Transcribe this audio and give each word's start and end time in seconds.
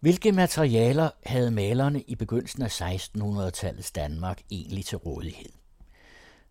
Hvilke 0.00 0.32
materialer 0.32 1.10
havde 1.26 1.50
malerne 1.50 2.02
i 2.02 2.14
begyndelsen 2.14 2.62
af 2.62 2.80
1600-tallets 2.80 3.92
Danmark 3.94 4.40
egentlig 4.50 4.84
til 4.84 4.98
rådighed? 4.98 5.52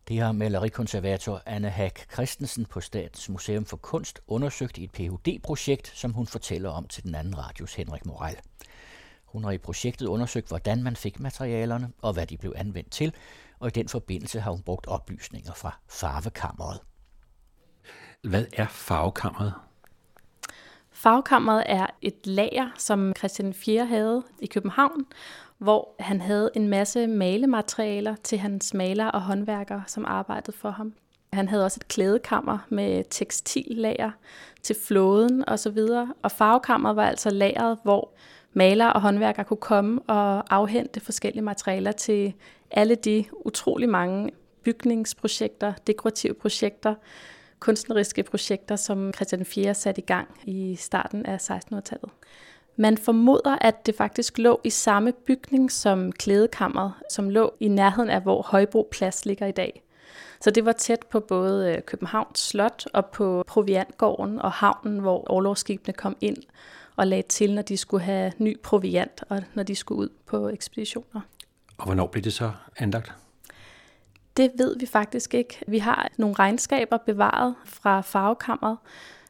Det 0.07 0.19
har 0.19 0.31
malerikonservator 0.31 1.41
Anne 1.45 1.69
Hack 1.69 2.13
Christensen 2.13 2.65
på 2.65 2.81
Statens 2.81 3.29
Museum 3.29 3.65
for 3.65 3.77
Kunst 3.77 4.19
undersøgt 4.27 4.77
i 4.77 4.83
et 4.83 4.91
Ph.D.-projekt, 4.91 5.91
som 5.97 6.13
hun 6.13 6.27
fortæller 6.27 6.69
om 6.69 6.87
til 6.87 7.03
den 7.03 7.15
anden 7.15 7.37
radios 7.37 7.75
Henrik 7.75 8.05
Moral. 8.05 8.37
Hun 9.25 9.43
har 9.43 9.51
i 9.51 9.57
projektet 9.57 10.05
undersøgt, 10.05 10.47
hvordan 10.47 10.83
man 10.83 10.95
fik 10.95 11.19
materialerne 11.19 11.91
og 12.01 12.13
hvad 12.13 12.27
de 12.27 12.37
blev 12.37 12.53
anvendt 12.55 12.91
til, 12.91 13.13
og 13.59 13.67
i 13.67 13.71
den 13.71 13.87
forbindelse 13.87 14.39
har 14.39 14.51
hun 14.51 14.61
brugt 14.61 14.87
oplysninger 14.87 15.53
fra 15.53 15.79
farvekammeret. 15.87 16.79
Hvad 18.23 18.45
er 18.53 18.67
farvekammeret? 18.67 19.53
Fagkammeret 20.99 21.63
er 21.65 21.85
et 22.01 22.27
lager, 22.27 22.69
som 22.77 23.13
Christian 23.17 23.53
4 23.53 23.85
havde 23.85 24.23
i 24.39 24.45
København, 24.45 25.05
hvor 25.57 25.95
han 25.99 26.21
havde 26.21 26.49
en 26.53 26.67
masse 26.67 27.07
malematerialer 27.07 28.15
til 28.23 28.37
hans 28.37 28.73
malere 28.73 29.11
og 29.11 29.21
håndværkere, 29.21 29.83
som 29.87 30.05
arbejdede 30.05 30.57
for 30.57 30.69
ham. 30.69 30.93
Han 31.33 31.47
havde 31.47 31.65
også 31.65 31.77
et 31.81 31.87
klædekammer 31.87 32.57
med 32.69 33.03
tekstillager 33.09 34.11
til 34.63 34.75
flåden 34.83 35.49
osv. 35.49 35.77
Og 36.21 36.31
farvekammeret 36.31 36.95
var 36.95 37.07
altså 37.07 37.29
lageret, 37.29 37.77
hvor 37.83 38.13
malere 38.53 38.93
og 38.93 39.01
håndværkere 39.01 39.45
kunne 39.45 39.57
komme 39.57 40.01
og 40.01 40.55
afhente 40.55 40.99
forskellige 40.99 41.43
materialer 41.43 41.91
til 41.91 42.33
alle 42.71 42.95
de 42.95 43.25
utrolig 43.45 43.89
mange 43.89 44.31
bygningsprojekter, 44.63 45.73
dekorative 45.87 46.33
projekter, 46.33 46.95
kunstneriske 47.59 48.23
projekter, 48.23 48.75
som 48.75 49.13
Christian 49.13 49.45
4 49.45 49.73
satte 49.73 50.01
i 50.01 50.05
gang 50.05 50.27
i 50.43 50.75
starten 50.75 51.25
af 51.25 51.51
1600-tallet. 51.51 52.09
Man 52.75 52.97
formoder, 52.97 53.57
at 53.61 53.85
det 53.85 53.95
faktisk 53.95 54.37
lå 54.37 54.61
i 54.63 54.69
samme 54.69 55.11
bygning 55.11 55.71
som 55.71 56.11
klædekammeret, 56.11 56.93
som 57.09 57.29
lå 57.29 57.53
i 57.59 57.67
nærheden 57.67 58.09
af, 58.09 58.21
hvor 58.21 58.41
Højbro 58.41 58.87
Plads 58.91 59.25
ligger 59.25 59.47
i 59.47 59.51
dag. 59.51 59.83
Så 60.41 60.51
det 60.51 60.65
var 60.65 60.71
tæt 60.71 60.99
på 61.11 61.19
både 61.19 61.73
øh, 61.73 61.81
Københavns 61.81 62.39
Slot 62.39 62.85
og 62.93 63.05
på 63.05 63.43
Proviantgården 63.47 64.41
og 64.41 64.51
havnen, 64.51 64.99
hvor 64.99 65.31
overlovsskibene 65.31 65.93
kom 65.93 66.15
ind 66.21 66.37
og 66.95 67.07
lagde 67.07 67.23
til, 67.23 67.53
når 67.53 67.61
de 67.61 67.77
skulle 67.77 68.03
have 68.03 68.31
ny 68.37 68.59
proviant 68.61 69.23
og 69.29 69.43
når 69.53 69.63
de 69.63 69.75
skulle 69.75 69.99
ud 69.99 70.09
på 70.25 70.49
ekspeditioner. 70.49 71.21
Og 71.77 71.85
hvornår 71.85 72.07
blev 72.07 72.23
det 72.23 72.33
så 72.33 72.51
anlagt? 72.77 73.13
Det 74.39 74.51
ved 74.55 74.75
vi 74.79 74.85
faktisk 74.85 75.33
ikke. 75.33 75.59
Vi 75.67 75.77
har 75.79 76.11
nogle 76.17 76.35
regnskaber 76.35 76.97
bevaret 76.97 77.55
fra 77.65 78.01
farvekammeret, 78.01 78.77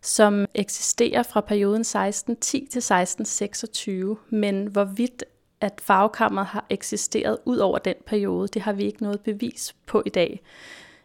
som 0.01 0.45
eksisterer 0.53 1.23
fra 1.23 1.41
perioden 1.41 1.81
1610 1.81 2.57
til 2.57 2.63
1626, 2.66 4.17
men 4.29 4.66
hvorvidt 4.66 5.23
at 5.61 5.81
farvekammeret 5.83 6.47
har 6.47 6.66
eksisteret 6.69 7.38
ud 7.45 7.57
over 7.57 7.77
den 7.77 7.95
periode, 8.05 8.47
det 8.47 8.61
har 8.61 8.73
vi 8.73 8.83
ikke 8.83 9.03
noget 9.03 9.21
bevis 9.21 9.75
på 9.85 10.03
i 10.05 10.09
dag. 10.09 10.41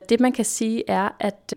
Det 0.09 0.21
man 0.21 0.33
kan 0.33 0.45
sige 0.45 0.91
er, 0.91 1.09
at 1.21 1.55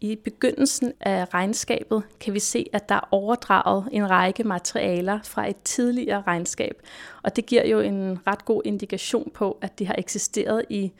i 0.00 0.16
begyndelsen 0.16 0.92
af 1.00 1.34
regnskabet 1.34 2.02
kan 2.20 2.34
vi 2.34 2.40
se, 2.40 2.66
at 2.72 2.88
der 2.88 2.94
er 2.94 3.08
overdraget 3.10 3.88
en 3.92 4.10
række 4.10 4.44
materialer 4.44 5.18
fra 5.24 5.50
et 5.50 5.56
tidligere 5.64 6.22
regnskab. 6.26 6.82
Og 7.22 7.36
det 7.36 7.46
giver 7.46 7.66
jo 7.66 7.80
en 7.80 8.18
ret 8.26 8.44
god 8.44 8.62
indikation 8.64 9.30
på, 9.34 9.58
at 9.62 9.78
det 9.78 9.86
har 9.86 9.94
eksisteret 9.98 10.64
i 10.70 10.92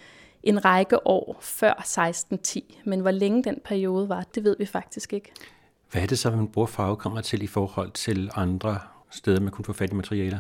en 0.42 0.64
række 0.64 1.06
år 1.06 1.38
før 1.40 1.72
1610. 1.72 2.80
Men 2.84 3.00
hvor 3.00 3.10
længe 3.10 3.44
den 3.44 3.56
periode 3.64 4.08
var, 4.08 4.24
det 4.34 4.44
ved 4.44 4.56
vi 4.58 4.66
faktisk 4.66 5.12
ikke. 5.12 5.32
Hvad 5.92 6.02
er 6.02 6.06
det 6.06 6.18
så, 6.18 6.30
man 6.30 6.48
bruger 6.48 6.66
farvekammer 6.66 7.20
til 7.20 7.42
i 7.42 7.46
forhold 7.46 7.90
til 7.90 8.30
andre 8.34 8.78
steder, 9.10 9.40
man 9.40 9.50
kunne 9.50 9.64
få 9.64 9.72
fat 9.72 9.92
i 9.92 9.94
materialer? 9.94 10.38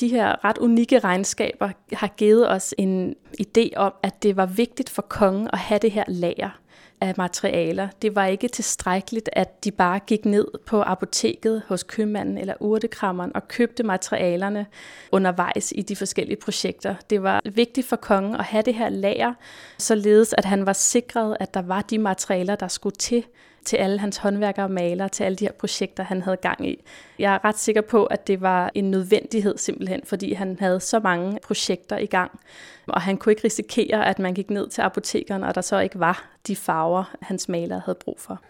De 0.00 0.08
her 0.08 0.44
ret 0.44 0.58
unikke 0.58 0.98
regnskaber 0.98 1.70
har 1.92 2.08
givet 2.08 2.50
os 2.50 2.74
en 2.78 3.14
idé 3.40 3.68
om, 3.76 3.92
at 4.02 4.22
det 4.22 4.36
var 4.36 4.46
vigtigt 4.46 4.90
for 4.90 5.02
kongen 5.02 5.50
at 5.52 5.58
have 5.58 5.78
det 5.78 5.90
her 5.90 6.04
lager 6.08 6.59
af 7.00 7.14
materialer. 7.16 7.88
Det 8.02 8.14
var 8.14 8.26
ikke 8.26 8.48
tilstrækkeligt, 8.48 9.28
at 9.32 9.64
de 9.64 9.70
bare 9.70 9.98
gik 9.98 10.24
ned 10.24 10.46
på 10.66 10.82
apoteket 10.82 11.62
hos 11.68 11.82
købmanden 11.82 12.38
eller 12.38 12.54
urtekrammeren 12.60 13.36
og 13.36 13.48
købte 13.48 13.82
materialerne 13.82 14.66
undervejs 15.12 15.72
i 15.76 15.82
de 15.82 15.96
forskellige 15.96 16.36
projekter. 16.36 16.94
Det 17.10 17.22
var 17.22 17.40
vigtigt 17.44 17.86
for 17.86 17.96
kongen 17.96 18.34
at 18.34 18.44
have 18.44 18.62
det 18.62 18.74
her 18.74 18.88
lager, 18.88 19.34
således 19.78 20.32
at 20.38 20.44
han 20.44 20.66
var 20.66 20.72
sikret, 20.72 21.36
at 21.40 21.54
der 21.54 21.62
var 21.62 21.82
de 21.82 21.98
materialer, 21.98 22.56
der 22.56 22.68
skulle 22.68 22.96
til 22.96 23.24
til 23.64 23.76
alle 23.76 23.98
hans 23.98 24.16
håndværkere 24.16 24.66
og 24.66 24.70
malere, 24.70 25.08
til 25.08 25.24
alle 25.24 25.36
de 25.36 25.44
her 25.44 25.52
projekter, 25.52 26.04
han 26.04 26.22
havde 26.22 26.36
gang 26.36 26.68
i. 26.68 26.82
Jeg 27.18 27.34
er 27.34 27.44
ret 27.44 27.58
sikker 27.58 27.80
på, 27.80 28.04
at 28.04 28.26
det 28.26 28.40
var 28.40 28.70
en 28.74 28.90
nødvendighed 28.90 29.58
simpelthen, 29.58 30.00
fordi 30.04 30.32
han 30.32 30.56
havde 30.60 30.80
så 30.80 31.00
mange 31.00 31.38
projekter 31.42 31.98
i 31.98 32.06
gang, 32.06 32.40
og 32.86 33.00
han 33.00 33.16
kunne 33.16 33.32
ikke 33.32 33.44
risikere, 33.44 34.06
at 34.06 34.18
man 34.18 34.34
gik 34.34 34.50
ned 34.50 34.68
til 34.68 34.82
apotekeren, 34.82 35.44
og 35.44 35.54
der 35.54 35.60
så 35.60 35.78
ikke 35.78 35.98
var 35.98 36.30
de 36.46 36.56
farver, 36.56 37.04
hans 37.22 37.48
malere 37.48 37.82
havde 37.84 37.98
brug 38.04 38.20
for. 38.20 38.40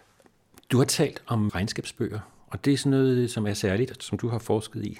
Du 0.72 0.78
har 0.78 0.84
talt 0.84 1.22
om 1.26 1.48
regnskabsbøger, 1.48 2.20
og 2.46 2.64
det 2.64 2.72
er 2.72 2.76
sådan 2.76 2.90
noget, 2.90 3.30
som 3.30 3.46
er 3.46 3.54
særligt, 3.54 4.04
som 4.04 4.18
du 4.18 4.28
har 4.28 4.38
forsket 4.38 4.84
i. 4.84 4.98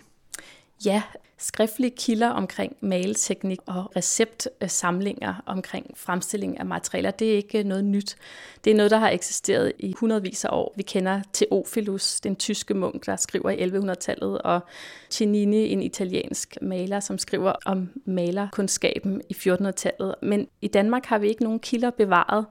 Ja, 0.85 1.03
skriftlige 1.39 1.97
kilder 1.97 2.29
omkring 2.29 2.77
maleteknik 2.81 3.59
og 3.67 3.97
receptsamlinger 3.97 5.43
omkring 5.47 5.91
fremstilling 5.97 6.59
af 6.59 6.67
materialer, 6.67 7.11
det 7.11 7.33
er 7.33 7.37
ikke 7.37 7.63
noget 7.63 7.85
nyt. 7.85 8.17
Det 8.65 8.71
er 8.71 8.75
noget, 8.75 8.91
der 8.91 8.99
har 8.99 9.11
eksisteret 9.11 9.73
i 9.79 9.95
hundredvis 9.97 10.45
af 10.45 10.49
år. 10.53 10.75
Vi 10.77 10.83
kender 10.83 11.21
Theophilus, 11.33 12.21
den 12.21 12.37
tyske 12.37 12.75
munk, 12.75 13.07
der 13.07 13.17
skriver 13.17 13.51
i 13.51 13.65
1100-tallet, 13.65 14.43
og 14.43 14.61
Cennini, 15.11 15.69
en 15.69 15.83
italiensk 15.83 16.57
maler, 16.63 17.01
som 17.01 17.19
skriver 17.19 17.53
om 17.65 17.91
malerkundskaben 18.05 19.23
i 19.29 19.33
1400-tallet. 19.33 20.15
Men 20.23 20.49
i 20.61 20.69
Danmark 20.69 21.07
har 21.07 21.19
vi 21.19 21.29
ikke 21.29 21.43
nogen 21.43 21.61
kilder 21.61 21.91
bevaret, 21.91 22.47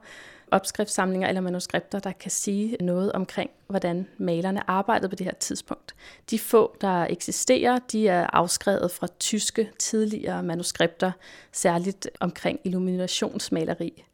opskriftssamlinger 0.52 1.28
eller 1.28 1.40
manuskripter, 1.40 1.98
der 1.98 2.12
kan 2.12 2.30
sige 2.30 2.76
noget 2.80 3.12
omkring, 3.12 3.50
hvordan 3.66 4.08
malerne 4.18 4.70
arbejdede 4.70 5.08
på 5.08 5.16
det 5.16 5.26
her 5.26 5.34
tidspunkt. 5.34 5.94
De 6.30 6.38
få, 6.38 6.76
der 6.80 7.06
eksisterer, 7.10 7.78
de 7.78 8.08
er 8.08 8.26
afskrevet 8.32 8.90
fra 8.90 9.06
tyske 9.18 9.70
tidligere 9.78 10.42
manuskripter, 10.42 11.12
særligt 11.52 12.10
omkring 12.20 12.60
illuminationsmaleri. 12.64 14.04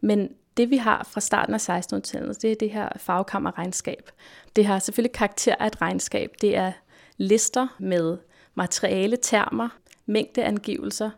Men 0.00 0.34
det 0.56 0.70
vi 0.70 0.76
har 0.76 1.08
fra 1.10 1.20
starten 1.20 1.54
af 1.54 1.68
1600-tallet, 1.68 2.42
det 2.42 2.52
er 2.52 2.56
det 2.60 2.70
her 2.70 2.88
farvekammerregnskab. 2.96 4.10
Det 4.56 4.66
har 4.66 4.78
selvfølgelig 4.78 5.12
karakter 5.12 5.54
af 5.60 5.66
et 5.66 5.80
regnskab. 5.80 6.30
Det 6.40 6.56
er 6.56 6.72
lister 7.16 7.66
med 7.78 8.16
materiale 8.54 9.16
termer, 9.16 9.68
mængdeangivelser, 10.06 11.10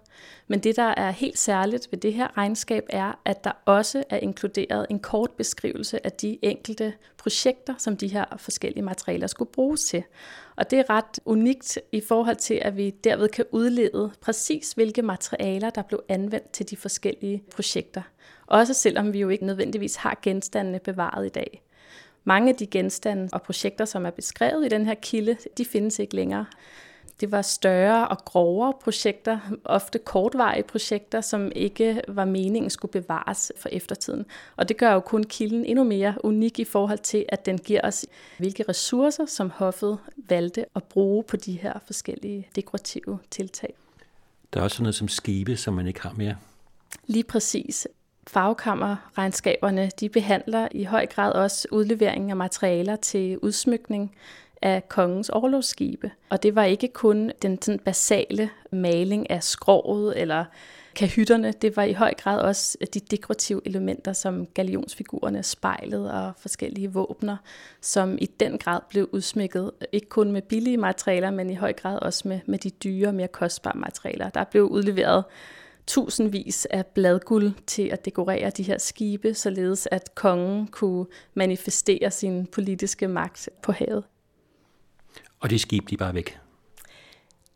men 0.49 0.61
det, 0.61 0.77
der 0.77 0.95
er 0.97 1.11
helt 1.11 1.39
særligt 1.39 1.89
ved 1.91 1.99
det 1.99 2.13
her 2.13 2.39
regnskab, 2.39 2.87
er, 2.89 3.21
at 3.25 3.45
der 3.45 3.53
også 3.65 4.05
er 4.11 4.17
inkluderet 4.17 4.87
en 4.91 4.99
kort 4.99 5.31
beskrivelse 5.31 6.07
af 6.07 6.13
de 6.13 6.39
enkelte 6.43 6.93
projekter, 7.17 7.75
som 7.79 7.97
de 7.97 8.09
her 8.09 8.25
forskellige 8.37 8.83
materialer 8.83 9.27
skulle 9.27 9.51
bruges 9.51 9.85
til. 9.85 10.03
Og 10.57 10.71
det 10.71 10.79
er 10.79 10.91
ret 10.91 11.21
unikt 11.25 11.79
i 11.93 12.01
forhold 12.01 12.37
til, 12.37 12.59
at 12.63 12.77
vi 12.77 12.91
derved 12.91 13.29
kan 13.29 13.45
udlede 13.51 14.13
præcis, 14.21 14.73
hvilke 14.73 15.03
materialer, 15.03 15.71
der 15.71 15.83
blev 15.83 16.03
anvendt 16.09 16.51
til 16.51 16.71
de 16.71 16.77
forskellige 16.77 17.43
projekter. 17.55 18.03
Også 18.47 18.75
selvom 18.75 19.13
vi 19.13 19.21
jo 19.21 19.29
ikke 19.29 19.47
nødvendigvis 19.47 19.97
har 19.97 20.19
genstandene 20.23 20.79
bevaret 20.79 21.27
i 21.27 21.29
dag. 21.29 21.63
Mange 22.25 22.49
af 22.49 22.57
de 22.57 22.67
genstande 22.67 23.29
og 23.33 23.43
projekter, 23.43 23.85
som 23.85 24.07
er 24.07 24.11
beskrevet 24.11 24.67
i 24.67 24.69
den 24.69 24.87
her 24.87 24.95
kilde, 24.95 25.37
de 25.59 25.65
findes 25.65 25.99
ikke 25.99 26.17
længere. 26.17 26.47
Det 27.21 27.33
var 27.33 27.43
større 27.43 28.09
og 28.09 28.19
grovere 28.25 28.73
projekter, 28.83 29.39
ofte 29.65 29.99
kortvarige 29.99 30.63
projekter, 30.63 31.21
som 31.21 31.53
ikke 31.55 32.03
var 32.09 32.25
meningen 32.25 32.71
skulle 32.71 32.93
bevares 32.93 33.53
for 33.57 33.69
eftertiden. 33.73 34.27
Og 34.57 34.69
det 34.69 34.77
gør 34.77 34.93
jo 34.93 35.01
kun 35.01 35.25
kilden 35.25 35.65
endnu 35.65 35.85
mere 35.85 36.15
unik 36.25 36.59
i 36.59 36.65
forhold 36.65 36.99
til, 36.99 37.25
at 37.29 37.47
den 37.47 37.59
giver 37.59 37.81
os, 37.85 38.07
hvilke 38.39 38.65
ressourcer, 38.69 39.27
som 39.27 39.51
hoffet 39.51 39.99
valgte 40.17 40.65
at 40.77 40.85
bruge 40.85 41.25
på 41.25 41.37
de 41.37 41.53
her 41.53 41.73
forskellige 41.87 42.49
dekorative 42.57 43.19
tiltag. 43.31 43.75
Der 44.53 44.61
er 44.61 44.65
også 44.65 44.83
noget 44.83 44.95
som 44.95 45.09
skibe, 45.09 45.57
som 45.57 45.75
man 45.75 45.87
ikke 45.87 46.03
har 46.03 46.13
mere. 46.17 46.37
Lige 47.07 47.25
præcis. 47.25 47.89
Fagkammerregnskaberne 48.27 49.91
de 50.01 50.09
behandler 50.09 50.69
i 50.71 50.85
høj 50.85 51.07
grad 51.07 51.33
også 51.33 51.69
udlevering 51.71 52.31
af 52.31 52.37
materialer 52.37 52.97
til 52.97 53.39
udsmykning 53.39 54.15
af 54.67 54.89
kongens 54.89 55.29
overlovsskibe. 55.29 56.11
Og 56.31 56.43
det 56.43 56.55
var 56.55 56.65
ikke 56.65 56.89
kun 56.89 57.33
den 57.43 57.63
sådan 57.63 57.79
basale 57.79 58.51
maling 58.73 59.31
af 59.31 59.43
skroget 59.43 60.21
eller 60.21 60.45
kahytterne, 60.97 61.53
det 61.53 61.77
var 61.77 61.83
i 61.83 61.93
høj 61.93 62.15
grad 62.15 62.41
også 62.41 62.79
de 62.95 63.01
dekorative 63.01 63.61
elementer 63.65 64.13
som 64.13 64.47
galionsfigurerne, 64.47 65.43
spejlet 65.43 66.11
og 66.11 66.33
forskellige 66.39 66.93
våbner, 66.93 67.37
som 67.81 68.19
i 68.21 68.27
den 68.27 68.59
grad 68.59 68.81
blev 68.89 69.09
udsmykket, 69.13 69.71
ikke 69.93 70.09
kun 70.09 70.33
med 70.33 70.43
billige 70.43 70.77
materialer, 70.77 71.31
men 71.31 71.51
i 71.51 71.55
høj 71.55 71.73
grad 71.73 71.99
også 71.99 72.29
med, 72.29 72.41
med 72.47 72.59
de 72.59 72.71
dyre, 72.71 73.13
mere 73.13 73.29
kostbare 73.29 73.79
materialer. 73.79 74.31
Der 74.31 74.45
blev 74.45 74.65
udleveret 74.65 75.25
tusindvis 75.87 76.67
af 76.71 76.87
bladguld 76.87 77.53
til 77.67 77.89
at 77.93 78.05
dekorere 78.05 78.51
de 78.51 78.63
her 78.63 78.79
skibe, 78.79 79.35
således 79.35 79.89
at 79.91 80.15
kongen 80.15 80.67
kunne 80.67 81.07
manifestere 81.35 82.11
sin 82.11 82.47
politiske 82.47 83.09
magt 83.09 83.49
på 83.63 83.73
havet. 83.73 84.05
Og 85.41 85.51
de 85.51 85.59
skib, 85.59 85.91
de 85.91 85.95
er 85.95 85.99
bare 85.99 86.15
væk? 86.15 86.39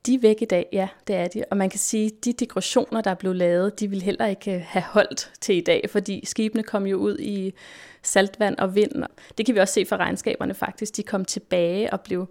De 0.06 0.14
er 0.14 0.18
væk 0.18 0.42
i 0.42 0.44
dag, 0.44 0.68
ja, 0.72 0.88
det 1.06 1.16
er 1.16 1.28
de. 1.28 1.44
Og 1.50 1.56
man 1.56 1.70
kan 1.70 1.78
sige, 1.78 2.06
at 2.06 2.24
de 2.24 2.32
dekorationer, 2.32 3.00
der 3.00 3.14
blev 3.14 3.34
lavet, 3.34 3.80
de 3.80 3.88
vil 3.90 4.02
heller 4.02 4.26
ikke 4.26 4.54
øh, 4.54 4.62
have 4.66 4.82
holdt 4.82 5.32
til 5.40 5.56
i 5.56 5.60
dag, 5.60 5.90
fordi 5.90 6.26
skibene 6.26 6.62
kom 6.62 6.86
jo 6.86 6.96
ud 6.96 7.18
i 7.18 7.54
saltvand 8.02 8.58
og 8.58 8.74
vind. 8.74 8.92
Det 9.38 9.46
kan 9.46 9.54
vi 9.54 9.60
også 9.60 9.74
se 9.74 9.86
fra 9.86 9.96
regnskaberne 9.96 10.54
faktisk. 10.54 10.96
De 10.96 11.02
kom 11.02 11.24
tilbage 11.24 11.92
og 11.92 12.00
blev 12.00 12.30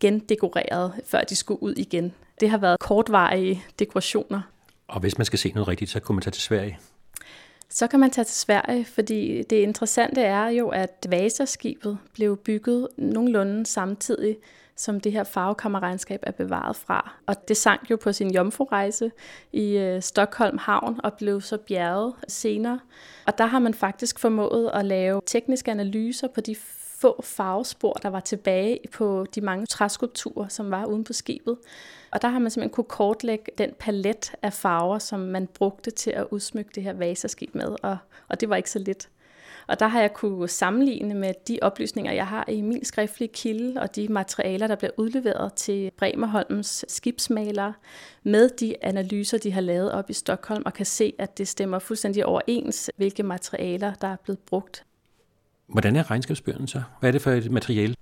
gendekoreret, 0.00 0.92
før 1.06 1.20
de 1.20 1.36
skulle 1.36 1.62
ud 1.62 1.74
igen. 1.74 2.14
Det 2.40 2.50
har 2.50 2.58
været 2.58 2.80
kortvarige 2.80 3.64
dekorationer. 3.78 4.40
Og 4.88 5.00
hvis 5.00 5.18
man 5.18 5.24
skal 5.24 5.38
se 5.38 5.52
noget 5.52 5.68
rigtigt, 5.68 5.90
så 5.90 6.00
kunne 6.00 6.16
man 6.16 6.22
tage 6.22 6.32
til 6.32 6.42
Sverige? 6.42 6.78
Så 7.68 7.86
kan 7.86 8.00
man 8.00 8.10
tage 8.10 8.24
til 8.24 8.36
Sverige, 8.36 8.84
fordi 8.84 9.42
det 9.42 9.56
interessante 9.56 10.20
er 10.20 10.48
jo, 10.48 10.68
at 10.68 11.06
Vasaskibet 11.08 11.98
blev 12.14 12.36
bygget 12.36 12.88
nogenlunde 12.98 13.66
samtidig 13.66 14.36
som 14.80 15.00
det 15.00 15.12
her 15.12 15.24
farvekammerregnskab 15.24 16.20
er 16.22 16.30
bevaret 16.30 16.76
fra. 16.76 17.12
Og 17.26 17.48
det 17.48 17.56
sank 17.56 17.90
jo 17.90 17.96
på 17.96 18.12
sin 18.12 18.34
jomfrurejse 18.34 19.10
i 19.52 19.76
øh, 19.76 20.02
Stockholm 20.02 20.58
Havn 20.58 21.00
og 21.04 21.12
blev 21.12 21.40
så 21.40 21.56
bjerget 21.56 22.14
senere. 22.28 22.80
Og 23.26 23.38
der 23.38 23.46
har 23.46 23.58
man 23.58 23.74
faktisk 23.74 24.18
formået 24.18 24.70
at 24.74 24.84
lave 24.84 25.20
tekniske 25.26 25.70
analyser 25.70 26.28
på 26.28 26.40
de 26.40 26.56
få 27.00 27.22
farvespor, 27.22 27.92
der 27.92 28.08
var 28.08 28.20
tilbage 28.20 28.78
på 28.92 29.26
de 29.34 29.40
mange 29.40 29.66
træskulpturer, 29.66 30.48
som 30.48 30.70
var 30.70 30.84
uden 30.84 31.04
på 31.04 31.12
skibet. 31.12 31.56
Og 32.12 32.22
der 32.22 32.28
har 32.28 32.38
man 32.38 32.50
simpelthen 32.50 32.74
kunne 32.74 32.84
kortlægge 32.84 33.44
den 33.58 33.70
palet 33.78 34.32
af 34.42 34.52
farver, 34.52 34.98
som 34.98 35.20
man 35.20 35.46
brugte 35.46 35.90
til 35.90 36.10
at 36.10 36.26
udsmykke 36.30 36.70
det 36.74 36.82
her 36.82 36.92
vaserskib 36.92 37.54
med, 37.54 37.76
og, 37.82 37.96
og 38.28 38.40
det 38.40 38.48
var 38.48 38.56
ikke 38.56 38.70
så 38.70 38.78
lidt. 38.78 39.08
Og 39.70 39.80
der 39.80 39.86
har 39.86 40.00
jeg 40.00 40.12
kunne 40.12 40.48
sammenligne 40.48 41.14
med 41.14 41.34
de 41.48 41.58
oplysninger, 41.62 42.12
jeg 42.12 42.26
har 42.26 42.44
i 42.48 42.60
min 42.60 42.84
skriftlige 42.84 43.30
kilde, 43.34 43.80
og 43.80 43.96
de 43.96 44.08
materialer, 44.08 44.66
der 44.66 44.76
bliver 44.76 44.90
udleveret 44.96 45.52
til 45.52 45.90
Bremerholms 45.96 46.84
skibsmalere, 46.88 47.74
med 48.22 48.48
de 48.48 48.74
analyser, 48.82 49.38
de 49.38 49.52
har 49.52 49.60
lavet 49.60 49.92
op 49.92 50.10
i 50.10 50.12
Stockholm, 50.12 50.62
og 50.66 50.72
kan 50.72 50.86
se, 50.86 51.12
at 51.18 51.38
det 51.38 51.48
stemmer 51.48 51.78
fuldstændig 51.78 52.26
overens, 52.26 52.90
hvilke 52.96 53.22
materialer, 53.22 53.94
der 53.94 54.08
er 54.08 54.16
blevet 54.24 54.38
brugt. 54.38 54.84
Hvordan 55.66 55.96
er 55.96 56.10
regnskabsbøgerne 56.10 56.68
så? 56.68 56.82
Hvad 57.00 57.10
er 57.10 57.12
det 57.12 57.22
for 57.22 57.30
et 57.30 57.50
materiale? 57.50 57.94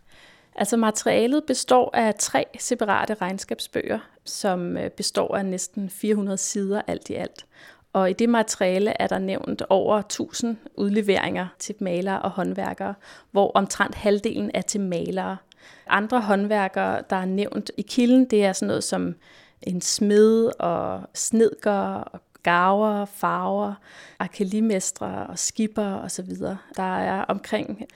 Altså 0.55 0.77
materialet 0.77 1.45
består 1.47 1.91
af 1.95 2.15
tre 2.15 2.45
separate 2.59 3.15
regnskabsbøger, 3.15 3.99
som 4.25 4.77
øh, 4.77 4.91
består 4.91 5.37
af 5.37 5.47
næsten 5.47 5.91
400 5.91 6.39
sider 6.39 6.83
alt 6.87 7.11
i 7.11 7.15
alt. 7.15 7.47
Og 7.93 8.11
i 8.11 8.13
det 8.13 8.29
materiale 8.29 9.03
er 9.03 9.07
der 9.07 9.19
nævnt 9.19 9.63
over 9.69 9.99
1000 9.99 10.57
udleveringer 10.75 11.47
til 11.59 11.75
malere 11.81 12.23
og 12.23 12.31
håndværkere, 12.31 12.95
hvor 13.31 13.53
omtrent 13.55 13.95
halvdelen 13.95 14.51
er 14.55 14.63
til 14.63 14.81
malere. 14.81 15.37
Andre 15.87 16.21
håndværkere, 16.21 17.03
der 17.11 17.17
er 17.17 17.25
nævnt 17.25 17.71
i 17.77 17.83
kilden, 17.83 18.25
det 18.25 18.45
er 18.45 18.53
sådan 18.53 18.67
noget 18.67 18.85
som 18.85 19.15
en 19.63 19.81
smed 19.81 20.51
og 20.59 21.03
snedker 21.15 21.81
og 21.95 22.21
gaver, 22.43 23.05
farver, 23.05 23.75
arkelimestre 24.19 25.27
og 25.27 25.39
skipper 25.39 25.95
osv. 25.95 26.31
Der 26.77 26.99
er 26.99 27.23
omkring 27.23 27.87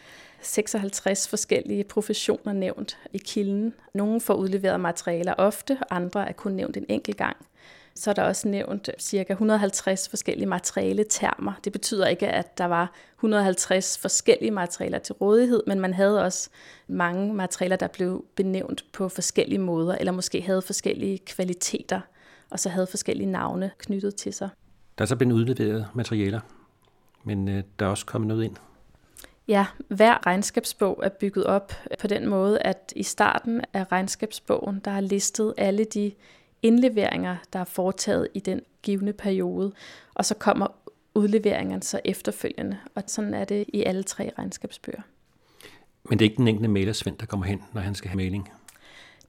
56 0.41 1.29
forskellige 1.29 1.85
professioner 1.85 2.53
nævnt 2.53 2.99
i 3.13 3.19
kilden. 3.19 3.75
Nogle 3.95 4.21
får 4.21 4.35
udleveret 4.35 4.81
materialer 4.81 5.35
ofte, 5.35 5.79
andre 5.91 6.29
er 6.29 6.33
kun 6.33 6.53
nævnt 6.53 6.77
en 6.77 6.87
enkelt 6.89 7.17
gang. 7.17 7.37
Så 7.95 8.11
er 8.11 8.15
der 8.15 8.23
også 8.23 8.49
nævnt 8.49 8.91
cirka 8.99 9.33
150 9.33 10.09
forskellige 10.09 10.47
materiale 10.47 11.05
termer. 11.11 11.53
Det 11.65 11.73
betyder 11.73 12.07
ikke, 12.07 12.29
at 12.29 12.59
der 12.59 12.65
var 12.65 12.93
150 13.17 13.99
forskellige 13.99 14.51
materialer 14.51 14.99
til 14.99 15.15
rådighed, 15.15 15.63
men 15.67 15.81
man 15.81 15.95
havde 15.95 16.25
også 16.25 16.51
mange 16.89 17.35
materialer, 17.35 17.77
der 17.77 17.87
blev 17.87 18.25
benævnt 18.37 18.85
på 18.93 19.09
forskellige 19.09 19.59
måder, 19.59 19.95
eller 19.95 20.13
måske 20.13 20.43
havde 20.43 20.63
forskellige 20.63 21.19
kvaliteter, 21.19 22.01
og 22.51 22.61
så 22.61 22.69
havde 22.69 22.87
forskellige 22.87 23.31
navne 23.31 23.71
knyttet 23.79 24.15
til 24.15 24.35
sig. 24.35 24.49
Der 24.99 25.05
er 25.05 25.07
så 25.07 25.17
blevet 25.17 25.33
udleveret 25.33 25.87
materialer, 25.95 26.41
men 27.25 27.49
øh, 27.49 27.63
der 27.79 27.87
er 27.87 27.91
også 27.91 28.07
kommet 28.07 28.29
noget 28.29 28.45
ind. 28.45 28.57
Ja, 29.49 29.67
hver 29.89 30.27
regnskabsbog 30.27 31.01
er 31.03 31.09
bygget 31.09 31.47
op 31.47 31.73
på 32.01 32.07
den 32.07 32.29
måde, 32.29 32.59
at 32.59 32.93
i 32.97 33.03
starten 33.03 33.61
af 33.73 33.93
regnskabsbogen, 33.93 34.81
der 34.85 34.91
er 34.91 35.01
listet 35.01 35.55
alle 35.57 35.85
de 35.85 36.13
indleveringer, 36.63 37.37
der 37.53 37.59
er 37.59 37.65
foretaget 37.65 38.29
i 38.35 38.41
den 38.41 38.61
givende 38.83 39.13
periode, 39.13 39.73
og 40.15 40.25
så 40.25 40.35
kommer 40.35 40.67
udleveringerne 41.15 41.83
så 41.83 42.01
efterfølgende. 42.05 42.79
Og 42.95 43.03
sådan 43.07 43.35
er 43.35 43.45
det 43.45 43.65
i 43.69 43.83
alle 43.83 44.03
tre 44.03 44.31
regnskabsbøger. 44.39 45.03
Men 46.09 46.19
det 46.19 46.25
er 46.25 46.31
ikke 46.31 46.39
den 46.39 46.49
enkelte 46.49 46.69
malersvend, 46.69 47.19
der 47.19 47.27
kommer 47.27 47.47
hen, 47.47 47.63
når 47.73 47.81
han 47.81 47.95
skal 47.95 48.11
have 48.11 48.17
maling? 48.17 48.51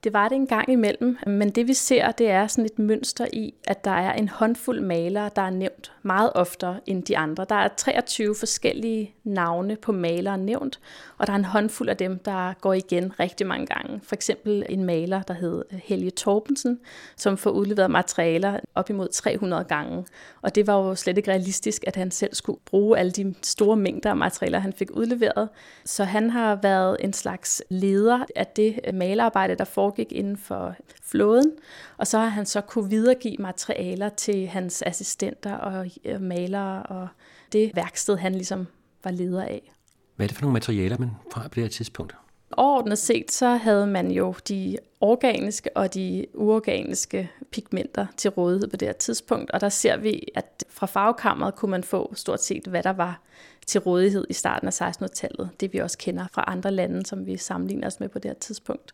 Det 0.04 0.14
var 0.14 0.30
det 0.30 0.36
en 0.36 0.48
gang 0.48 0.70
imellem, 0.70 1.18
men 1.28 1.50
det 1.50 1.68
vi 1.68 1.74
ser, 1.74 2.12
det 2.12 2.30
er 2.30 2.48
sådan 2.48 2.66
et 2.66 2.80
mønster 2.80 3.28
i, 3.34 3.54
at 3.64 3.86
der 3.86 3.92
er 3.92 4.14
en 4.14 4.30
håndfuld 4.30 4.82
malere, 4.82 5.30
der 5.36 5.42
er 5.42 5.50
nævnt 5.50 5.92
meget 6.02 6.32
oftere 6.36 6.80
end 6.86 7.04
de 7.04 7.18
andre. 7.18 7.46
Der 7.50 7.56
er 7.56 7.68
23 7.78 8.36
forskellige 8.40 9.16
navne 9.24 9.76
på 9.76 9.92
malere 9.92 10.38
nævnt, 10.38 10.80
og 11.18 11.28
der 11.28 11.34
er 11.34 11.38
en 11.38 11.46
håndfuld 11.46 11.90
af 11.90 11.98
dem, 11.98 12.20
der 12.20 12.54
går 12.62 12.74
igen 12.74 13.20
rigtig 13.20 13.48
mange 13.48 13.66
gange. 13.66 14.02
For 14.04 14.16
eksempel 14.16 14.66
en 14.70 14.84
maler, 14.84 15.22
der 15.22 15.34
hed 15.34 15.66
Helge 15.72 16.12
Torbensen, 16.12 16.80
som 17.16 17.38
får 17.38 17.50
udleveret 17.50 17.92
materialer 17.92 18.60
op 18.76 18.90
imod 18.90 19.08
300 19.08 19.64
gange. 19.64 20.06
Og 20.42 20.56
det 20.56 20.68
var 20.68 20.78
jo 20.78 20.96
slet 20.96 21.18
ikke 21.18 21.32
realistisk, 21.32 21.84
at 21.88 21.96
han 21.96 22.12
selv 22.12 22.34
skulle 22.36 22.60
bruge 22.66 22.98
alle 22.98 23.12
de 23.12 23.34
store 23.42 23.76
mængder 23.76 24.10
af 24.10 24.18
materialer, 24.18 24.60
han 24.60 24.74
fik 24.74 24.90
udleveret. 24.92 25.50
Så 25.86 26.04
han 26.04 26.30
har 26.30 26.56
været 26.56 26.98
en 27.00 27.14
slags 27.14 27.64
leder 27.70 28.20
af 28.36 28.48
det 28.48 28.80
malerarbejde, 28.94 29.56
der 29.56 29.66
foregik 29.94 30.12
inden 30.12 30.38
for 30.38 30.76
flåden. 31.02 31.52
Og 31.98 32.08
så 32.08 32.18
har 32.18 32.28
han 32.28 32.46
så 32.46 32.62
kunne 32.62 32.90
videregive 32.90 33.38
materialer 33.40 34.10
til 34.10 34.48
hans 34.48 34.84
assistenter 34.86 35.54
og 35.54 35.88
malere 36.20 36.84
og 36.84 37.08
det 37.52 37.72
værksted, 37.76 38.18
han 38.18 38.36
ligesom 38.36 38.68
var 39.04 39.12
leder 39.12 39.44
af. 39.44 39.74
Hvad 40.16 40.26
er 40.26 40.28
det 40.28 40.36
for 40.36 40.42
nogle 40.42 40.54
materialer, 40.54 40.98
man 40.98 41.12
fra 41.32 41.42
på 41.42 41.56
det 41.56 41.64
her 41.64 41.70
tidspunkt? 41.70 42.16
Overordnet 42.52 42.98
set, 42.98 43.32
så 43.32 43.48
havde 43.48 43.88
man 43.88 44.12
jo 44.12 44.36
de 44.48 44.78
organiske 45.02 45.78
og 45.78 45.94
de 45.94 46.26
uorganiske 46.34 47.32
pigmenter 47.52 48.06
til 48.18 48.30
rådighed 48.30 48.70
på 48.70 48.78
det 48.78 48.88
her 48.88 48.94
tidspunkt, 48.94 49.52
og 49.52 49.62
der 49.62 49.70
ser 49.70 49.98
vi, 49.98 50.28
at 50.36 50.64
fra 50.70 50.86
farvekammeret 50.86 51.56
kunne 51.56 51.72
man 51.72 51.84
få 51.84 52.14
stort 52.16 52.44
set, 52.44 52.68
hvad 52.68 52.84
der 52.84 52.94
var 52.94 53.22
til 53.68 53.82
rådighed 53.82 54.26
i 54.30 54.34
starten 54.34 54.68
af 54.68 54.82
1600-tallet. 54.82 55.50
Det 55.60 55.74
vi 55.74 55.78
også 55.78 55.98
kender 55.98 56.26
fra 56.34 56.44
andre 56.48 56.72
lande, 56.72 57.06
som 57.06 57.26
vi 57.26 57.38
sammenligner 57.38 57.88
os 57.88 58.00
med 58.00 58.10
på 58.10 58.20
det 58.20 58.30
her 58.30 58.36
tidspunkt. 58.36 58.92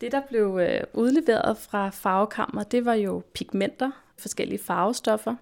Det, 0.00 0.12
der 0.12 0.20
blev 0.28 0.58
øh, 0.62 0.80
udleveret 0.94 1.58
fra 1.58 1.88
farvekammer, 1.88 2.62
det 2.62 2.84
var 2.84 2.94
jo 2.94 3.22
pigmenter, 3.34 3.90
forskellige 4.18 4.58
farvestoffer. 4.58 5.34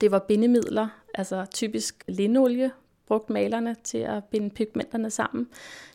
Det 0.00 0.10
var 0.10 0.18
bindemidler, 0.18 0.88
altså 1.14 1.46
typisk 1.54 2.04
linolie, 2.08 2.70
brugt 3.06 3.30
malerne 3.30 3.76
til 3.84 3.98
at 3.98 4.24
binde 4.24 4.50
pigmenterne 4.50 5.10
sammen. 5.10 5.48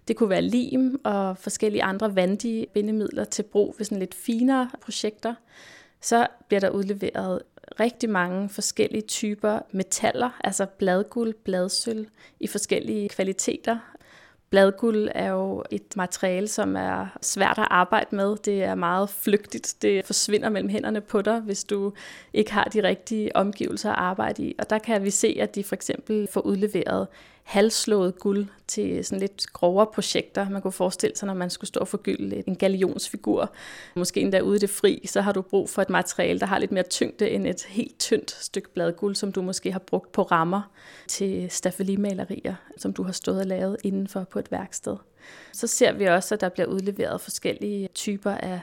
Det 0.08 0.16
kunne 0.16 0.30
være 0.30 0.42
lim 0.42 1.02
og 1.04 1.38
forskellige 1.38 1.84
andre 1.84 2.16
vandige 2.16 2.68
bindemidler 2.74 3.24
til 3.24 3.44
brug 3.44 3.76
ved 3.78 3.86
sådan 3.86 4.00
lidt 4.00 4.16
finere 4.16 4.70
projekter. 4.82 5.36
Så 6.02 6.28
bliver 6.48 6.60
der 6.60 6.70
udleveret 6.70 7.42
rigtig 7.80 8.10
mange 8.10 8.50
forskellige 8.50 9.02
typer 9.02 9.60
metaller, 9.72 10.40
altså 10.44 10.66
bladguld, 10.66 11.34
bladsøl 11.34 12.08
i 12.40 12.48
forskellige 12.48 13.10
kvaliteter. 13.10 13.95
Bladguld 14.50 15.10
er 15.16 15.30
jo 15.30 15.64
et 15.72 15.96
materiale, 15.96 16.48
som 16.48 16.76
er 16.76 17.18
svært 17.22 17.58
at 17.58 17.68
arbejde 17.70 18.16
med. 18.16 18.38
Det 18.38 18.64
er 18.64 18.76
meget 18.76 19.10
flygtigt. 19.10 19.76
Det 19.82 20.06
forsvinder 20.06 20.50
mellem 20.50 20.70
hænderne 20.70 21.02
på 21.02 21.22
dig, 21.22 21.40
hvis 21.40 21.64
du 21.64 21.94
ikke 22.34 22.54
har 22.54 22.64
de 22.64 22.84
rigtige 22.84 23.36
omgivelser 23.36 23.90
at 23.92 23.98
arbejde 23.98 24.44
i. 24.44 24.56
Og 24.60 24.70
der 24.70 24.80
kan 24.80 25.04
vi 25.04 25.10
se, 25.10 25.38
at 25.42 25.56
de 25.56 25.64
for 25.64 25.76
eksempel 25.76 26.28
får 26.32 26.42
udleveret 26.42 27.08
halvslået 27.46 28.20
guld 28.20 28.48
til 28.68 29.06
sådan 29.06 29.20
lidt 29.20 29.54
grovere 29.54 29.88
projekter. 29.94 30.50
Man 30.50 30.62
kunne 30.62 30.72
forestille 30.72 31.16
sig, 31.16 31.28
når 31.28 31.34
man 31.34 31.50
skulle 31.50 31.68
stå 31.68 31.80
og 31.80 31.88
forgylde 31.88 32.44
en 32.48 32.56
galionsfigur, 32.56 33.54
måske 33.96 34.22
endda 34.22 34.40
ude 34.40 34.56
i 34.56 34.60
det 34.60 34.70
fri, 34.70 35.02
så 35.06 35.22
har 35.22 35.32
du 35.32 35.42
brug 35.42 35.70
for 35.70 35.82
et 35.82 35.90
materiale, 35.90 36.40
der 36.40 36.46
har 36.46 36.60
lidt 36.60 36.72
mere 36.72 36.84
tyngde 36.84 37.30
end 37.30 37.48
et 37.48 37.64
helt 37.64 38.00
tyndt 38.00 38.32
stykke 38.32 38.70
bladguld, 38.74 39.16
som 39.16 39.32
du 39.32 39.42
måske 39.42 39.72
har 39.72 39.80
brugt 39.80 40.12
på 40.12 40.22
rammer 40.24 40.72
til 41.08 41.52
staffelimalerier, 41.52 42.56
som 42.78 42.94
du 42.94 43.04
har 43.04 43.12
stået 43.12 43.40
og 43.40 43.46
lavet 43.46 43.78
indenfor 43.84 44.24
på 44.24 44.40
et 44.40 44.52
værksted. 44.52 44.98
Så 45.54 45.68
ser 45.68 45.92
vi 45.92 46.06
også, 46.06 46.36
at 46.36 46.42
der 46.42 46.50
bliver 46.50 46.68
udleveret 46.68 47.22
forskellige 47.22 47.88
typer 47.88 48.32
af 48.32 48.60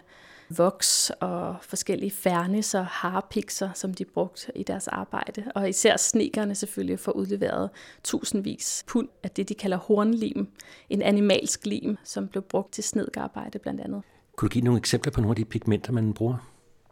voks 0.59 1.11
og 1.21 1.57
forskellige 1.63 2.11
fernis 2.11 2.75
og 2.75 2.87
harpikser, 2.87 3.71
som 3.75 3.95
de 3.95 4.05
brugte 4.05 4.53
i 4.55 4.63
deres 4.63 4.89
arbejde. 4.89 5.53
Og 5.55 5.69
især 5.69 5.97
snikerne 5.97 6.55
selvfølgelig 6.55 6.99
får 6.99 7.13
udleveret 7.13 7.71
tusindvis 8.05 8.85
pund 8.87 9.09
af 9.23 9.31
det, 9.31 9.49
de 9.49 9.55
kalder 9.55 9.77
hornlim. 9.77 10.49
En 10.91 11.03
animalsk 11.03 11.67
lim, 11.67 11.97
som 12.05 12.29
blev 12.29 12.43
brugt 12.43 12.73
til 12.73 12.85
snedgarbejde 12.85 13.59
blandt 13.59 13.81
andet. 13.81 14.03
Kunne 14.37 14.49
du 14.49 14.53
give 14.53 14.65
nogle 14.65 14.79
eksempler 14.79 15.13
på 15.13 15.21
nogle 15.21 15.33
af 15.33 15.37
de 15.37 15.45
pigmenter, 15.45 15.93
man 15.93 16.15
bruger? 16.15 16.37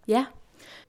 Ja, 0.09 0.25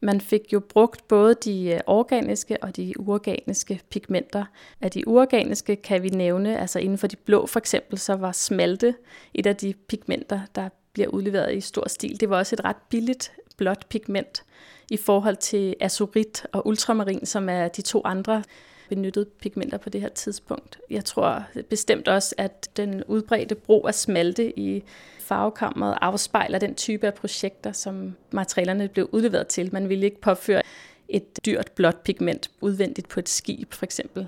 man 0.02 0.22
fik 0.22 0.54
jo 0.54 0.60
brugt 0.60 1.08
både 1.08 1.36
de 1.46 1.72
øh, 1.74 1.80
organiske 1.86 2.64
og 2.64 2.76
de 2.76 2.94
uorganiske 3.00 3.82
pigmenter. 3.90 4.46
Af 4.82 4.92
de 4.92 5.08
uorganiske 5.08 5.76
kan 5.76 6.04
vi 6.04 6.10
nævne, 6.10 6.60
altså 6.60 6.80
inden 6.80 6.98
for 6.98 7.08
de 7.08 7.16
blå 7.16 7.46
for 7.46 7.60
eksempel, 7.60 7.98
så 7.98 8.14
var 8.14 8.32
smalte 8.32 8.96
et 9.34 9.46
af 9.46 9.56
de 9.56 9.74
pigmenter, 9.88 10.40
der 10.56 10.70
bliver 10.94 11.08
udleveret 11.08 11.56
i 11.56 11.62
stor 11.62 11.90
stil. 11.90 12.20
Det 12.20 12.30
var 12.30 12.38
også 12.38 12.56
et 12.56 12.66
ret 12.66 12.76
billigt 12.90 13.32
blåt 13.58 13.86
pigment 13.90 14.44
i 14.90 14.98
forhold 14.98 15.38
til 15.38 15.76
azurit 15.80 16.46
og 16.52 16.68
ultramarin, 16.68 17.26
som 17.26 17.50
er 17.50 17.68
de 17.68 17.82
to 17.82 18.02
andre 18.06 18.44
benyttede 18.90 19.26
pigmenter 19.26 19.78
på 19.78 19.90
det 19.90 20.02
her 20.02 20.10
tidspunkt. 20.10 20.80
Jeg 20.90 21.06
tror 21.06 21.44
bestemt 21.70 22.08
også, 22.08 22.36
at 22.38 22.70
den 22.78 23.04
udbredte 23.04 23.56
brug 23.56 23.88
af 23.88 23.96
smalte 23.96 24.60
i 24.60 24.84
farvekammeret 25.20 25.98
afspejler 26.02 26.60
den 26.60 26.76
type 26.76 27.08
af 27.08 27.14
projekter, 27.14 27.72
som 27.72 28.16
materialerne 28.32 28.88
blev 28.88 29.10
udleveret 29.12 29.48
til. 29.48 29.70
Man 29.74 29.90
ville 29.90 30.06
ikke 30.06 30.22
påføre 30.22 30.62
et 31.10 31.46
dyrt 31.46 31.72
blåt 31.76 31.98
pigment 31.98 32.52
udvendigt 32.62 33.08
på 33.08 33.20
et 33.20 33.30
skib, 33.30 33.74
for 33.74 33.86
eksempel. 33.86 34.28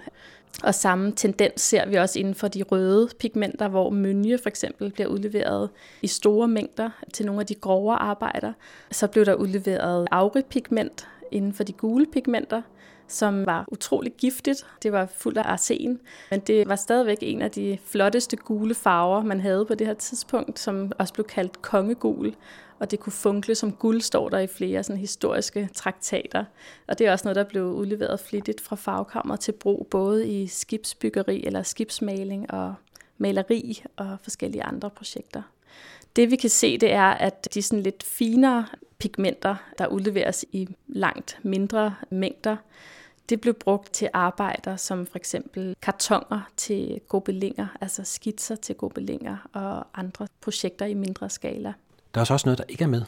Og 0.64 0.76
samme 0.76 1.12
tendens 1.12 1.62
ser 1.62 1.86
vi 1.86 1.96
også 1.96 2.20
inden 2.20 2.36
for 2.36 2.48
de 2.48 2.64
røde 2.64 3.10
pigmenter, 3.20 3.68
hvor 3.68 3.90
mynje 3.90 4.38
for 4.38 4.50
eksempel 4.50 4.92
bliver 4.92 5.08
udleveret 5.08 5.70
i 6.02 6.08
store 6.08 6.48
mængder 6.48 6.90
til 7.14 7.26
nogle 7.26 7.42
af 7.42 7.48
de 7.48 7.56
grovere 7.56 7.98
arbejder. 8.02 8.54
Så 8.92 9.08
blev 9.08 9.26
der 9.26 9.34
udleveret 9.34 10.08
auripigment 10.12 11.08
inden 11.32 11.54
for 11.54 11.64
de 11.64 11.74
gule 11.74 12.06
pigmenter, 12.06 12.62
som 13.08 13.46
var 13.46 13.66
utrolig 13.72 14.14
giftigt. 14.18 14.66
Det 14.84 14.92
var 14.92 15.06
fuld 15.06 15.38
af 15.38 15.44
arsen, 15.46 16.00
men 16.32 16.40
det 16.40 16.68
var 16.68 16.76
stadigvæk 16.76 17.18
en 17.22 17.42
af 17.42 17.52
de 17.52 17.78
flotteste 17.86 18.38
gule 18.38 18.76
farver, 18.76 19.24
man 19.24 19.40
havde 19.40 19.66
på 19.66 19.76
det 19.76 19.88
her 19.88 19.94
tidspunkt, 19.94 20.60
som 20.60 20.92
også 21.00 21.14
blev 21.14 21.26
kaldt 21.26 21.62
kongegul. 21.62 22.36
Og 22.80 22.92
det 22.92 23.00
kunne 23.00 23.14
funkle 23.14 23.56
som 23.56 23.72
guld, 23.72 24.02
står 24.02 24.30
der 24.30 24.40
i 24.40 24.48
flere 24.48 24.84
sådan 24.84 25.00
historiske 25.00 25.70
traktater. 25.74 26.46
Og 26.88 27.00
det 27.00 27.08
er 27.08 27.12
også 27.12 27.26
noget, 27.26 27.36
der 27.36 27.44
blev 27.44 27.64
udleveret 27.64 28.20
flittigt 28.20 28.62
fra 28.62 28.76
farvekammer 28.76 29.36
til 29.36 29.52
brug, 29.52 29.88
både 29.92 30.28
i 30.28 30.48
skibsbyggeri 30.48 31.46
eller 31.46 31.64
skibsmaling 31.64 32.52
og 32.52 32.74
maleri 33.18 33.84
og 33.96 34.18
forskellige 34.22 34.64
andre 34.64 34.90
projekter. 34.90 35.42
Det 36.16 36.32
vi 36.32 36.36
kan 36.36 36.50
se, 36.50 36.78
det 36.78 36.92
er, 36.92 37.04
at 37.04 37.54
de 37.54 37.62
sådan 37.62 37.84
lidt 37.84 38.04
finere 38.04 38.66
pigmenter, 38.98 39.56
der 39.78 39.88
udleveres 39.88 40.46
i 40.52 40.68
langt 40.88 41.40
mindre 41.44 41.96
mængder, 42.10 42.56
det 43.30 43.42
blev 43.42 43.54
brugt 43.54 43.94
til 43.94 44.10
arbejder 44.14 44.76
som 44.76 45.06
for 45.06 45.18
eksempel 45.18 45.76
kartonger 45.82 46.50
til 46.58 47.02
gobelinger, 47.08 47.68
altså 47.82 48.04
skitser 48.04 48.56
til 48.56 48.76
gobelinger 48.76 49.38
og 49.54 49.88
andre 50.00 50.28
projekter 50.42 50.86
i 50.86 50.94
mindre 50.94 51.30
skala. 51.30 51.74
Der 52.14 52.22
er 52.22 52.32
også 52.32 52.48
noget, 52.48 52.58
der 52.58 52.64
ikke 52.70 52.84
er 52.84 52.88
med. 52.88 53.02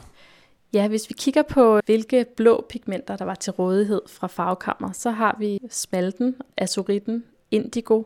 Ja, 0.72 0.88
hvis 0.88 1.08
vi 1.08 1.14
kigger 1.18 1.42
på, 1.42 1.80
hvilke 1.84 2.26
blå 2.36 2.66
pigmenter, 2.68 3.16
der 3.16 3.24
var 3.24 3.34
til 3.34 3.52
rådighed 3.52 4.02
fra 4.08 4.26
farvekammer, 4.26 4.92
så 4.92 5.10
har 5.10 5.36
vi 5.38 5.58
smalten, 5.70 6.36
azuritten, 6.56 7.24
indigo, 7.50 8.02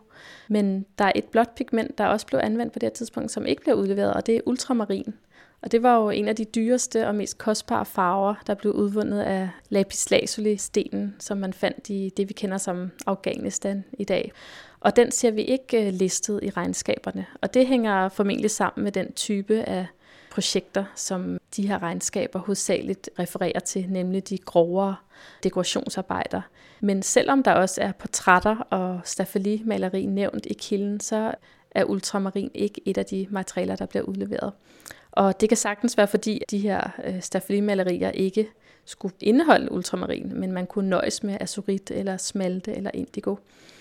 men 0.49 0.87
der 0.99 1.05
er 1.05 1.13
et 1.15 1.25
blåt 1.25 1.51
pigment, 1.57 1.99
der 1.99 2.07
også 2.07 2.27
blev 2.27 2.41
anvendt 2.43 2.73
på 2.73 2.79
det 2.79 2.87
her 2.87 2.95
tidspunkt, 2.95 3.31
som 3.31 3.47
ikke 3.47 3.63
blev 3.63 3.77
udleveret, 3.77 4.15
og 4.15 4.27
det 4.27 4.37
er 4.37 4.41
ultramarin. 4.47 5.15
Og 5.63 5.73
det 5.73 5.83
var 5.83 5.97
jo 5.97 6.11
en 6.11 6.29
af 6.29 6.37
de 6.37 6.45
dyreste 6.45 7.07
og 7.07 7.15
mest 7.15 7.39
kostbare 7.39 7.87
farver, 7.87 8.35
der 8.47 8.55
blev 8.55 8.73
udvundet 8.73 9.21
af 9.21 9.49
lapislazuli-stenen, 9.69 11.17
som 11.19 11.39
man 11.39 11.53
fandt 11.53 11.89
i 11.89 12.13
det, 12.17 12.29
vi 12.29 12.33
kender 12.33 12.59
som 12.59 12.91
Afghanistan 13.07 13.85
i 13.99 14.05
dag. 14.05 14.33
Og 14.81 14.97
den 14.97 15.11
ser 15.11 15.31
vi 15.31 15.43
ikke 15.43 15.87
øh, 15.87 15.93
listet 15.93 16.41
i 16.43 16.51
regnskaberne. 16.51 17.27
Og 17.43 17.55
det 17.55 17.67
hænger 17.67 18.09
formentlig 18.09 18.51
sammen 18.51 18.85
med 18.85 18.93
den 18.93 19.13
type 19.13 19.63
af 19.63 19.87
projekter, 20.31 20.85
som 20.95 21.39
de 21.57 21.69
her 21.69 21.83
regnskaber 21.83 22.39
hovedsageligt 22.39 23.11
refererer 23.19 23.61
til, 23.61 23.87
nemlig 23.89 24.29
de 24.29 24.39
grovere 24.39 24.97
dekorationsarbejder. 25.43 26.41
Men 26.81 27.03
selvom 27.03 27.43
der 27.43 27.53
også 27.53 27.83
er 27.83 27.93
portrætter 27.93 28.57
og 28.57 29.01
staffeli-maleri 29.05 30.07
nævnt 30.07 30.47
i 30.47 30.53
kilden, 30.53 31.01
så 31.01 31.35
er 31.71 31.85
ultramarin 31.85 32.51
ikke 32.55 32.81
et 32.85 32.99
af 32.99 33.07
de 33.07 33.27
materialer, 33.31 33.77
der 33.77 33.87
bliver 33.87 34.03
udleveret. 34.03 34.53
Og 35.13 35.41
det 35.41 35.49
kan 35.49 35.59
sagtens 35.59 35.97
være, 35.97 36.07
fordi 36.07 36.43
de 36.51 36.59
her 36.59 36.91
øh, 37.05 37.23
staffelimalerier 37.23 38.11
ikke 38.11 38.49
skulle 38.85 39.15
indeholde 39.21 39.73
ultramarin, 39.73 40.33
men 40.35 40.53
man 40.53 40.67
kunne 40.67 40.89
nøjes 40.89 41.23
med 41.23 41.37
azurit 41.41 41.91
eller 41.91 42.17
smalte 42.17 42.77
eller 42.77 42.91
indigo. 42.95 43.37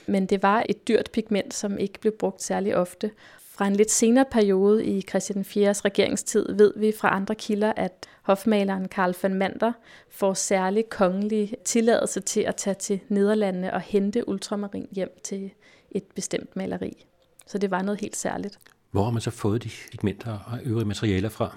Men 0.08 0.26
det 0.26 0.44
var 0.44 0.64
et 0.70 0.88
dyrt 0.88 1.10
pigment, 1.14 1.54
som 1.54 1.78
ikke 1.78 2.00
blev 2.00 2.14
brugt 2.14 2.44
særlig 2.44 2.76
ofte. 2.76 3.12
Fra 3.60 3.68
en 3.68 3.76
lidt 3.76 3.92
senere 3.92 4.26
periode 4.32 4.86
i 4.86 5.02
Christian 5.02 5.46
4's 5.48 5.82
regeringstid 5.86 6.56
ved 6.56 6.74
vi 6.76 6.94
fra 7.00 7.16
andre 7.16 7.36
kilder, 7.36 7.74
at 7.76 8.06
hofmaleren 8.22 8.88
Karl 8.88 9.16
van 9.22 9.34
Mander 9.34 9.72
får 10.10 10.34
særlig 10.34 10.90
kongelig 10.90 11.54
tilladelse 11.66 12.20
til 12.20 12.42
at 12.42 12.56
tage 12.56 12.74
til 12.74 13.00
Nederlandene 13.08 13.74
og 13.74 13.82
hente 13.82 14.30
ultramarin 14.30 14.88
hjem 14.92 15.20
til 15.24 15.52
et 15.92 16.04
bestemt 16.16 16.56
maleri. 16.56 17.06
Så 17.48 17.58
det 17.58 17.72
var 17.72 17.82
noget 17.82 18.02
helt 18.02 18.16
særligt. 18.16 18.60
Hvor 18.92 19.04
har 19.04 19.12
man 19.12 19.22
så 19.22 19.32
fået 19.32 19.64
de 19.64 19.70
pigmenter 19.92 20.32
og 20.32 20.60
øvrige 20.66 20.88
materialer 20.88 21.30
fra? 21.30 21.56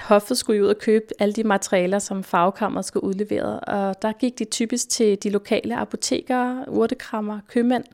Hoffet 0.00 0.38
skulle 0.38 0.62
ud 0.62 0.68
og 0.68 0.78
købe 0.78 1.06
alle 1.18 1.32
de 1.32 1.44
materialer, 1.44 1.98
som 1.98 2.24
farvekammeret 2.24 2.84
skulle 2.84 3.04
udlevere, 3.04 3.60
og 3.60 4.02
der 4.02 4.12
gik 4.12 4.38
de 4.38 4.44
typisk 4.44 4.88
til 4.88 5.22
de 5.22 5.30
lokale 5.30 5.76
apotekere, 5.76 6.64
urtekrammer, 6.68 7.40
købmænd, 7.48 7.84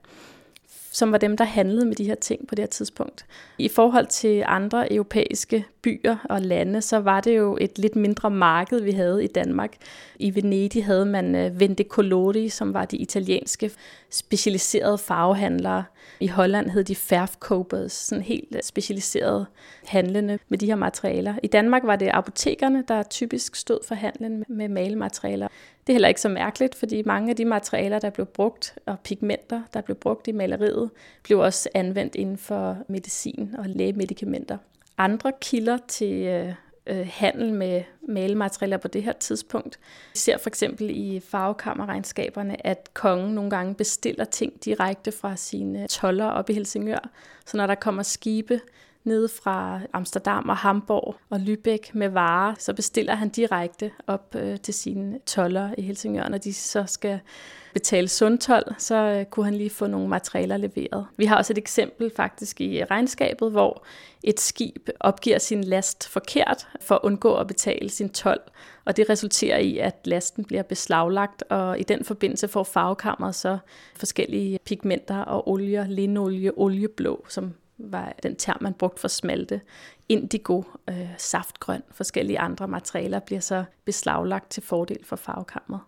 som 0.93 1.13
var 1.13 1.19
dem, 1.19 1.37
der 1.37 1.45
handlede 1.45 1.87
med 1.87 1.97
de 1.97 2.05
her 2.05 2.15
ting 2.15 2.49
på 2.49 2.55
det 2.55 2.63
her 2.63 2.67
tidspunkt. 2.67 3.27
I 3.59 3.69
forhold 3.69 4.07
til 4.07 4.45
andre 4.47 4.93
europæiske 4.93 5.65
byer 5.83 6.17
og 6.25 6.41
lande, 6.41 6.83
så 6.83 6.99
var 6.99 7.21
det 7.21 7.37
jo 7.37 7.59
et 7.61 7.79
lidt 7.79 7.97
mindre 7.97 8.31
marked, 8.31 8.81
vi 8.81 8.91
havde 8.91 9.25
i 9.25 9.27
Danmark. 9.27 9.77
I 10.17 10.35
Venedig 10.35 10.85
havde 10.85 11.07
man 11.07 11.35
øh, 11.35 11.61
Vente 11.61 11.85
Colori, 11.85 12.49
som 12.49 12.75
var 12.75 12.85
de 12.85 12.97
italienske 12.97 13.71
specialiserede 14.11 14.99
farvehandlere. 14.99 15.85
I 16.21 16.27
Holland 16.27 16.71
hed 16.71 16.85
de 16.85 16.95
Færfkobers, 16.95 17.93
sådan 17.93 18.25
helt 18.25 18.65
specialiseret 18.65 19.01
specialiserede 19.01 19.47
handlende 19.85 20.39
med 20.49 20.59
de 20.59 20.67
her 20.67 20.75
materialer. 20.75 21.35
I 21.43 21.47
Danmark 21.47 21.83
var 21.85 21.97
det 21.97 22.11
apotekerne, 22.13 22.85
der 22.89 23.03
typisk 23.03 23.57
stod 23.57 23.79
for 23.89 23.95
handlen 23.95 24.45
med 24.49 24.69
malematerialer. 24.69 25.49
Det 25.87 25.93
er 25.93 25.95
heller 25.95 26.09
ikke 26.09 26.21
så 26.21 26.29
mærkeligt, 26.29 26.75
fordi 26.75 27.03
mange 27.07 27.31
af 27.31 27.37
de 27.37 27.45
materialer, 27.45 27.99
der 27.99 28.11
blev 28.11 28.27
brugt, 28.27 28.79
og 28.87 29.01
pigmenter, 29.01 29.63
der 29.75 29.81
blev 29.81 29.97
brugt 29.97 30.29
i 30.29 30.33
maleriet, 30.33 30.91
blev 31.23 31.39
også 31.39 31.69
anvendt 31.75 32.15
inden 32.15 32.39
for 32.39 32.77
medicin 32.89 33.55
og 33.59 33.65
lægemedikamenter. 33.67 34.59
Andre 34.99 35.33
kilder 35.41 35.79
til 35.89 36.27
øh, 36.27 36.55
øh, 36.91 37.09
handel 37.11 37.53
med 37.53 37.83
malematerialer 38.09 38.77
på 38.77 38.89
det 38.89 39.03
her 39.03 39.13
tidspunkt. 39.13 39.79
Vi 40.13 40.19
ser 40.19 40.39
for 40.39 40.49
eksempel 40.49 40.91
i 40.91 41.21
farvekammerregnskaberne, 41.21 42.67
at 42.67 42.95
kongen 42.95 43.35
nogle 43.35 43.51
gange 43.51 43.75
bestiller 43.75 44.25
ting 44.25 44.65
direkte 44.65 45.13
fra 45.13 45.37
sine 45.37 45.87
toller 45.87 46.27
op 46.27 46.51
i 46.51 46.53
Helsingør. 46.53 47.11
Så 47.47 47.57
når 47.57 47.67
der 47.67 47.75
kommer 47.75 48.03
skibe 48.03 48.61
nede 49.05 49.29
fra 49.29 49.81
Amsterdam 49.93 50.49
og 50.49 50.57
Hamburg 50.57 51.17
og 51.31 51.37
Lübeck 51.37 51.91
med 51.93 52.09
varer, 52.09 52.55
så 52.59 52.75
bestiller 52.75 53.15
han 53.15 53.29
direkte 53.29 53.91
op 54.07 54.35
øh, 54.39 54.61
til 54.61 54.75
sine 54.75 55.19
toller 55.27 55.71
i 55.79 55.83
Helsingør, 55.83 56.29
når 56.29 56.39
de 56.39 56.55
så 56.55 56.85
skal 56.87 57.21
betale 57.75 58.09
sundtol, 58.09 58.63
så 58.79 58.95
øh, 58.95 59.25
kunne 59.25 59.45
han 59.45 59.55
lige 59.55 59.71
få 59.71 59.87
nogle 59.87 60.09
materialer 60.09 60.57
leveret. 60.57 61.07
Vi 61.17 61.25
har 61.25 61.37
også 61.37 61.53
et 61.53 61.59
eksempel 61.59 62.13
faktisk 62.17 62.61
i 62.61 62.81
øh, 62.81 62.87
regnskabet, 62.91 63.51
hvor 63.51 63.85
et 64.23 64.41
skib 64.41 64.89
opgiver 65.01 65.39
sin 65.39 65.65
last 65.65 66.09
forkert 66.09 66.69
for 66.81 66.95
at 66.95 67.01
undgå 67.03 67.35
at 67.35 67.47
betale 67.47 67.91
sin 67.91 68.09
tol, 68.09 68.39
og 68.85 68.97
det 68.97 69.11
resulterer 69.11 69.59
i, 69.59 69.79
at 69.79 69.97
lasten 70.05 70.45
bliver 70.45 70.63
beslaglagt, 70.63 71.43
og 71.49 71.81
i 71.81 71.83
den 71.83 72.05
forbindelse 72.05 72.49
får 72.49 72.65
farvekammeret 72.65 73.35
så 73.35 73.59
forskellige 73.97 74.59
pigmenter 74.65 75.19
og 75.19 75.49
olier, 75.49 75.87
linolie, 75.87 76.59
olieblå, 76.59 77.25
som 77.29 77.55
var 77.85 78.13
den 78.23 78.37
term, 78.37 78.59
man 78.61 78.75
brugte 78.75 79.01
for 79.01 79.09
smalte. 79.09 79.61
Indigo, 80.09 80.63
øh, 80.91 81.09
saftgrøn, 81.19 81.83
forskellige 81.91 82.39
andre 82.39 82.69
materialer 82.69 83.21
bliver 83.21 83.41
så 83.41 83.65
beslaglagt 83.85 84.51
til 84.51 84.63
fordel 84.63 85.05
for 85.05 85.17
farvekammeret. 85.17 85.83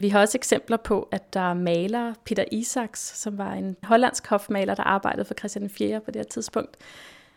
Vi 0.00 0.08
har 0.08 0.20
også 0.20 0.38
eksempler 0.38 0.76
på, 0.76 1.08
at 1.12 1.34
der 1.34 1.50
er 1.50 1.54
maler, 1.54 2.14
Peter 2.24 2.44
Isaks, 2.52 3.20
som 3.20 3.38
var 3.38 3.52
en 3.52 3.76
hollandsk 3.82 4.26
hofmaler, 4.26 4.74
der 4.74 4.82
arbejdede 4.82 5.24
for 5.24 5.34
Christian 5.34 5.70
4. 5.70 6.00
på 6.00 6.10
det 6.10 6.16
her 6.16 6.24
tidspunkt. 6.24 6.76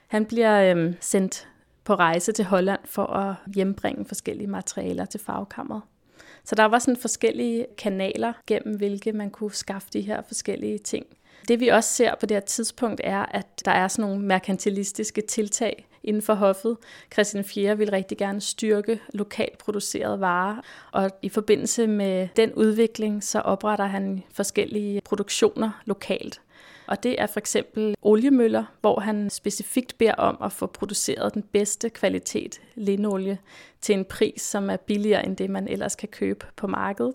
Han 0.08 0.26
bliver 0.26 0.76
øh, 0.76 0.94
sendt 1.00 1.48
på 1.84 1.96
rejse 1.96 2.32
til 2.32 2.46
Holland 2.46 2.80
for 2.86 3.06
at 3.06 3.36
hjembringe 3.56 4.06
forskellige 4.06 4.48
materialer 4.48 5.06
til 5.06 5.20
farvekammeret. 5.20 5.82
Så 6.44 6.56
der 6.56 6.66
var 6.66 6.80
sådan 6.80 6.98
forskellige 6.98 7.66
kanaler, 7.78 8.34
gennem 8.48 8.78
hvilke 8.78 9.14
man 9.14 9.30
kunne 9.30 9.52
skaffe 9.52 9.88
de 9.94 10.02
her 10.02 10.22
forskellige 10.22 10.78
ting. 10.78 11.06
Det 11.48 11.60
vi 11.60 11.68
også 11.68 11.90
ser 11.90 12.16
på 12.20 12.26
det 12.26 12.36
her 12.36 12.42
tidspunkt 12.42 13.02
er, 13.04 13.26
at 13.26 13.48
der 13.66 13.72
er 13.72 13.88
sådan 13.88 14.10
nogle 14.10 14.26
merkantilistiske 14.26 15.22
tiltag 15.22 15.88
inden 16.04 16.22
for 16.22 16.34
hoffet. 16.34 16.78
Christian 17.14 17.44
4. 17.44 17.78
vil 17.78 17.90
rigtig 17.92 18.18
gerne 18.18 18.42
styrke 18.42 19.00
lokalt 19.14 19.58
producerede 19.58 20.20
varer, 20.20 20.62
og 20.92 21.12
i 21.22 21.30
forbindelse 21.30 21.88
med 21.88 22.28
den 22.36 22.54
udvikling, 22.54 23.24
så 23.24 23.40
opretter 23.40 23.86
han 23.86 24.24
forskellige 24.34 25.02
produktioner 25.02 25.82
lokalt. 25.86 26.42
Og 26.92 27.04
det 27.04 27.22
er 27.22 27.28
for 27.28 27.40
eksempel 27.40 27.96
oliemøller, 28.02 28.64
hvor 28.82 29.00
han 29.00 29.30
specifikt 29.30 29.98
beder 29.98 30.14
om 30.14 30.38
at 30.44 30.52
få 30.52 30.68
produceret 30.68 31.34
den 31.34 31.44
bedste 31.44 31.90
kvalitet 31.90 32.62
linolie 32.76 33.38
til 33.82 33.96
en 33.96 34.06
pris, 34.06 34.42
som 34.42 34.70
er 34.70 34.78
billigere 34.78 35.26
end 35.26 35.38
det, 35.38 35.50
man 35.50 35.68
ellers 35.68 35.96
kan 35.96 36.10
købe 36.10 36.46
på 36.56 36.68
markedet. 36.68 37.14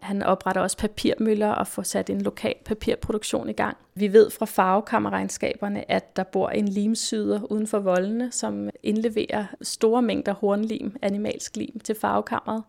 Han 0.00 0.22
opretter 0.22 0.62
også 0.62 0.76
papirmøller 0.76 1.48
og 1.48 1.66
får 1.66 1.82
sat 1.82 2.10
en 2.10 2.20
lokal 2.20 2.54
papirproduktion 2.64 3.48
i 3.48 3.52
gang. 3.52 3.76
Vi 3.94 4.12
ved 4.12 4.30
fra 4.30 4.46
farvekammerregnskaberne, 4.46 5.90
at 5.90 6.16
der 6.16 6.24
bor 6.24 6.48
en 6.48 6.68
limsyder 6.68 7.52
uden 7.52 7.66
for 7.66 7.78
voldene, 7.78 8.32
som 8.32 8.70
indleverer 8.82 9.44
store 9.62 10.02
mængder 10.02 10.32
hornlim, 10.32 10.96
animalsk 11.02 11.56
lim, 11.56 11.80
til 11.84 11.94
farvekammeret. 11.94 12.62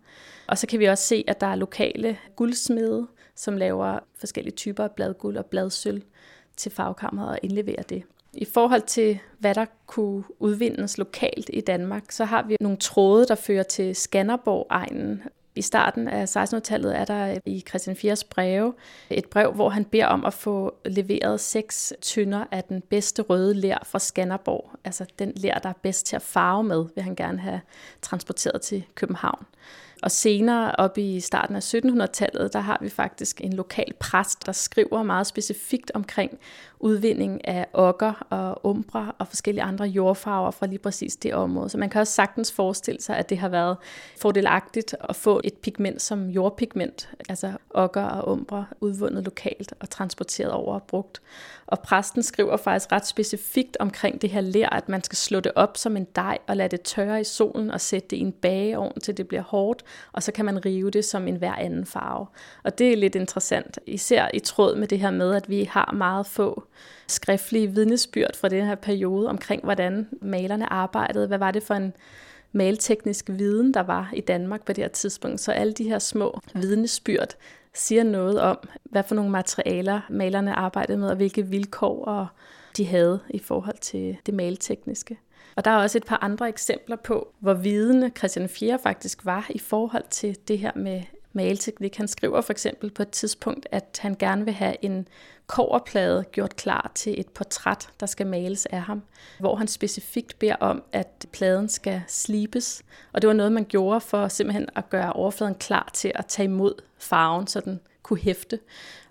Og 0.47 0.57
så 0.57 0.67
kan 0.67 0.79
vi 0.79 0.85
også 0.85 1.03
se, 1.03 1.23
at 1.27 1.41
der 1.41 1.47
er 1.47 1.55
lokale 1.55 2.17
guldsmede, 2.35 3.07
som 3.35 3.57
laver 3.57 3.99
forskellige 4.19 4.55
typer 4.55 4.83
af 4.83 4.91
bladguld 4.91 5.37
og 5.37 5.45
bladsøl 5.45 6.03
til 6.57 6.71
fagkammeret 6.71 7.29
og 7.29 7.39
indleverer 7.43 7.83
det. 7.83 8.03
I 8.33 8.45
forhold 8.45 8.81
til, 8.81 9.19
hvad 9.39 9.55
der 9.55 9.65
kunne 9.85 10.23
udvindes 10.39 10.97
lokalt 10.97 11.49
i 11.53 11.61
Danmark, 11.61 12.11
så 12.11 12.25
har 12.25 12.43
vi 12.43 12.55
nogle 12.61 12.77
tråde, 12.77 13.27
der 13.27 13.35
fører 13.35 13.63
til 13.63 13.95
Skanderborg-egnen, 13.95 15.23
i 15.57 15.61
starten 15.61 16.07
af 16.07 16.37
1600-tallet 16.37 16.97
er 16.97 17.05
der 17.05 17.31
øh, 17.31 17.37
i 17.45 17.63
Christian 17.69 17.95
4. 17.95 18.15
breve 18.29 18.73
et 19.09 19.25
brev, 19.25 19.53
hvor 19.53 19.69
han 19.69 19.85
beder 19.85 20.05
om 20.05 20.25
at 20.25 20.33
få 20.33 20.75
leveret 20.85 21.39
seks 21.39 21.93
tynder 22.01 22.45
af 22.51 22.63
den 22.63 22.81
bedste 22.81 23.21
røde 23.21 23.53
lær 23.53 23.77
fra 23.85 23.99
Skanderborg. 23.99 24.71
Altså 24.83 25.05
den 25.19 25.33
lær, 25.35 25.53
der 25.53 25.69
er 25.69 25.73
bedst 25.81 26.05
til 26.05 26.15
at 26.15 26.21
farve 26.21 26.63
med, 26.63 26.85
vil 26.95 27.03
han 27.03 27.15
gerne 27.15 27.39
have 27.39 27.61
transporteret 28.01 28.61
til 28.61 28.83
København. 28.95 29.45
Og 30.03 30.11
senere 30.11 30.71
op 30.75 30.97
i 30.97 31.19
starten 31.19 31.55
af 31.55 31.73
1700-tallet, 31.73 32.53
der 32.53 32.59
har 32.59 32.77
vi 32.81 32.89
faktisk 32.89 33.41
en 33.41 33.53
lokal 33.53 33.93
præst, 33.99 34.45
der 34.45 34.51
skriver 34.51 35.03
meget 35.03 35.27
specifikt 35.27 35.91
omkring 35.93 36.39
udvinding 36.79 37.47
af 37.47 37.67
okker 37.73 38.27
og 38.29 38.65
umbra 38.65 39.15
og 39.19 39.27
forskellige 39.27 39.63
andre 39.63 39.85
jordfarver 39.85 40.51
fra 40.51 40.65
lige 40.65 40.79
præcis 40.79 41.15
det 41.15 41.33
område. 41.33 41.69
Så 41.69 41.77
man 41.77 41.89
kan 41.89 42.01
også 42.01 42.13
sagtens 42.13 42.51
forestille 42.51 43.01
sig, 43.01 43.17
at 43.17 43.29
det 43.29 43.37
har 43.37 43.49
været 43.49 43.77
fordelagtigt 44.21 44.95
at 45.09 45.15
få 45.15 45.41
et 45.43 45.53
pigment 45.53 46.01
som 46.01 46.29
jordpigment, 46.29 47.09
altså 47.29 47.51
okker 47.69 48.03
og 48.03 48.31
umbra, 48.31 48.65
udvundet 48.81 49.23
lokalt 49.23 49.73
og 49.79 49.89
transporteret 49.89 50.51
over 50.51 50.73
og 50.73 50.83
brugt. 50.83 51.21
Og 51.67 51.79
præsten 51.79 52.23
skriver 52.23 52.57
faktisk 52.57 52.91
ret 52.91 53.07
specifikt 53.07 53.77
omkring 53.79 54.21
det 54.21 54.29
her 54.29 54.41
lær, 54.41 54.69
at 54.69 54.89
man 54.89 55.03
skal 55.03 55.17
slå 55.17 55.39
det 55.39 55.51
op 55.55 55.77
som 55.77 55.97
en 55.97 56.07
dej 56.15 56.37
og 56.47 56.57
lade 56.57 56.69
det 56.69 56.81
tørre 56.81 57.21
i 57.21 57.23
solen 57.23 57.71
og 57.71 57.81
sætte 57.81 58.07
det 58.07 58.17
i 58.17 58.19
en 58.19 58.31
bageovn, 58.31 58.99
til 58.99 59.17
det 59.17 59.27
bliver 59.27 59.43
hårdt, 59.43 59.83
og 60.11 60.23
så 60.23 60.31
kan 60.31 60.45
man 60.45 60.65
rive 60.65 60.91
det 60.91 61.05
som 61.05 61.27
en 61.27 61.35
hver 61.35 61.55
anden 61.55 61.85
farve. 61.85 62.27
Og 62.63 62.77
det 62.77 62.93
er 62.93 62.97
lidt 62.97 63.15
interessant, 63.15 63.79
især 63.85 64.29
i 64.33 64.39
tråd 64.39 64.75
med 64.75 64.87
det 64.87 64.99
her 64.99 65.11
med, 65.11 65.35
at 65.35 65.49
vi 65.49 65.63
har 65.63 65.93
meget 65.97 66.25
få 66.25 66.66
skriftlige 67.07 67.67
vidnesbyrd 67.67 68.35
fra 68.35 68.49
den 68.49 68.65
her 68.65 68.75
periode 68.75 69.29
omkring, 69.29 69.63
hvordan 69.63 70.07
malerne 70.21 70.73
arbejdede. 70.73 71.27
Hvad 71.27 71.37
var 71.37 71.51
det 71.51 71.63
for 71.63 71.73
en 71.73 71.93
malteknisk 72.51 73.29
viden, 73.29 73.73
der 73.73 73.83
var 73.83 74.11
i 74.13 74.21
Danmark 74.21 74.65
på 74.65 74.73
det 74.73 74.83
her 74.83 74.89
tidspunkt. 74.89 75.39
Så 75.39 75.51
alle 75.51 75.73
de 75.73 75.83
her 75.83 75.99
små 75.99 76.39
vidnesbyrd 76.53 77.35
siger 77.73 78.03
noget 78.03 78.41
om, 78.41 78.57
hvad 78.83 79.03
for 79.03 79.15
nogle 79.15 79.31
materialer 79.31 80.01
malerne 80.09 80.53
arbejdede 80.53 80.97
med, 80.97 81.09
og 81.09 81.15
hvilke 81.15 81.45
vilkår 81.45 82.05
og 82.05 82.27
de 82.77 82.85
havde 82.85 83.19
i 83.29 83.39
forhold 83.39 83.77
til 83.77 84.17
det 84.25 84.33
maltekniske. 84.33 85.17
Og 85.55 85.65
der 85.65 85.71
er 85.71 85.77
også 85.77 85.97
et 85.97 86.05
par 86.05 86.23
andre 86.23 86.49
eksempler 86.49 86.95
på, 86.95 87.27
hvor 87.39 87.53
vidende 87.53 88.11
Christian 88.17 88.49
IV 88.61 88.79
faktisk 88.83 89.25
var 89.25 89.45
i 89.49 89.59
forhold 89.59 90.03
til 90.09 90.37
det 90.47 90.59
her 90.59 90.71
med 90.75 91.01
maleteknik. 91.37 91.95
Han 91.97 92.07
skriver 92.07 92.41
for 92.41 92.53
eksempel 92.53 92.91
på 92.91 93.01
et 93.01 93.09
tidspunkt, 93.09 93.67
at 93.71 93.99
han 94.01 94.15
gerne 94.19 94.45
vil 94.45 94.53
have 94.53 94.75
en 94.81 95.07
koverplade 95.47 96.23
gjort 96.31 96.55
klar 96.55 96.91
til 96.95 97.19
et 97.19 97.29
portræt, 97.29 97.89
der 97.99 98.05
skal 98.05 98.27
males 98.27 98.65
af 98.65 98.81
ham, 98.81 99.01
hvor 99.39 99.55
han 99.55 99.67
specifikt 99.67 100.39
beder 100.39 100.55
om, 100.55 100.83
at 100.91 101.25
pladen 101.31 101.69
skal 101.69 102.01
slibes. 102.07 102.83
Og 103.13 103.21
det 103.21 103.27
var 103.27 103.33
noget, 103.33 103.51
man 103.51 103.65
gjorde 103.65 104.01
for 104.01 104.27
simpelthen 104.27 104.67
at 104.75 104.89
gøre 104.89 105.13
overfladen 105.13 105.55
klar 105.55 105.89
til 105.93 106.11
at 106.15 106.25
tage 106.25 106.43
imod 106.43 106.73
farven, 106.97 107.47
så 107.47 107.59
den 107.59 107.79
kunne 108.03 108.19
hæfte. 108.19 108.59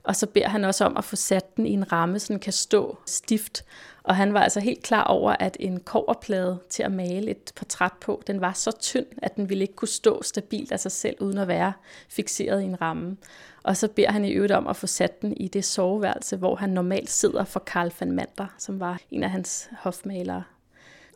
Og 0.06 0.16
så 0.16 0.26
beder 0.26 0.48
han 0.48 0.64
også 0.64 0.84
om 0.84 0.96
at 0.96 1.04
få 1.04 1.16
sat 1.16 1.56
den 1.56 1.66
i 1.66 1.70
en 1.70 1.92
ramme, 1.92 2.18
så 2.18 2.32
den 2.32 2.40
kan 2.40 2.52
stå 2.52 2.98
stift. 3.06 3.64
Og 4.02 4.16
han 4.16 4.34
var 4.34 4.40
altså 4.40 4.60
helt 4.60 4.82
klar 4.82 5.04
over, 5.04 5.36
at 5.40 5.56
en 5.60 5.80
koverplade 5.80 6.58
til 6.70 6.82
at 6.82 6.92
male 6.92 7.30
et 7.30 7.52
portræt 7.56 7.92
på, 8.00 8.22
den 8.26 8.40
var 8.40 8.52
så 8.52 8.70
tynd, 8.80 9.06
at 9.22 9.36
den 9.36 9.48
ville 9.48 9.62
ikke 9.62 9.74
kunne 9.74 9.88
stå 9.88 10.22
stabilt 10.22 10.72
af 10.72 10.80
sig 10.80 10.92
selv, 10.92 11.16
uden 11.20 11.38
at 11.38 11.48
være 11.48 11.72
fixeret 12.08 12.62
i 12.62 12.64
en 12.64 12.80
ramme. 12.80 13.16
Og 13.62 13.76
så 13.76 13.88
beder 13.88 14.10
han 14.10 14.24
i 14.24 14.32
øvrigt 14.32 14.52
om 14.52 14.66
at 14.66 14.76
få 14.76 14.86
sat 14.86 15.22
den 15.22 15.36
i 15.36 15.48
det 15.48 15.64
soveværelse, 15.64 16.36
hvor 16.36 16.56
han 16.56 16.70
normalt 16.70 17.10
sidder 17.10 17.44
for 17.44 17.60
Karl 17.60 17.92
van 18.00 18.12
Mander, 18.12 18.46
som 18.58 18.80
var 18.80 19.00
en 19.10 19.22
af 19.22 19.30
hans 19.30 19.68
hofmalere. 19.78 20.42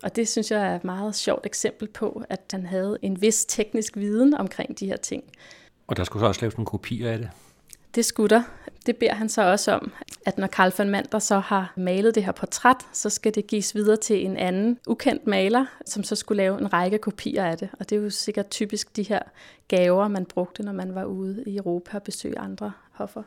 Og 0.02 0.16
det 0.16 0.28
synes 0.28 0.50
jeg 0.50 0.66
er 0.66 0.76
et 0.76 0.84
meget 0.84 1.14
sjovt 1.14 1.46
eksempel 1.46 1.88
på, 1.88 2.22
at 2.28 2.40
han 2.50 2.66
havde 2.66 2.98
en 3.02 3.22
vis 3.22 3.44
teknisk 3.44 3.96
viden 3.96 4.34
omkring 4.34 4.78
de 4.80 4.86
her 4.86 4.96
ting. 4.96 5.24
Og 5.86 5.96
der 5.96 6.04
skulle 6.04 6.20
så 6.20 6.26
også 6.26 6.40
laves 6.40 6.56
nogle 6.56 6.66
kopier 6.66 7.12
af 7.12 7.18
det? 7.18 7.30
Det 7.94 8.04
skulle 8.04 8.28
der. 8.28 8.42
Det 8.86 8.96
beder 8.96 9.14
han 9.14 9.28
så 9.28 9.42
også 9.42 9.72
om, 9.72 9.92
at 10.26 10.38
når 10.38 10.46
Carl 10.46 10.72
van 10.78 10.90
Mander 10.90 11.18
så 11.18 11.38
har 11.38 11.72
malet 11.76 12.14
det 12.14 12.24
her 12.24 12.32
portræt, 12.32 12.86
så 12.92 13.10
skal 13.10 13.34
det 13.34 13.46
gives 13.46 13.74
videre 13.74 13.96
til 13.96 14.24
en 14.26 14.36
anden 14.36 14.78
ukendt 14.86 15.26
maler, 15.26 15.66
som 15.86 16.02
så 16.02 16.16
skulle 16.16 16.42
lave 16.42 16.60
en 16.60 16.72
række 16.72 16.98
kopier 16.98 17.44
af 17.44 17.58
det. 17.58 17.68
Og 17.80 17.90
det 17.90 17.98
er 17.98 18.02
jo 18.02 18.10
sikkert 18.10 18.50
typisk 18.50 18.96
de 18.96 19.02
her 19.02 19.22
gaver, 19.68 20.08
man 20.08 20.26
brugte, 20.26 20.62
når 20.62 20.72
man 20.72 20.94
var 20.94 21.04
ude 21.04 21.44
i 21.46 21.56
Europa 21.56 21.96
og 21.96 22.02
besøgte 22.02 22.38
andre 22.38 22.72
hoffer. 22.92 23.22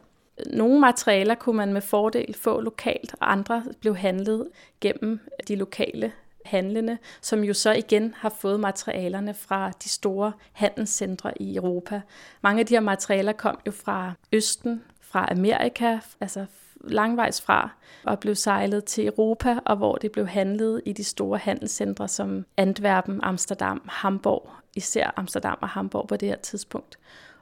Nogle 0.54 0.80
materialer 0.80 1.36
kunne 1.36 1.58
man 1.58 1.74
med 1.74 1.82
fordel 1.82 2.34
få 2.34 2.62
lokalt, 2.62 3.16
og 3.20 3.32
andre 3.32 3.64
blev 3.80 3.96
handlet 3.96 4.48
gennem 4.82 5.20
de 5.48 5.56
lokale 5.56 6.12
handlende, 6.46 6.98
som 7.22 7.44
jo 7.44 7.54
så 7.54 7.72
igen 7.72 8.14
har 8.18 8.30
fået 8.30 8.60
materialerne 8.60 9.34
fra 9.34 9.72
de 9.84 9.90
store 9.90 10.32
handelscentre 10.52 11.42
i 11.42 11.56
Europa. 11.56 12.02
Mange 12.42 12.60
af 12.60 12.66
de 12.66 12.74
her 12.74 12.82
materialer 12.82 13.32
kom 13.32 13.60
jo 13.68 13.72
fra 13.72 14.14
Østen, 14.32 14.84
fra 15.14 15.32
Amerika, 15.32 16.00
altså 16.20 16.46
langvejs 16.84 17.42
fra, 17.42 17.70
og 18.04 18.20
blev 18.20 18.36
sejlet 18.36 18.86
til 18.86 19.08
Europa, 19.08 19.60
og 19.66 19.78
hvor 19.78 19.96
det 19.96 20.12
blev 20.12 20.28
handlet 20.28 20.82
i 20.86 20.94
de 20.94 21.04
store 21.04 21.38
handelscentre 21.38 22.08
som 22.08 22.46
Antwerpen, 22.58 23.20
Amsterdam, 23.24 23.82
Hamburg, 23.90 24.50
især 24.76 25.14
Amsterdam 25.16 25.58
og 25.62 25.70
Hamburg 25.70 26.08
på 26.08 26.16
det 26.16 26.30
her 26.30 26.36
tidspunkt, 26.36 26.98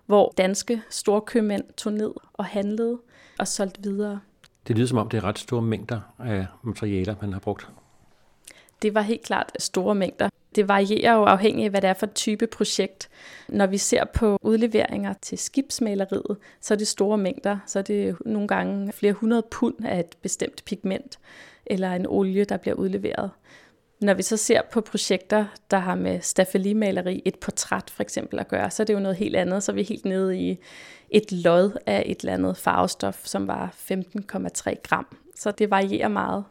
hvor 0.05 0.33
danske 0.37 0.81
storkøbmænd 0.89 1.63
tog 1.77 1.93
ned 1.93 2.11
og 2.33 2.45
handlede 2.45 2.99
og 3.39 3.47
solgte 3.47 3.81
videre. 3.83 4.19
Det 4.67 4.75
lyder 4.75 4.87
som 4.87 4.97
om, 4.97 5.09
det 5.09 5.17
er 5.17 5.23
ret 5.23 5.39
store 5.39 5.61
mængder 5.61 5.99
af 6.19 6.45
materialer, 6.63 7.15
man 7.21 7.33
har 7.33 7.39
brugt 7.39 7.69
det 8.81 8.95
var 8.95 9.01
helt 9.01 9.21
klart 9.21 9.51
store 9.59 9.95
mængder. 9.95 10.29
Det 10.55 10.67
varierer 10.67 11.13
jo 11.13 11.23
afhængig 11.23 11.63
af, 11.65 11.69
hvad 11.69 11.81
det 11.81 11.89
er 11.89 11.93
for 11.93 12.05
et 12.05 12.13
type 12.13 12.47
projekt. 12.47 13.09
Når 13.49 13.67
vi 13.67 13.77
ser 13.77 14.05
på 14.05 14.37
udleveringer 14.41 15.13
til 15.21 15.37
skibsmaleriet, 15.37 16.37
så 16.61 16.73
er 16.73 16.77
det 16.77 16.87
store 16.87 17.17
mængder. 17.17 17.57
Så 17.65 17.79
er 17.79 17.83
det 17.83 18.15
nogle 18.25 18.47
gange 18.47 18.91
flere 18.91 19.13
hundrede 19.13 19.43
pund 19.51 19.75
af 19.85 19.99
et 19.99 20.15
bestemt 20.21 20.65
pigment 20.65 21.19
eller 21.65 21.91
en 21.91 22.05
olie, 22.07 22.45
der 22.45 22.57
bliver 22.57 22.75
udleveret. 22.75 23.31
Når 24.01 24.13
vi 24.13 24.23
så 24.23 24.37
ser 24.37 24.61
på 24.71 24.81
projekter, 24.81 25.45
der 25.71 25.77
har 25.77 25.95
med 25.95 26.21
staffelimaleri, 26.21 27.21
et 27.25 27.39
portræt 27.39 27.89
for 27.89 28.03
eksempel 28.03 28.39
at 28.39 28.47
gøre, 28.47 28.71
så 28.71 28.83
er 28.83 28.85
det 28.85 28.93
jo 28.93 28.99
noget 28.99 29.17
helt 29.17 29.35
andet. 29.35 29.63
Så 29.63 29.71
er 29.71 29.75
vi 29.75 29.83
helt 29.83 30.05
nede 30.05 30.37
i 30.37 30.59
et 31.09 31.31
lod 31.31 31.77
af 31.85 32.03
et 32.05 32.19
eller 32.19 32.33
andet 32.33 32.57
farvestof, 32.57 33.25
som 33.25 33.47
var 33.47 33.73
15,3 33.91 34.73
gram. 34.83 35.17
Så 35.35 35.51
det 35.51 35.69
varierer 35.69 36.07
meget. 36.07 36.43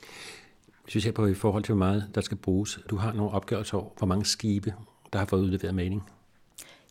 Vi 0.94 1.00
ser 1.00 1.12
på 1.12 1.26
i 1.26 1.34
forhold 1.34 1.64
til, 1.64 1.74
hvor 1.74 1.84
meget 1.84 2.10
der 2.14 2.20
skal 2.20 2.36
bruges, 2.36 2.78
du 2.90 2.96
har 2.96 3.12
nogle 3.12 3.32
opgørelser 3.32 3.78
over, 3.78 3.90
hvor 3.98 4.06
mange 4.06 4.24
skibe, 4.24 4.74
der 5.12 5.18
har 5.18 5.26
fået 5.26 5.42
udleveret 5.42 5.74
maling. 5.74 6.10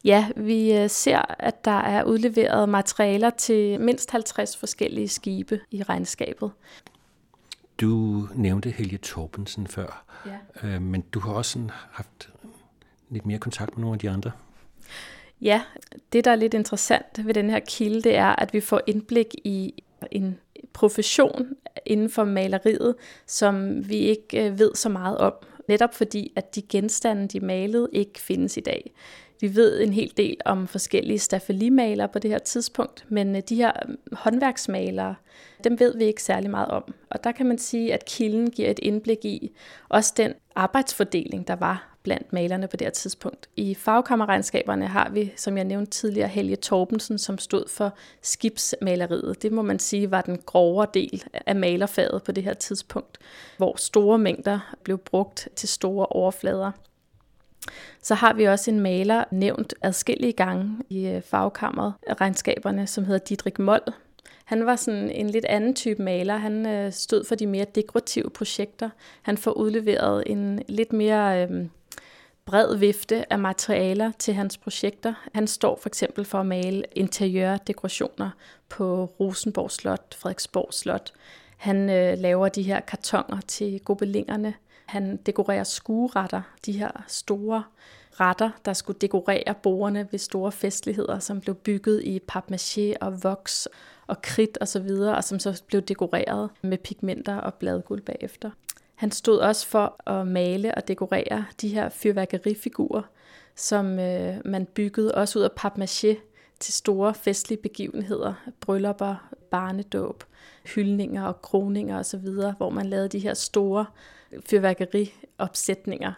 Ja, 0.04 0.28
vi 0.36 0.74
øh, 0.74 0.90
ser, 0.90 1.36
at 1.40 1.66
der 1.66 1.72
er 1.80 2.04
udleveret 2.04 2.70
materialer 2.70 3.30
til 3.30 3.80
mindst 3.80 4.12
50 4.12 4.58
forskellige 4.58 5.08
skibe 5.08 5.60
i 5.72 5.84
regnskabet. 5.84 6.52
Du 7.82 8.28
nævnte 8.36 8.70
Helge 8.70 8.98
Torbensen 8.98 9.68
før, 9.68 10.06
ja. 10.26 10.68
øh, 10.68 10.82
men 10.82 11.02
du 11.02 11.20
har 11.20 11.32
også 11.32 11.60
haft 11.92 12.30
lidt 13.10 13.26
mere 13.26 13.40
kontakt 13.40 13.78
med 13.78 13.82
nogle 13.82 13.96
af 13.96 14.00
de 14.00 14.10
andre. 14.10 14.32
Ja, 15.42 15.62
det 16.14 16.26
der 16.26 16.32
er 16.32 16.36
lidt 16.36 16.54
interessant 16.54 17.26
ved 17.26 17.34
den 17.34 17.50
her 17.50 17.60
kilde, 17.60 18.02
det 18.02 18.16
er, 18.16 18.36
at 18.36 18.54
vi 18.54 18.62
får 18.62 18.82
indblik 18.88 19.36
i 19.44 19.84
en 20.12 20.40
profession 20.74 21.48
inden 21.86 22.10
for 22.10 22.24
maleriet, 22.24 22.96
som 23.28 23.90
vi 23.90 23.96
ikke 23.96 24.46
øh, 24.46 24.60
ved 24.60 24.72
så 24.76 24.90
meget 24.90 25.18
om. 25.18 25.34
Netop 25.68 25.94
fordi, 25.94 26.34
at 26.36 26.56
de 26.56 26.62
genstande, 26.62 27.28
de 27.28 27.40
malede, 27.40 27.90
ikke 27.92 28.22
findes 28.22 28.58
i 28.58 28.60
dag. 28.60 28.92
Vi 29.42 29.56
ved 29.56 29.82
en 29.82 29.94
hel 29.94 30.14
del 30.18 30.38
om 30.46 30.68
forskellige 30.68 31.20
staffelimalere 31.20 32.08
på 32.08 32.20
det 32.20 32.32
her 32.32 32.40
tidspunkt, 32.40 33.06
men 33.10 33.36
øh, 33.36 33.42
de 33.50 33.56
her 33.56 33.72
øh, 33.90 33.96
håndværksmalere, 34.12 35.16
dem 35.64 35.80
ved 35.80 35.98
vi 35.98 36.04
ikke 36.04 36.24
særlig 36.24 36.50
meget 36.50 36.68
om. 36.68 36.94
Og 37.10 37.24
der 37.24 37.32
kan 37.32 37.46
man 37.46 37.58
sige, 37.58 37.94
at 37.94 38.06
kilden 38.06 38.50
giver 38.50 38.72
et 38.72 38.80
indblik 38.82 39.26
i 39.26 39.52
også 39.90 40.14
den 40.18 40.34
arbejdsfordeling, 40.56 41.48
der 41.48 41.56
var 41.56 41.98
blandt 42.10 42.34
malerne 42.34 42.68
på 42.68 42.78
det 42.78 42.86
her 42.86 42.92
tidspunkt. 42.92 43.50
I 43.56 43.76
fagkammerregnskaberne 43.76 44.88
har 44.88 45.10
vi, 45.10 45.34
som 45.36 45.58
jeg 45.58 45.66
nævnte 45.66 45.92
tidligere, 45.92 46.28
Helge 46.28 46.56
Torbensen, 46.56 47.18
som 47.18 47.38
stod 47.38 47.70
for 47.70 47.94
skibsmaleriet. 48.22 49.42
Det 49.42 49.52
må 49.52 49.62
man 49.62 49.80
sige 49.80 50.12
var 50.12 50.22
den 50.22 50.38
grovere 50.46 50.88
del 50.94 51.24
af 51.46 51.56
malerfaget 51.56 52.24
på 52.24 52.32
det 52.32 52.44
her 52.44 52.54
tidspunkt, 52.54 53.18
hvor 53.58 53.76
store 53.78 54.18
mængder 54.18 54.76
blev 54.84 54.98
brugt 54.98 55.50
til 55.56 55.70
store 55.70 56.06
overflader. 56.06 56.72
Så 58.02 58.16
har 58.16 58.34
vi 58.34 58.44
også 58.44 58.72
en 58.72 58.80
maler 58.80 59.24
nævnt 59.32 59.74
adskillige 59.82 60.34
gange 60.34 60.78
i 60.90 61.08
øh, 61.08 61.22
fagkammeret 61.22 61.94
regnskaberne, 62.22 62.88
som 62.88 63.06
hedder 63.06 63.26
Didrik 63.26 63.60
Moll. 63.60 63.94
Han 64.46 64.66
var 64.66 64.76
sådan 64.76 65.10
en 65.10 65.30
lidt 65.30 65.46
anden 65.46 65.76
type 65.76 66.04
maler. 66.04 66.38
Han 66.38 66.66
øh, 66.66 66.92
stod 66.92 67.24
for 67.24 67.36
de 67.36 67.48
mere 67.48 67.66
dekorative 67.76 68.30
projekter. 68.30 68.90
Han 69.22 69.38
får 69.38 69.52
udleveret 69.52 70.24
en 70.28 70.62
lidt 70.68 70.94
mere 70.94 71.44
øh, 71.44 71.66
bred 72.50 72.76
vifte 72.76 73.34
af 73.34 73.40
materialer 73.40 74.12
til 74.20 74.34
hans 74.34 74.58
projekter. 74.58 75.14
Han 75.34 75.48
står 75.48 75.80
for 75.82 75.90
eksempel 75.90 76.26
for 76.26 76.40
at 76.40 76.46
male 76.46 76.84
interiørdekorationer 76.92 78.30
på 78.70 79.06
Rosenborg 79.20 79.72
Slot, 79.72 80.16
Frederiksborg 80.16 80.74
Slot. 80.74 81.14
Han 81.58 81.90
øh, 81.90 82.18
laver 82.18 82.50
de 82.50 82.62
her 82.62 82.80
kartonger 82.80 83.42
til 83.48 83.80
gobelingerne. 83.80 84.54
Han 84.86 85.18
dekorerer 85.18 85.64
skueretter, 85.64 86.42
de 86.66 86.72
her 86.72 86.92
store 87.08 87.64
retter, 88.12 88.50
der 88.66 88.74
skulle 88.74 89.00
dekorere 89.00 89.56
bordene 89.64 90.08
ved 90.12 90.20
store 90.20 90.52
festligheder, 90.52 91.20
som 91.20 91.42
blev 91.42 91.56
bygget 91.56 92.04
i 92.04 92.20
papmaché 92.32 92.98
og 93.02 93.24
voks 93.24 93.68
og 94.08 94.22
kridt 94.22 94.58
og 94.62 94.68
så 94.68 94.80
videre, 94.80 95.16
og 95.16 95.24
som 95.24 95.40
så 95.40 95.64
blev 95.68 95.82
dekoreret 95.82 96.50
med 96.62 96.78
pigmenter 96.78 97.36
og 97.36 97.54
bladguld 97.54 98.02
bagefter. 98.02 98.52
Han 99.00 99.12
stod 99.12 99.38
også 99.38 99.68
for 99.68 100.10
at 100.10 100.28
male 100.28 100.76
og 100.76 100.88
dekorere 100.88 101.46
de 101.62 101.68
her 101.68 101.90
fyrværkerifigurer, 101.90 103.02
som 103.56 104.00
øh, 104.00 104.36
man 104.46 104.66
byggede 104.66 105.16
også 105.16 105.40
ud 105.40 105.44
af 105.44 105.50
papmaché 105.60 106.18
til 106.60 106.74
store 106.74 107.14
festlige 107.14 107.62
begivenheder, 107.62 108.34
bryllupper, 108.60 109.30
barnedåb, 109.52 110.24
hyldninger 110.76 111.24
og 111.24 111.42
kroninger 111.42 112.00
osv., 112.00 112.28
hvor 112.58 112.70
man 112.70 112.86
lavede 112.86 113.10
de 113.10 113.20
her 113.20 113.34
store 113.34 113.86
fyrværkeriopsætninger. 114.50 116.14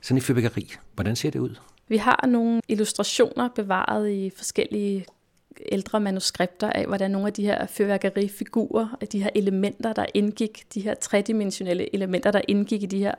Sådan 0.00 0.16
et 0.16 0.22
fyrværkeri, 0.22 0.72
hvordan 0.94 1.16
ser 1.16 1.30
det 1.30 1.38
ud? 1.38 1.54
Vi 1.88 1.96
har 1.96 2.26
nogle 2.26 2.60
illustrationer 2.68 3.48
bevaret 3.48 4.10
i 4.10 4.30
forskellige 4.36 5.06
ældre 5.72 6.00
manuskripter 6.00 6.70
af, 6.70 6.86
hvordan 6.86 7.10
nogle 7.10 7.26
af 7.26 7.32
de 7.32 7.42
her 7.42 7.66
fyrværkerifigurer, 7.66 8.96
de 9.12 9.22
her 9.22 9.30
elementer, 9.34 9.92
der 9.92 10.06
indgik, 10.14 10.66
de 10.74 10.80
her 10.80 10.94
tredimensionelle 10.94 11.94
elementer, 11.94 12.30
der 12.30 12.40
indgik 12.48 12.82
i 12.82 12.86
de 12.86 12.98
her 12.98 13.14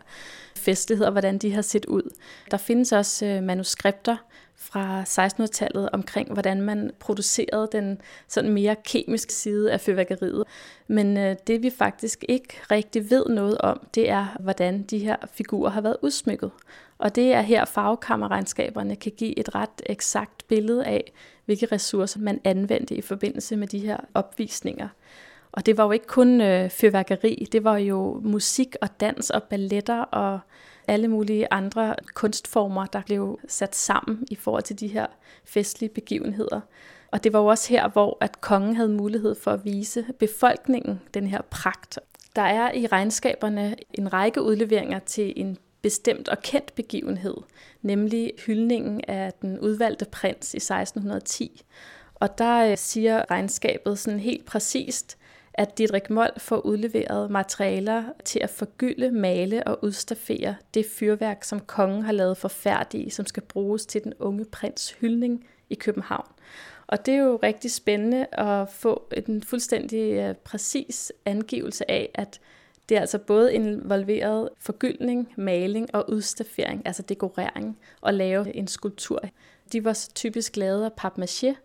festligheder, 0.56 1.10
hvordan 1.10 1.38
de 1.38 1.54
har 1.54 1.62
set 1.62 1.86
ud. 1.86 2.15
Der 2.52 2.58
findes 2.58 2.91
også 2.91 3.26
øh, 3.26 3.43
manuskripter 3.43 4.17
fra 4.56 5.04
1600-tallet 5.04 5.89
omkring, 5.93 6.34
hvordan 6.34 6.62
man 6.62 6.91
producerede 7.00 7.69
den 7.72 8.02
sådan 8.28 8.52
mere 8.52 8.76
kemiske 8.86 9.34
side 9.34 9.72
af 9.72 9.82
fyrværkeriet. 9.82 10.43
Men 10.88 11.17
øh, 11.17 11.36
det 11.48 11.63
vi 11.63 11.69
faktisk 11.69 12.26
ikke 12.30 12.54
rigtig 12.72 13.10
ved 13.10 13.26
noget 13.30 13.58
om, 13.58 13.88
det 13.96 14.10
er, 14.10 14.38
hvordan 14.39 14.84
de 14.84 14.98
her 14.98 15.15
figurer 15.34 15.69
har 15.69 15.82
været 15.82 15.98
udsmykket. 16.02 16.52
Og 16.98 17.16
det 17.16 17.34
er 17.34 17.42
her 17.42 17.66
fagkammerregnskaberne 17.66 18.96
kan 18.96 19.12
give 19.18 19.40
et 19.40 19.56
ret 19.56 19.82
eksakt 19.86 20.48
billede 20.48 20.86
af, 20.86 21.12
hvilke 21.46 21.66
ressourcer 21.66 22.20
man 22.20 22.42
anvendte 22.44 22.96
i 22.96 23.02
forbindelse 23.02 23.56
med 23.56 23.68
de 23.68 23.80
her 23.80 23.98
opvisninger. 24.14 24.88
Og 25.52 25.66
det 25.66 25.78
var 25.78 25.84
jo 25.84 25.92
ikke 25.92 26.08
kun 26.08 26.42
øh, 26.42 26.70
fyrværkeri, 26.70 27.48
det 27.52 27.64
var 27.64 27.78
jo 27.78 28.22
musik 28.24 28.76
og 28.82 29.00
dans 29.00 29.30
og 29.30 29.44
balletter 29.44 30.02
og 30.02 30.40
alle 30.88 31.08
mulige 31.08 31.48
andre 31.52 31.96
kunstformer, 32.14 32.86
der 32.86 33.02
blev 33.06 33.40
sat 33.48 33.76
sammen 33.76 34.28
i 34.32 34.36
forhold 34.36 34.64
til 34.64 34.80
de 34.80 34.88
her 34.88 35.06
festlige 35.46 35.90
begivenheder. 35.90 36.62
Og 37.12 37.24
det 37.24 37.34
var 37.34 37.40
jo 37.40 37.46
også 37.46 37.70
her, 37.70 37.90
hvor 37.90 38.18
at 38.22 38.42
kongen 38.42 38.76
havde 38.76 38.90
mulighed 38.90 39.36
for 39.36 39.52
at 39.52 39.66
vise 39.66 40.06
befolkningen 40.20 41.02
den 41.14 41.28
her 41.28 41.42
pragt. 41.42 42.00
Der 42.36 42.42
er 42.42 42.74
i 42.74 42.88
regnskaberne 42.88 43.76
en 43.94 44.14
række 44.14 44.42
udleveringer 44.42 45.00
til 45.00 45.34
en 45.36 45.58
bestemt 45.84 46.30
og 46.30 46.41
kendt 46.41 46.76
begivenhed, 46.76 47.38
nemlig 47.82 48.34
hyldningen 48.46 49.02
af 49.08 49.34
den 49.41 49.60
udvalgte 49.60 50.06
prins 50.06 50.54
i 50.54 50.58
1610. 50.58 51.62
Og 52.15 52.38
der 52.38 52.72
øh, 52.72 52.78
siger 52.78 53.32
regnskabet 53.32 54.00
sådan 54.00 54.19
helt 54.19 54.46
præcist, 54.46 55.17
at 55.54 55.78
Didrik 55.78 56.10
Moll 56.10 56.32
får 56.38 56.58
udleveret 56.58 57.32
materialer 57.32 58.04
til 58.26 58.39
at 58.39 58.50
forgylde, 58.50 59.12
male 59.12 59.67
og 59.67 59.84
udstaffere 59.84 60.56
det 60.74 60.86
fyrværk, 60.86 61.43
som 61.43 61.60
kongen 61.60 62.04
har 62.04 62.12
lavet 62.12 62.38
forfærdige, 62.38 63.12
som 63.12 63.26
skal 63.26 63.43
bruges 63.43 63.86
til 63.86 64.04
den 64.04 64.13
unge 64.19 64.46
prins 64.46 64.91
hyldning 64.91 65.46
i 65.69 65.76
København. 65.76 66.28
Og 66.88 67.06
det 67.06 67.13
er 67.13 67.17
jo 67.17 67.39
rigtig 67.43 67.72
spændende 67.72 68.26
at 68.32 68.69
få 68.69 69.10
en 69.28 69.43
fuldstændig 69.43 70.13
øh, 70.13 70.36
præcis 70.36 71.12
angivelse 71.26 71.91
af, 71.91 72.12
at 72.15 72.39
det 72.89 72.98
er 72.98 73.02
altså 73.02 73.17
både 73.17 73.54
involveret 73.54 74.50
forgyldning, 74.60 75.34
maling 75.38 75.96
og 75.96 76.10
udstaffering, 76.10 76.82
altså 76.86 77.02
dekorering, 77.02 77.80
og 78.02 78.13
lave 78.13 78.56
en 78.56 78.67
skulptur. 78.67 79.19
De 79.72 79.86
var 79.86 80.08
typisk 80.15 80.58
lavet 80.58 80.86
af 80.86 81.06
papmaché, 81.06 81.56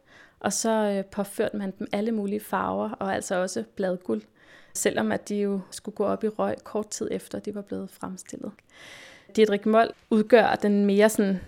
og 0.40 0.52
så 0.52 0.70
øh, 0.70 1.04
påførte 1.04 1.57
man 1.57 1.74
dem 1.78 1.87
alle 1.92 2.12
mulige 2.12 2.40
farver, 2.40 2.90
og 2.90 3.14
altså 3.14 3.35
også 3.35 3.64
bladguld, 3.76 4.22
selvom 4.74 5.12
at 5.12 5.28
de 5.28 5.37
jo 5.37 5.61
skulle 5.70 5.94
gå 5.96 6.04
op 6.04 6.24
i 6.24 6.28
røg 6.28 6.57
kort 6.64 6.88
tid 6.88 7.09
efter, 7.11 7.38
de 7.38 7.54
var 7.54 7.62
blevet 7.62 7.90
fremstillet. 7.90 8.52
Dietrich 9.37 9.68
Moll 9.68 9.90
udgør 10.11 10.54
den 10.62 10.87
mere 10.87 11.09
sådan 11.09 11.40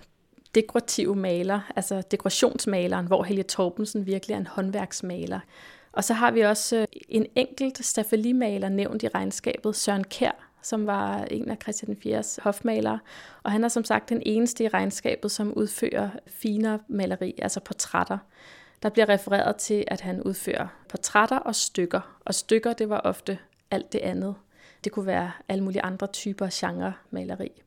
dekorative 0.55 1.17
maler, 1.17 1.61
altså 1.77 2.03
dekorationsmaleren, 2.11 3.07
hvor 3.07 3.23
Helge 3.23 3.43
Torbensen 3.43 4.07
virkelig 4.07 4.35
er 4.35 4.39
en 4.39 4.47
håndværksmaler. 4.47 5.41
Og 5.93 6.05
så 6.05 6.15
har 6.15 6.31
vi 6.31 6.41
også 6.41 6.77
øh, 6.77 6.87
en 7.09 7.27
enkelt 7.37 7.85
staffelimaler 7.85 8.69
nævnt 8.69 9.03
i 9.03 9.09
regnskabet, 9.09 9.77
Søren 9.77 10.05
Kær, 10.05 10.51
som 10.63 10.87
var 10.87 11.25
en 11.25 11.51
af 11.51 11.57
Christian 11.63 11.97
IV's 11.97 12.39
hofmalere. 12.43 12.99
Og 13.43 13.53
han 13.53 13.65
er 13.65 13.69
som 13.69 13.85
sagt 13.85 14.09
den 14.09 14.23
eneste 14.27 14.65
i 14.65 14.69
regnskabet, 14.69 15.31
som 15.31 15.53
udfører 15.53 16.11
finere 16.27 16.79
maleri, 16.89 17.35
altså 17.43 17.61
portrætter. 17.61 18.19
Der 18.83 18.89
bliver 18.89 19.09
refereret 19.09 19.57
til, 19.57 19.85
at 19.87 20.01
han 20.01 20.23
udfører 20.23 20.67
portrætter 20.89 21.39
og 21.39 21.55
stykker. 21.55 22.19
Og 22.25 22.35
stykker, 22.35 22.73
det 22.73 22.89
var 22.89 23.01
ofte 23.01 23.39
alt 23.71 23.93
det 23.93 23.99
andet. 23.99 24.35
Det 24.85 24.93
kunne 24.93 25.07
være 25.07 25.33
alle 25.49 25.65
mulige 25.65 25.83
andre 25.83 26.07
typer 26.07 26.49
genre 26.53 26.93
maleri. 27.11 27.63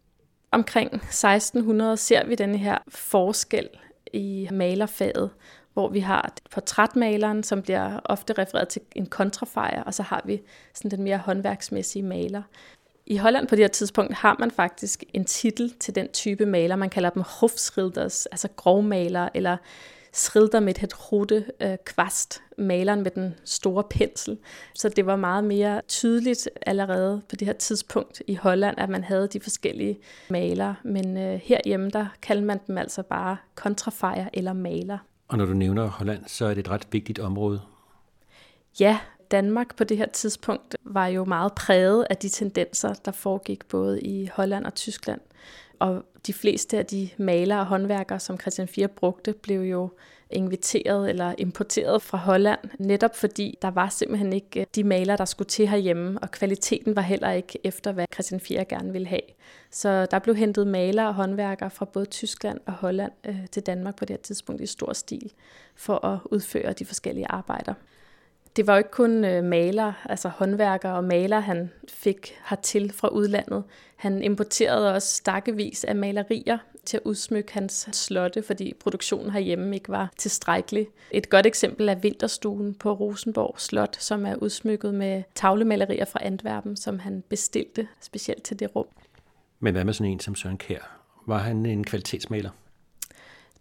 Omkring 0.52 0.96
1600 0.96 1.98
ser 1.98 2.26
vi 2.26 2.36
denne 2.36 2.58
her 2.58 2.78
forskel 2.88 3.70
i 4.14 4.50
malerfaget, 4.52 5.30
hvor 5.74 5.90
vi 5.90 6.00
har 6.00 6.34
portrætmaleren, 6.52 7.44
som 7.44 7.62
bliver 7.62 8.00
ofte 8.06 8.34
refereret 8.34 8.68
til 8.68 8.82
en 8.96 9.06
kontrafejer, 9.06 9.84
og 9.84 9.94
så 9.94 10.04
har 10.04 10.22
vi 10.26 10.42
sådan 10.74 10.92
den 10.92 11.04
mere 11.04 11.18
håndværksmæssige 11.18 12.04
maler. 12.04 12.42
I 13.06 13.18
Holland 13.18 13.48
på 13.48 13.56
det 13.56 13.64
her 13.64 13.70
tidspunkt 13.70 14.14
har 14.14 14.36
man 14.40 14.52
faktisk 14.52 15.04
en 15.14 15.26
titel 15.26 15.74
til 15.80 15.96
den 15.96 16.08
type 16.08 16.46
maler. 16.46 16.76
Man 16.76 16.90
kalder 16.90 17.10
dem 17.10 17.24
hofschilders, 17.26 18.26
altså 18.26 18.48
grovmaler, 18.56 19.30
eller 19.34 19.58
schilder 20.14 20.60
med 20.60 20.84
et 20.84 21.12
rote 21.12 21.46
øh, 21.62 21.78
kvast, 21.86 22.42
maleren 22.58 23.04
med 23.04 23.12
den 23.12 23.36
store 23.46 23.84
pensel. 23.84 24.38
Så 24.76 24.90
det 24.90 25.06
var 25.06 25.16
meget 25.16 25.44
mere 25.44 25.82
tydeligt 25.88 26.50
allerede 26.62 27.22
på 27.30 27.36
det 27.36 27.48
her 27.48 27.54
tidspunkt 27.54 28.22
i 28.28 28.36
Holland, 28.36 28.80
at 28.80 28.90
man 28.90 29.04
havde 29.04 29.28
de 29.28 29.40
forskellige 29.40 30.00
malere. 30.30 30.76
Men 30.84 31.18
øh, 31.18 31.40
herhjemme, 31.44 31.90
der 31.90 32.06
kalder 32.22 32.44
man 32.44 32.60
dem 32.68 32.78
altså 32.78 33.04
bare 33.04 33.38
kontrafejer 33.56 34.28
eller 34.34 34.54
maler. 34.54 34.98
Og 35.28 35.38
når 35.38 35.46
du 35.46 35.54
nævner 35.54 35.88
Holland, 35.88 36.24
så 36.28 36.46
er 36.46 36.54
det 36.54 36.60
et 36.60 36.70
ret 36.70 36.88
vigtigt 36.92 37.20
område. 37.20 37.62
Ja, 38.80 39.00
Danmark 39.32 39.76
på 39.76 39.84
det 39.84 39.98
her 39.98 40.06
tidspunkt 40.06 40.76
var 40.84 41.08
jo 41.08 41.26
meget 41.26 41.54
præget 41.54 42.08
af 42.10 42.18
de 42.18 42.30
tendenser, 42.30 42.94
der 42.94 43.12
foregik 43.12 43.66
både 43.68 44.02
i 44.02 44.30
Holland 44.34 44.66
og 44.66 44.76
Tyskland. 44.76 45.22
Og 45.80 46.06
de 46.28 46.34
fleste 46.34 46.78
af 46.78 46.86
de 46.86 47.10
malere 47.18 47.60
og 47.60 47.66
håndværkere, 47.66 48.20
som 48.20 48.40
Christian 48.40 48.68
IV 48.78 48.88
brugte, 48.88 49.34
blev 49.34 49.62
jo 49.62 49.90
inviteret 50.34 51.10
eller 51.10 51.36
importeret 51.38 52.02
fra 52.02 52.18
Holland, 52.18 52.60
netop 52.80 53.16
fordi 53.16 53.58
der 53.62 53.72
var 53.72 53.90
simpelthen 53.90 54.34
ikke 54.34 54.60
øh, 54.60 54.66
de 54.76 54.84
malere, 54.84 55.18
der 55.18 55.26
skulle 55.26 55.48
til 55.48 55.68
herhjemme, 55.68 56.20
og 56.22 56.32
kvaliteten 56.32 56.96
var 56.96 57.02
heller 57.02 57.32
ikke 57.32 57.60
efter, 57.64 57.92
hvad 57.92 58.06
Christian 58.14 58.40
4 58.40 58.66
gerne 58.66 58.92
ville 58.92 59.08
have. 59.08 59.22
Så 59.72 60.06
der 60.12 60.20
blev 60.20 60.36
hentet 60.36 60.68
malere 60.68 61.08
og 61.08 61.14
håndværkere 61.14 61.70
fra 61.70 61.86
både 61.86 62.06
Tyskland 62.06 62.60
og 62.66 62.74
Holland 62.74 63.12
øh, 63.24 63.48
til 63.52 63.64
Danmark 63.64 63.96
på 63.96 64.06
det 64.06 64.14
her 64.14 64.22
tidspunkt 64.22 64.62
i 64.62 64.66
stor 64.66 64.94
stil, 64.94 65.32
for 65.76 66.06
at 66.06 66.20
udføre 66.26 66.74
de 66.74 66.86
forskellige 66.86 67.28
arbejder 67.30 67.74
det 68.56 68.68
var 68.68 68.74
jo 68.74 68.78
ikke 68.78 68.92
kun 68.92 69.26
øh, 69.26 69.44
maler, 69.44 69.94
altså 70.06 70.28
håndværkere 70.30 70.96
og 70.96 71.04
maler, 71.04 71.40
han 71.40 71.72
fik 71.90 72.40
hertil 72.50 72.94
fra 72.94 73.08
udlandet. 73.08 73.64
Han 73.96 74.24
importerede 74.24 74.94
også 74.94 75.16
stakkevis 75.16 75.84
af 75.84 75.96
malerier 75.96 76.58
til 76.86 76.98
at 76.98 77.04
udsmykke 77.06 77.54
hans 77.54 77.90
slotte, 77.92 78.44
fordi 78.44 78.74
produktionen 78.80 79.32
herhjemme 79.32 79.76
ikke 79.76 79.90
var 79.90 80.14
tilstrækkelig. 80.18 80.88
Et 81.12 81.30
godt 81.30 81.46
eksempel 81.46 81.90
er 81.90 81.96
Vinterstuen 81.96 82.74
på 82.74 82.94
Rosenborg 82.94 83.56
Slot, 83.58 83.98
som 84.00 84.26
er 84.26 84.36
udsmykket 84.36 84.94
med 84.94 85.24
tavlemalerier 85.36 86.06
fra 86.06 86.20
Antwerpen, 86.22 86.78
som 86.78 87.00
han 87.00 87.24
bestilte 87.30 87.88
specielt 88.02 88.44
til 88.44 88.60
det 88.60 88.76
rum. 88.76 88.88
Men 89.60 89.74
hvad 89.74 89.84
med 89.84 89.94
sådan 89.94 90.12
en 90.12 90.20
som 90.20 90.36
Søren 90.36 90.58
Kær? 90.58 91.00
Var 91.26 91.38
han 91.38 91.66
en 91.66 91.84
kvalitetsmaler? 91.84 92.50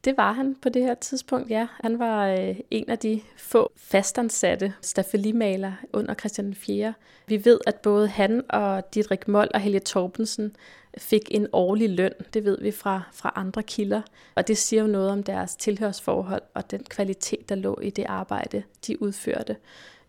Det 0.04 0.16
var 0.16 0.32
han 0.32 0.54
på 0.62 0.68
det 0.68 0.82
her 0.82 0.94
tidspunkt, 0.94 1.50
ja. 1.50 1.66
Han 1.80 1.98
var 1.98 2.26
øh, 2.26 2.56
en 2.70 2.90
af 2.90 2.98
de 2.98 3.20
få 3.36 3.72
fastansatte 3.76 4.74
staffelimaler 4.80 5.72
under 5.92 6.14
Christian 6.14 6.54
4. 6.54 6.94
Vi 7.26 7.44
ved, 7.44 7.60
at 7.66 7.76
både 7.76 8.08
han 8.08 8.42
og 8.48 8.94
Didrik 8.94 9.28
Moll 9.28 9.50
og 9.54 9.60
Helge 9.60 9.80
Torbensen 9.80 10.56
fik 10.98 11.28
en 11.30 11.46
årlig 11.52 11.90
løn. 11.90 12.12
Det 12.34 12.44
ved 12.44 12.58
vi 12.60 12.70
fra, 12.70 13.02
fra 13.12 13.32
andre 13.36 13.62
kilder. 13.62 14.02
Og 14.34 14.48
det 14.48 14.58
siger 14.58 14.82
jo 14.82 14.88
noget 14.88 15.10
om 15.10 15.22
deres 15.22 15.56
tilhørsforhold 15.56 16.42
og 16.54 16.70
den 16.70 16.84
kvalitet, 16.84 17.48
der 17.48 17.54
lå 17.54 17.78
i 17.82 17.90
det 17.90 18.04
arbejde, 18.04 18.62
de 18.86 19.02
udførte. 19.02 19.56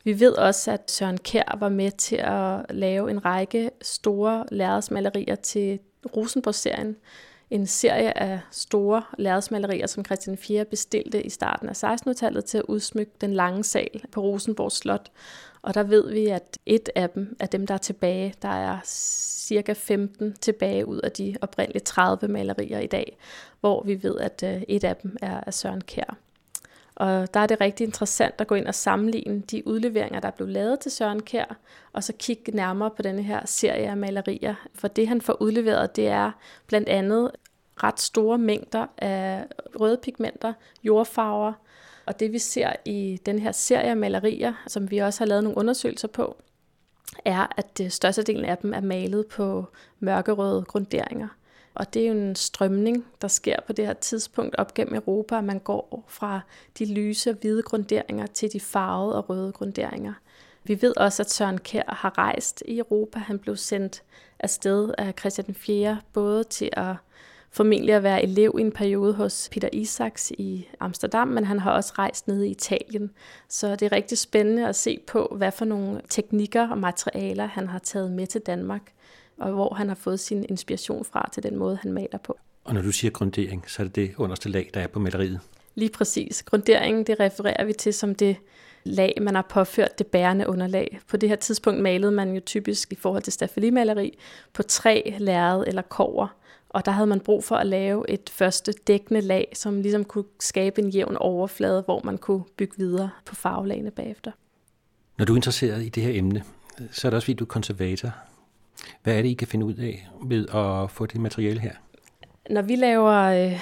Vi 0.04 0.20
ved 0.20 0.34
også, 0.34 0.72
at 0.72 0.92
Søren 0.92 1.18
Kær 1.18 1.58
var 1.60 1.70
med 1.70 1.92
til 1.92 2.16
at 2.16 2.66
lave 2.70 3.12
en 3.12 3.26
række 3.26 3.72
store 3.82 4.46
lærredsmalerier 4.52 5.36
til 5.36 5.80
Rosenborg-serien, 6.16 6.96
en 7.54 7.68
serie 7.68 8.18
af 8.18 8.40
store 8.52 9.04
lærredsmalerier, 9.18 9.88
som 9.88 10.06
Christian 10.06 10.38
4 10.38 10.66
bestilte 10.66 11.24
i 11.24 11.30
starten 11.30 11.70
af 11.70 11.84
1600-tallet 11.84 12.46
til 12.46 12.58
at 12.58 12.64
udsmykke 12.68 13.12
den 13.22 13.34
lange 13.34 13.64
sal 13.64 14.02
på 14.12 14.22
Rosenborg 14.22 14.72
Slot. 14.72 15.12
Og 15.62 15.74
der 15.74 15.84
ved 15.84 16.12
vi, 16.12 16.28
at 16.28 16.58
et 16.66 16.90
af 16.96 17.10
dem, 17.10 17.36
af 17.40 17.50
dem, 17.50 17.68
der 17.68 17.74
er 17.74 17.78
tilbage, 17.78 18.34
der 18.42 18.50
er 18.50 18.80
cirka 18.86 19.74
15 19.74 20.36
tilbage 20.42 20.86
ud 20.86 21.00
af 21.00 21.12
de 21.12 21.36
oprindelige 21.42 21.84
30 21.84 22.28
malerier 22.28 22.80
i 22.80 22.88
dag, 22.88 23.18
hvor 23.60 23.84
vi 23.84 24.04
ved, 24.04 24.20
at 24.20 24.44
øh, 24.46 24.62
et 24.68 24.84
af 24.84 24.96
dem 24.96 25.18
er 25.22 25.40
af 25.48 25.54
Søren 25.54 25.82
Kær. 25.82 26.18
Og 26.96 27.34
der 27.34 27.40
er 27.40 27.48
det 27.48 27.62
rigtig 27.62 27.86
interessant 27.86 28.36
at 28.38 28.48
gå 28.48 28.56
ind 28.56 28.68
og 28.68 28.76
sammenligne 28.76 29.42
de 29.52 29.68
udleveringer, 29.68 30.20
der 30.20 30.32
blev 30.32 30.48
lavet 30.48 30.80
til 30.80 30.92
Søren 30.92 31.22
Kær, 31.22 31.58
og 31.94 32.04
så 32.04 32.14
kigge 32.20 32.52
nærmere 32.52 32.92
på 32.92 33.02
denne 33.02 33.24
her 33.24 33.42
serie 33.46 33.90
af 33.90 33.98
malerier. 33.98 34.56
For 34.74 34.88
det, 34.88 35.08
han 35.08 35.22
får 35.22 35.42
udleveret, 35.42 35.96
det 35.96 36.08
er 36.08 36.32
blandt 36.68 36.90
andet 36.90 37.32
ret 37.76 38.00
store 38.00 38.38
mængder 38.38 38.86
af 38.98 39.46
røde 39.80 39.98
pigmenter, 39.98 40.54
jordfarver, 40.84 41.54
og 42.06 42.20
det 42.20 42.32
vi 42.32 42.40
ser 42.40 42.74
i 42.86 43.20
den 43.26 43.40
her 43.40 43.52
serie 43.52 43.90
af 43.90 43.98
malerier, 43.98 44.54
som 44.68 44.92
vi 44.92 44.98
også 44.98 45.20
har 45.20 45.26
lavet 45.26 45.44
nogle 45.44 45.58
undersøgelser 45.58 46.08
på, 46.08 46.38
er, 47.26 47.48
at 47.58 47.82
øh, 47.82 47.90
størstedelen 47.90 48.46
af 48.46 48.58
dem 48.58 48.74
er 48.74 48.82
malet 48.82 49.28
på 49.28 49.66
mørkerøde 50.00 50.62
grunderinger. 50.62 51.28
Og 51.74 51.94
det 51.94 52.02
er 52.02 52.08
jo 52.08 52.14
en 52.14 52.36
strømning, 52.36 53.06
der 53.22 53.28
sker 53.28 53.56
på 53.68 53.74
det 53.74 53.86
her 53.86 53.94
tidspunkt 53.94 54.56
op 54.56 54.74
gennem 54.74 54.96
Europa, 54.96 55.38
at 55.38 55.44
man 55.44 55.60
går 55.60 56.04
fra 56.08 56.42
de 56.80 56.94
lyse 56.94 57.34
hvide 57.34 57.64
grunderinger 57.64 58.26
til 58.26 58.54
de 58.54 58.60
farvede 58.60 59.18
og 59.18 59.30
røde 59.30 59.52
grunderinger. 59.52 60.14
Vi 60.64 60.82
ved 60.82 60.98
også, 60.98 61.24
at 61.24 61.32
Søren 61.32 61.58
Kær 61.58 61.96
har 61.96 62.18
rejst 62.18 62.64
i 62.66 62.78
Europa. 62.78 63.20
Han 63.20 63.40
blev 63.40 63.56
sendt 63.56 64.04
afsted 64.40 64.94
af 64.98 65.14
Christian 65.20 65.56
4. 65.56 66.02
både 66.14 66.44
til 66.44 66.70
at 66.74 66.96
formentlig 67.54 67.96
at 67.96 68.04
være 68.04 68.24
elev 68.24 68.56
i 68.58 68.62
en 68.62 68.72
periode 68.72 69.14
hos 69.14 69.50
Peter 69.52 69.70
Isaks 69.74 70.32
i 70.32 70.68
Amsterdam, 70.80 71.28
men 71.28 71.46
han 71.46 71.60
har 71.60 71.72
også 71.72 71.94
rejst 71.98 72.28
ned 72.28 72.44
i 72.44 72.50
Italien. 72.50 73.12
Så 73.50 73.76
det 73.76 73.82
er 73.82 73.92
rigtig 73.92 74.18
spændende 74.18 74.68
at 74.68 74.76
se 74.76 75.00
på, 75.08 75.34
hvad 75.38 75.52
for 75.52 75.66
nogle 75.66 76.02
teknikker 76.10 76.70
og 76.70 76.78
materialer 76.78 77.46
han 77.46 77.68
har 77.68 77.80
taget 77.80 78.12
med 78.12 78.28
til 78.28 78.42
Danmark 78.42 78.94
og 79.38 79.52
hvor 79.52 79.74
han 79.74 79.88
har 79.88 79.96
fået 79.96 80.20
sin 80.20 80.46
inspiration 80.50 81.06
fra 81.06 81.30
til 81.34 81.44
den 81.44 81.58
måde, 81.58 81.80
han 81.82 81.94
maler 81.94 82.18
på. 82.18 82.38
Og 82.64 82.74
når 82.74 82.82
du 82.82 82.92
siger 82.92 83.12
grundering, 83.12 83.64
så 83.68 83.82
er 83.82 83.88
det 83.88 83.96
det 83.96 84.12
underste 84.18 84.50
lag, 84.50 84.70
der 84.74 84.80
er 84.80 84.88
på 84.88 85.00
maleriet? 85.00 85.40
Lige 85.76 85.90
præcis. 85.90 86.44
Grunderingen, 86.44 87.04
det 87.04 87.20
refererer 87.20 87.66
vi 87.66 87.74
til 87.74 87.94
som 87.94 88.16
det 88.16 88.38
lag, 88.84 89.18
man 89.22 89.36
har 89.36 89.46
påført 89.50 90.00
det 90.00 90.08
bærende 90.08 90.48
underlag. 90.48 91.00
På 91.08 91.18
det 91.18 91.30
her 91.30 91.36
tidspunkt 91.36 91.82
malede 91.82 92.12
man 92.12 92.34
jo 92.34 92.40
typisk 92.46 92.92
i 92.92 92.96
forhold 92.96 93.24
til 93.24 93.34
staffelimaleri 93.34 94.18
på 94.54 94.64
træ, 94.64 95.02
lærred 95.18 95.64
eller 95.68 95.82
kover. 95.82 96.28
Og 96.74 96.86
der 96.86 96.92
havde 96.92 97.08
man 97.08 97.20
brug 97.20 97.44
for 97.44 97.56
at 97.56 97.68
lave 97.68 98.10
et 98.10 98.30
første 98.30 98.74
dækkende 98.88 99.22
lag, 99.22 99.52
som 99.54 99.82
ligesom 99.82 100.04
kunne 100.04 100.26
skabe 100.40 100.82
en 100.82 100.90
jævn 100.90 101.18
overflade, 101.18 101.82
hvor 101.82 102.02
man 102.04 102.18
kunne 102.18 102.44
bygge 102.58 102.74
videre 102.78 103.10
på 103.26 103.36
farvelagene 103.36 103.92
bagefter. 103.92 104.32
Når 105.18 105.26
du 105.26 105.34
er 105.34 105.38
interesseret 105.38 105.84
i 105.84 105.90
det 105.90 106.04
her 106.04 106.20
emne, 106.20 106.44
så 106.92 107.08
er 107.08 107.10
det 107.10 107.16
også 107.16 107.26
fordi, 107.26 107.34
du 107.34 107.44
er 107.44 107.48
konservator. 107.48 108.10
Hvad 109.04 109.18
er 109.18 109.22
det, 109.22 109.30
I 109.30 109.34
kan 109.34 109.48
finde 109.48 109.66
ud 109.66 109.74
af 109.74 110.10
ved 110.24 110.48
at 110.56 110.92
få 110.92 111.06
det 111.06 111.22
materiale 111.22 111.60
her? 111.60 111.72
Når 112.50 112.62
vi 112.62 112.76
laver 112.76 113.14
øh, 113.14 113.60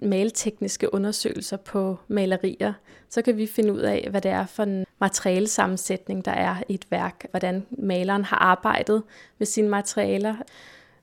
maltekniske 0.00 0.94
undersøgelser 0.94 1.56
på 1.56 1.96
malerier, 2.08 2.72
så 3.08 3.22
kan 3.22 3.36
vi 3.36 3.46
finde 3.46 3.72
ud 3.72 3.80
af, 3.80 4.06
hvad 4.10 4.20
det 4.20 4.30
er 4.30 4.46
for 4.46 4.62
en 4.62 4.84
materialesammensætning, 5.00 6.24
der 6.24 6.32
er 6.32 6.56
i 6.68 6.74
et 6.74 6.86
værk. 6.90 7.26
Hvordan 7.30 7.66
maleren 7.70 8.24
har 8.24 8.36
arbejdet 8.36 9.02
med 9.38 9.46
sine 9.46 9.68
materialer, 9.68 10.36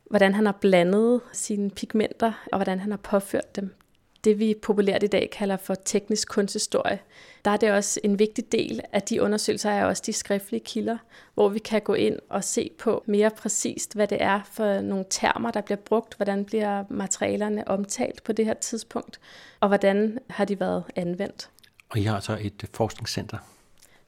hvordan 0.10 0.34
han 0.34 0.46
har 0.46 0.58
blandet 0.62 1.22
sine 1.32 1.70
pigmenter, 1.70 2.32
og 2.52 2.58
hvordan 2.58 2.80
han 2.80 2.92
har 2.92 2.98
påført 2.98 3.56
dem 3.56 3.76
det, 4.24 4.40
vi 4.40 4.56
populært 4.62 5.04
i 5.04 5.08
dag 5.08 5.30
kalder 5.32 5.58
for 5.58 5.76
teknisk 5.76 6.28
kunsthistorie. 6.30 7.00
Der 7.46 7.52
er 7.52 7.58
det 7.58 7.72
også 7.72 8.00
en 8.04 8.20
vigtig 8.20 8.52
del 8.52 8.82
af 8.94 9.02
de 9.02 9.22
undersøgelser, 9.22 9.70
er 9.70 9.86
også 9.86 10.04
de 10.06 10.14
skriftlige 10.14 10.64
kilder, 10.66 10.98
hvor 11.34 11.50
vi 11.50 11.60
kan 11.60 11.82
gå 11.82 11.94
ind 11.94 12.20
og 12.30 12.44
se 12.44 12.72
på 12.80 13.04
mere 13.06 13.30
præcist, 13.30 13.96
hvad 13.96 14.08
det 14.08 14.18
er 14.22 14.42
for 14.52 14.82
nogle 14.82 15.06
termer, 15.10 15.52
der 15.52 15.62
bliver 15.62 15.78
brugt, 15.78 16.16
hvordan 16.16 16.46
bliver 16.46 16.84
materialerne 16.90 17.68
omtalt 17.68 18.24
på 18.24 18.34
det 18.34 18.46
her 18.46 18.54
tidspunkt, 18.54 19.20
og 19.60 19.68
hvordan 19.68 20.20
har 20.30 20.46
de 20.46 20.60
været 20.60 20.84
anvendt. 20.96 21.50
Og 21.90 21.98
I 21.98 22.04
har 22.04 22.20
så 22.20 22.38
et 22.42 22.66
forskningscenter? 22.74 23.38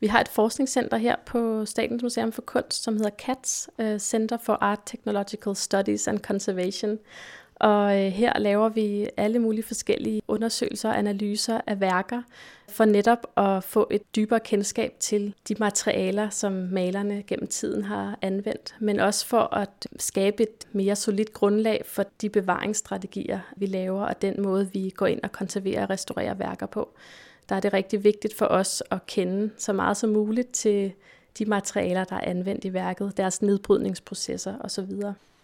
Vi 0.01 0.07
har 0.07 0.21
et 0.21 0.27
forskningscenter 0.27 0.97
her 0.97 1.15
på 1.25 1.65
Statens 1.65 2.03
Museum 2.03 2.31
for 2.31 2.41
Kunst, 2.41 2.83
som 2.83 2.93
hedder 2.93 3.09
CATS, 3.17 3.69
øh, 3.79 3.99
Center 3.99 4.37
for 4.37 4.53
Art 4.53 4.79
Technological 4.85 5.55
Studies 5.55 6.07
and 6.07 6.19
Conservation. 6.19 6.99
Og 7.55 7.99
øh, 7.99 8.11
her 8.11 8.39
laver 8.39 8.69
vi 8.69 9.07
alle 9.17 9.39
mulige 9.39 9.63
forskellige 9.63 10.21
undersøgelser 10.27 10.89
og 10.89 10.97
analyser 10.97 11.61
af 11.67 11.79
værker, 11.79 12.21
for 12.69 12.85
netop 12.85 13.27
at 13.37 13.63
få 13.63 13.87
et 13.91 14.15
dybere 14.15 14.39
kendskab 14.39 14.93
til 14.99 15.33
de 15.47 15.55
materialer, 15.59 16.29
som 16.29 16.51
malerne 16.51 17.23
gennem 17.27 17.47
tiden 17.47 17.83
har 17.83 18.17
anvendt, 18.21 18.75
men 18.79 18.99
også 18.99 19.25
for 19.25 19.55
at 19.55 19.87
skabe 19.99 20.43
et 20.43 20.67
mere 20.71 20.95
solidt 20.95 21.33
grundlag 21.33 21.83
for 21.85 22.03
de 22.21 22.29
bevaringsstrategier, 22.29 23.39
vi 23.57 23.65
laver, 23.65 24.05
og 24.05 24.21
den 24.21 24.41
måde, 24.41 24.69
vi 24.73 24.89
går 24.89 25.07
ind 25.07 25.19
og 25.23 25.31
konserverer 25.31 25.83
og 25.83 25.89
restaurerer 25.89 26.33
værker 26.33 26.65
på. 26.65 26.95
Der 27.51 27.57
er 27.57 27.61
det 27.61 27.73
rigtig 27.73 28.03
vigtigt 28.03 28.35
for 28.35 28.45
os 28.45 28.83
at 28.91 29.05
kende 29.05 29.49
så 29.57 29.73
meget 29.73 29.97
som 29.97 30.09
muligt 30.09 30.51
til 30.51 30.93
de 31.39 31.45
materialer, 31.45 32.03
der 32.03 32.15
er 32.15 32.29
anvendt 32.29 32.65
i 32.65 32.73
værket, 32.73 33.17
deres 33.17 33.41
nedbrydningsprocesser 33.41 34.53
osv. 34.59 34.91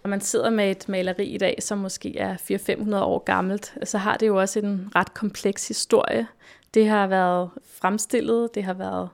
Når 0.04 0.10
man 0.10 0.22
sidder 0.22 0.50
med 0.50 0.72
et 0.72 0.89
maleri 0.89 1.26
i 1.26 1.38
dag, 1.38 1.58
som 1.60 1.78
måske 1.78 2.17
er 2.17 2.36
400-500 2.36 2.96
år 2.96 3.20
gammelt, 3.20 3.78
så 3.84 3.98
har 3.98 4.17
det 4.17 4.28
jo 4.28 4.39
også 4.39 4.60
en 4.60 4.91
ret 4.96 5.13
kompleks 5.13 5.67
historie. 5.67 6.28
Det 6.74 6.88
har 6.88 7.08
været 7.08 7.50
fremstillet, 7.63 8.56
det 8.56 8.63
har 8.63 8.74
været 8.74 9.10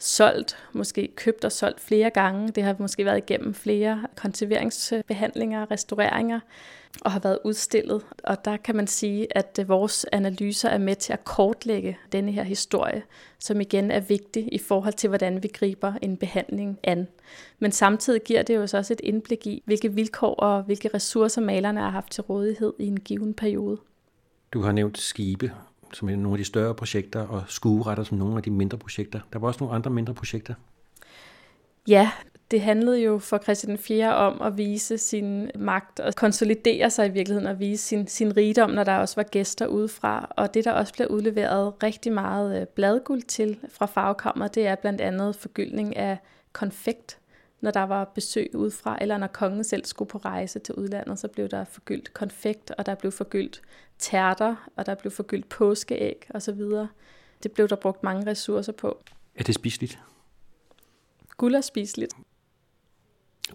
solgt, 0.00 0.56
måske 0.72 1.12
købt 1.16 1.44
og 1.44 1.52
solgt 1.52 1.80
flere 1.80 2.10
gange. 2.10 2.48
Det 2.48 2.62
har 2.62 2.76
måske 2.78 3.04
været 3.04 3.18
igennem 3.18 3.54
flere 3.54 4.06
konserveringsbehandlinger, 4.16 5.70
restaureringer 5.70 6.40
og 7.00 7.12
har 7.12 7.20
været 7.20 7.38
udstillet. 7.44 8.02
Og 8.24 8.44
der 8.44 8.56
kan 8.56 8.76
man 8.76 8.86
sige, 8.86 9.36
at 9.36 9.58
øh, 9.60 9.68
vores 9.68 10.06
analyser 10.12 10.68
er 10.68 10.78
med 10.78 10.96
til 10.96 11.12
at 11.12 11.24
kortlægge 11.24 11.98
denne 12.12 12.32
her 12.32 12.42
historie, 12.42 13.02
som 13.38 13.60
igen 13.60 13.90
er 13.90 14.00
vigtig 14.00 14.48
i 14.52 14.58
forhold 14.58 14.94
til, 14.94 15.08
hvordan 15.08 15.42
vi 15.42 15.48
griber 15.48 15.92
en 16.02 16.16
behandling 16.16 16.78
an. 16.82 17.08
Men 17.58 17.72
samtidig 17.72 18.22
giver 18.22 18.42
det 18.42 18.54
jo 18.54 18.62
også 18.62 18.92
et 18.92 19.00
indblik 19.04 19.46
i, 19.46 19.62
hvilke 19.66 19.92
vilkår 19.92 20.34
og 20.34 20.62
hvilke 20.62 20.90
ressourcer 20.94 21.40
malerne 21.40 21.80
har 21.80 21.90
haft 21.90 22.10
til 22.10 22.22
rådighed 22.22 22.72
i 22.78 22.86
en 22.86 23.00
given 23.00 23.34
periode. 23.34 23.78
Du 24.52 24.60
har 24.60 24.72
nævnt 24.72 24.98
skibe, 24.98 25.52
som 25.92 26.08
er 26.08 26.16
nogle 26.16 26.34
af 26.34 26.38
de 26.38 26.44
større 26.44 26.74
projekter, 26.74 27.20
og 27.20 27.42
skueretter 27.46 28.04
som 28.04 28.18
nogle 28.18 28.36
af 28.36 28.42
de 28.42 28.50
mindre 28.50 28.78
projekter. 28.78 29.20
Der 29.32 29.38
var 29.38 29.48
også 29.48 29.60
nogle 29.60 29.74
andre 29.74 29.90
mindre 29.90 30.14
projekter. 30.14 30.54
Ja, 31.88 32.10
det 32.50 32.60
handlede 32.60 33.02
jo 33.02 33.18
for 33.18 33.38
Christian 33.38 33.78
4 33.78 34.14
om 34.14 34.42
at 34.42 34.58
vise 34.58 34.98
sin 34.98 35.50
magt 35.58 36.00
og 36.00 36.14
konsolidere 36.14 36.90
sig 36.90 37.06
i 37.06 37.10
virkeligheden 37.10 37.48
og 37.48 37.60
vise 37.60 37.84
sin, 37.84 38.06
sin 38.06 38.36
rigdom, 38.36 38.70
når 38.70 38.84
der 38.84 38.96
også 38.96 39.16
var 39.16 39.22
gæster 39.22 39.66
udefra. 39.66 40.32
Og 40.36 40.54
det, 40.54 40.64
der 40.64 40.72
også 40.72 40.94
blev 40.94 41.08
udleveret 41.10 41.82
rigtig 41.82 42.12
meget 42.12 42.60
øh, 42.60 42.66
bladguld 42.66 43.22
til 43.22 43.58
fra 43.68 43.86
farvekammer, 43.86 44.48
det 44.48 44.66
er 44.66 44.74
blandt 44.74 45.00
andet 45.00 45.36
forgyldning 45.36 45.96
af 45.96 46.18
konfekt, 46.52 47.19
når 47.60 47.70
der 47.70 47.82
var 47.82 48.04
besøg 48.04 48.50
udefra, 48.54 48.98
eller 49.00 49.18
når 49.18 49.26
kongen 49.26 49.64
selv 49.64 49.84
skulle 49.84 50.08
på 50.08 50.18
rejse 50.18 50.58
til 50.58 50.74
udlandet, 50.74 51.18
så 51.18 51.28
blev 51.28 51.48
der 51.48 51.64
forgyldt 51.64 52.12
konfekt, 52.12 52.70
og 52.70 52.86
der 52.86 52.94
blev 52.94 53.12
forgyldt 53.12 53.62
tærter, 53.98 54.70
og 54.76 54.86
der 54.86 54.94
blev 54.94 55.10
forgyldt 55.10 55.48
påskeæg 55.48 56.26
osv. 56.34 56.60
Det 57.42 57.52
blev 57.54 57.68
der 57.68 57.76
brugt 57.76 58.02
mange 58.02 58.30
ressourcer 58.30 58.72
på. 58.72 59.02
Er 59.34 59.42
det 59.44 59.54
spiseligt? 59.54 60.00
Guld 61.36 61.54
er 61.54 61.60
spiseligt. 61.60 62.14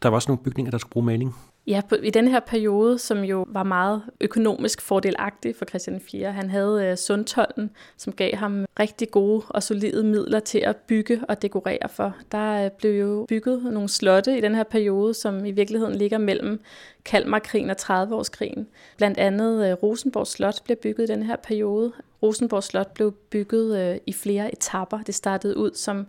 Der 0.01 0.09
var 0.09 0.15
også 0.15 0.29
nogle 0.31 0.43
bygninger, 0.43 0.71
der 0.71 0.77
skulle 0.77 0.91
bruge 0.91 1.05
maling. 1.05 1.35
Ja, 1.67 1.81
på, 1.89 1.95
i 1.95 2.09
den 2.09 2.27
her 2.27 2.39
periode, 2.39 2.99
som 2.99 3.23
jo 3.23 3.45
var 3.47 3.63
meget 3.63 4.03
økonomisk 4.21 4.81
fordelagtig 4.81 5.55
for 5.55 5.65
Christian 5.65 5.99
4. 5.99 6.31
Han 6.31 6.49
havde 6.49 6.85
øh, 6.85 6.97
Sundtolden, 6.97 7.69
som 7.97 8.13
gav 8.13 8.35
ham 8.35 8.65
rigtig 8.79 9.11
gode 9.11 9.43
og 9.49 9.63
solide 9.63 10.03
midler 10.03 10.39
til 10.39 10.59
at 10.59 10.75
bygge 10.75 11.21
og 11.29 11.41
dekorere 11.41 11.89
for. 11.89 12.15
Der 12.31 12.65
øh, 12.65 12.71
blev 12.71 12.99
jo 12.99 13.25
bygget 13.29 13.63
nogle 13.63 13.89
slotte 13.89 14.37
i 14.37 14.41
den 14.41 14.55
her 14.55 14.63
periode, 14.63 15.13
som 15.13 15.45
i 15.45 15.51
virkeligheden 15.51 15.95
ligger 15.95 16.17
mellem 16.17 16.61
Kalmarkrigen 17.05 17.69
og 17.69 17.75
30-årskrigen. 17.79 18.67
Blandt 18.97 19.17
andet 19.17 19.69
øh, 19.69 19.73
Rosenborg 19.73 20.27
Slot 20.27 20.63
blev 20.63 20.77
bygget 20.77 21.09
i 21.09 21.13
den 21.13 21.23
her 21.23 21.35
periode. 21.35 21.91
Rosenborg 22.23 22.63
Slot 22.63 22.93
blev 22.93 23.11
bygget 23.11 23.79
øh, 23.79 23.97
i 24.05 24.13
flere 24.13 24.53
etapper. 24.53 25.01
Det 25.01 25.15
startede 25.15 25.57
ud 25.57 25.71
som 25.73 26.07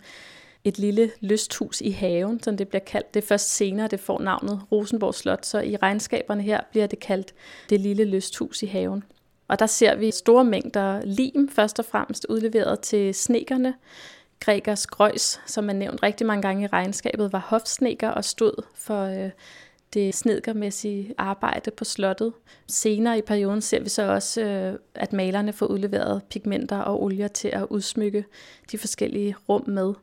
et 0.67 0.79
lille 0.79 1.11
lysthus 1.21 1.81
i 1.81 1.91
haven, 1.91 2.43
som 2.43 2.57
det 2.57 2.69
bliver 2.69 2.85
kaldt. 2.85 3.15
Det 3.15 3.23
er 3.23 3.27
først 3.27 3.57
senere, 3.57 3.89
det 3.89 4.01
får 4.01 4.21
navnet 4.21 4.61
Rosenborg 4.73 5.15
Slot, 5.15 5.47
så 5.47 5.61
i 5.61 5.77
regnskaberne 5.77 6.43
her 6.43 6.61
bliver 6.71 6.87
det 6.87 7.01
kaldt 7.01 7.35
det 7.71 7.81
lille 7.81 8.05
lysthus 8.05 8.63
i 8.63 8.67
haven. 8.67 9.05
Og 9.49 9.59
der 9.59 9.67
ser 9.67 9.97
vi 9.97 10.11
store 10.11 10.45
mængder 10.45 11.01
lim, 11.05 11.49
først 11.49 11.79
og 11.79 11.85
fremmest 11.85 12.27
udleveret 12.29 12.81
til 12.81 13.15
snekerne. 13.15 13.75
Gregers 14.41 14.87
Grøjs, 14.87 15.41
som 15.47 15.69
er 15.69 15.73
nævnt 15.73 16.03
rigtig 16.03 16.27
mange 16.27 16.43
gange 16.43 16.65
i 16.65 16.67
regnskabet, 16.67 17.33
var 17.33 17.39
hofsneker 17.39 18.09
og 18.09 18.25
stod 18.25 18.63
for 18.75 19.03
øh, 19.03 19.31
det 19.95 20.15
snedkermæssige 20.15 21.15
arbejde 21.19 21.71
på 21.71 21.85
slottet. 21.85 22.33
Senere 22.69 23.19
i 23.19 23.23
perioden 23.23 23.61
ser 23.61 23.81
vi 23.81 23.89
så 23.89 24.03
også, 24.13 24.43
øh, 24.43 24.79
at 24.95 25.13
malerne 25.13 25.53
får 25.53 25.67
udleveret 25.67 26.23
pigmenter 26.31 26.79
og 26.79 27.03
olier 27.03 27.29
til 27.29 27.49
at 27.49 27.67
udsmykke 27.71 28.25
de 28.73 28.79
forskellige 28.79 29.37
rum 29.49 29.65
med. 29.69 29.95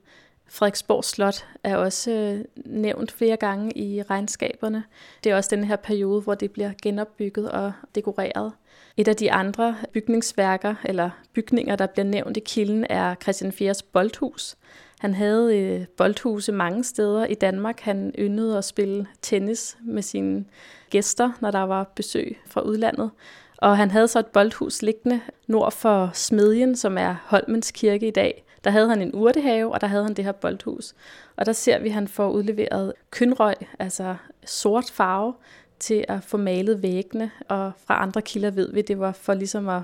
Frederiksborg 0.48 1.04
Slot 1.04 1.48
er 1.64 1.78
også 1.78 2.12
øh, 2.12 2.46
nævnt 2.66 3.12
flere 3.12 3.38
gange 3.38 3.78
i 3.78 4.02
regnskaberne. 4.02 4.84
Det 5.24 5.32
er 5.32 5.36
også 5.36 5.56
den 5.56 5.64
her 5.64 5.76
periode, 5.76 6.22
hvor 6.22 6.36
det 6.36 6.52
bliver 6.52 6.72
genopbygget 6.82 7.52
og 7.52 7.72
dekoreret. 7.96 8.52
Et 8.98 9.08
af 9.08 9.16
de 9.16 9.32
andre 9.32 9.76
bygningsværker 9.94 10.76
eller 10.86 11.10
bygninger, 11.34 11.76
der 11.76 11.88
bliver 11.88 12.06
nævnt 12.06 12.38
i 12.38 12.40
kilden, 12.40 12.86
er 12.90 13.16
Christian 13.16 13.52
Fjers 13.52 13.84
boldhus. 13.84 14.56
Han 15.00 15.14
havde 15.14 15.58
øh, 15.58 15.86
boldhuse 15.98 16.52
mange 16.52 16.84
steder 16.84 17.26
i 17.26 17.34
Danmark. 17.34 17.80
Han 17.80 18.14
yndede 18.20 18.58
at 18.58 18.66
spille 18.66 19.08
tennis 19.22 19.78
med 19.82 20.02
sine 20.02 20.46
gæster, 20.90 21.32
når 21.42 21.52
der 21.52 21.60
var 21.62 21.92
besøg 21.96 22.42
fra 22.46 22.62
udlandet. 22.62 23.12
Og 23.64 23.78
han 23.78 23.92
havde 23.92 24.08
så 24.08 24.20
et 24.20 24.28
boldhus 24.28 24.82
liggende 24.82 25.22
nord 25.48 25.72
for 25.72 26.12
Smedjen, 26.14 26.76
som 26.76 26.98
er 26.98 27.16
Holmens 27.26 27.72
Kirke 27.72 28.08
i 28.08 28.12
dag. 28.12 28.46
Der 28.64 28.70
havde 28.70 28.90
han 28.90 29.02
en 29.02 29.12
urtehave, 29.14 29.74
og 29.74 29.82
der 29.82 29.88
havde 29.88 30.04
han 30.04 30.14
det 30.14 30.26
her 30.26 30.32
boldhus. 30.32 30.94
Og 31.36 31.46
der 31.46 31.54
ser 31.54 31.80
vi, 31.80 31.88
at 31.88 31.94
han 31.94 32.08
får 32.08 32.30
udleveret 32.30 32.94
kønrøg, 33.12 33.56
altså 33.80 34.16
sort 34.46 34.92
farve, 34.92 35.34
til 35.80 36.06
at 36.08 36.24
få 36.24 36.38
malet 36.38 36.82
væggene. 36.82 37.32
Og 37.50 37.72
fra 37.88 38.02
andre 38.02 38.22
kilder 38.22 38.52
ved 38.52 38.74
vi, 38.74 38.80
at 38.80 38.88
det 38.88 39.00
var 39.00 39.12
for 39.12 39.34
ligesom 39.34 39.70
at 39.70 39.82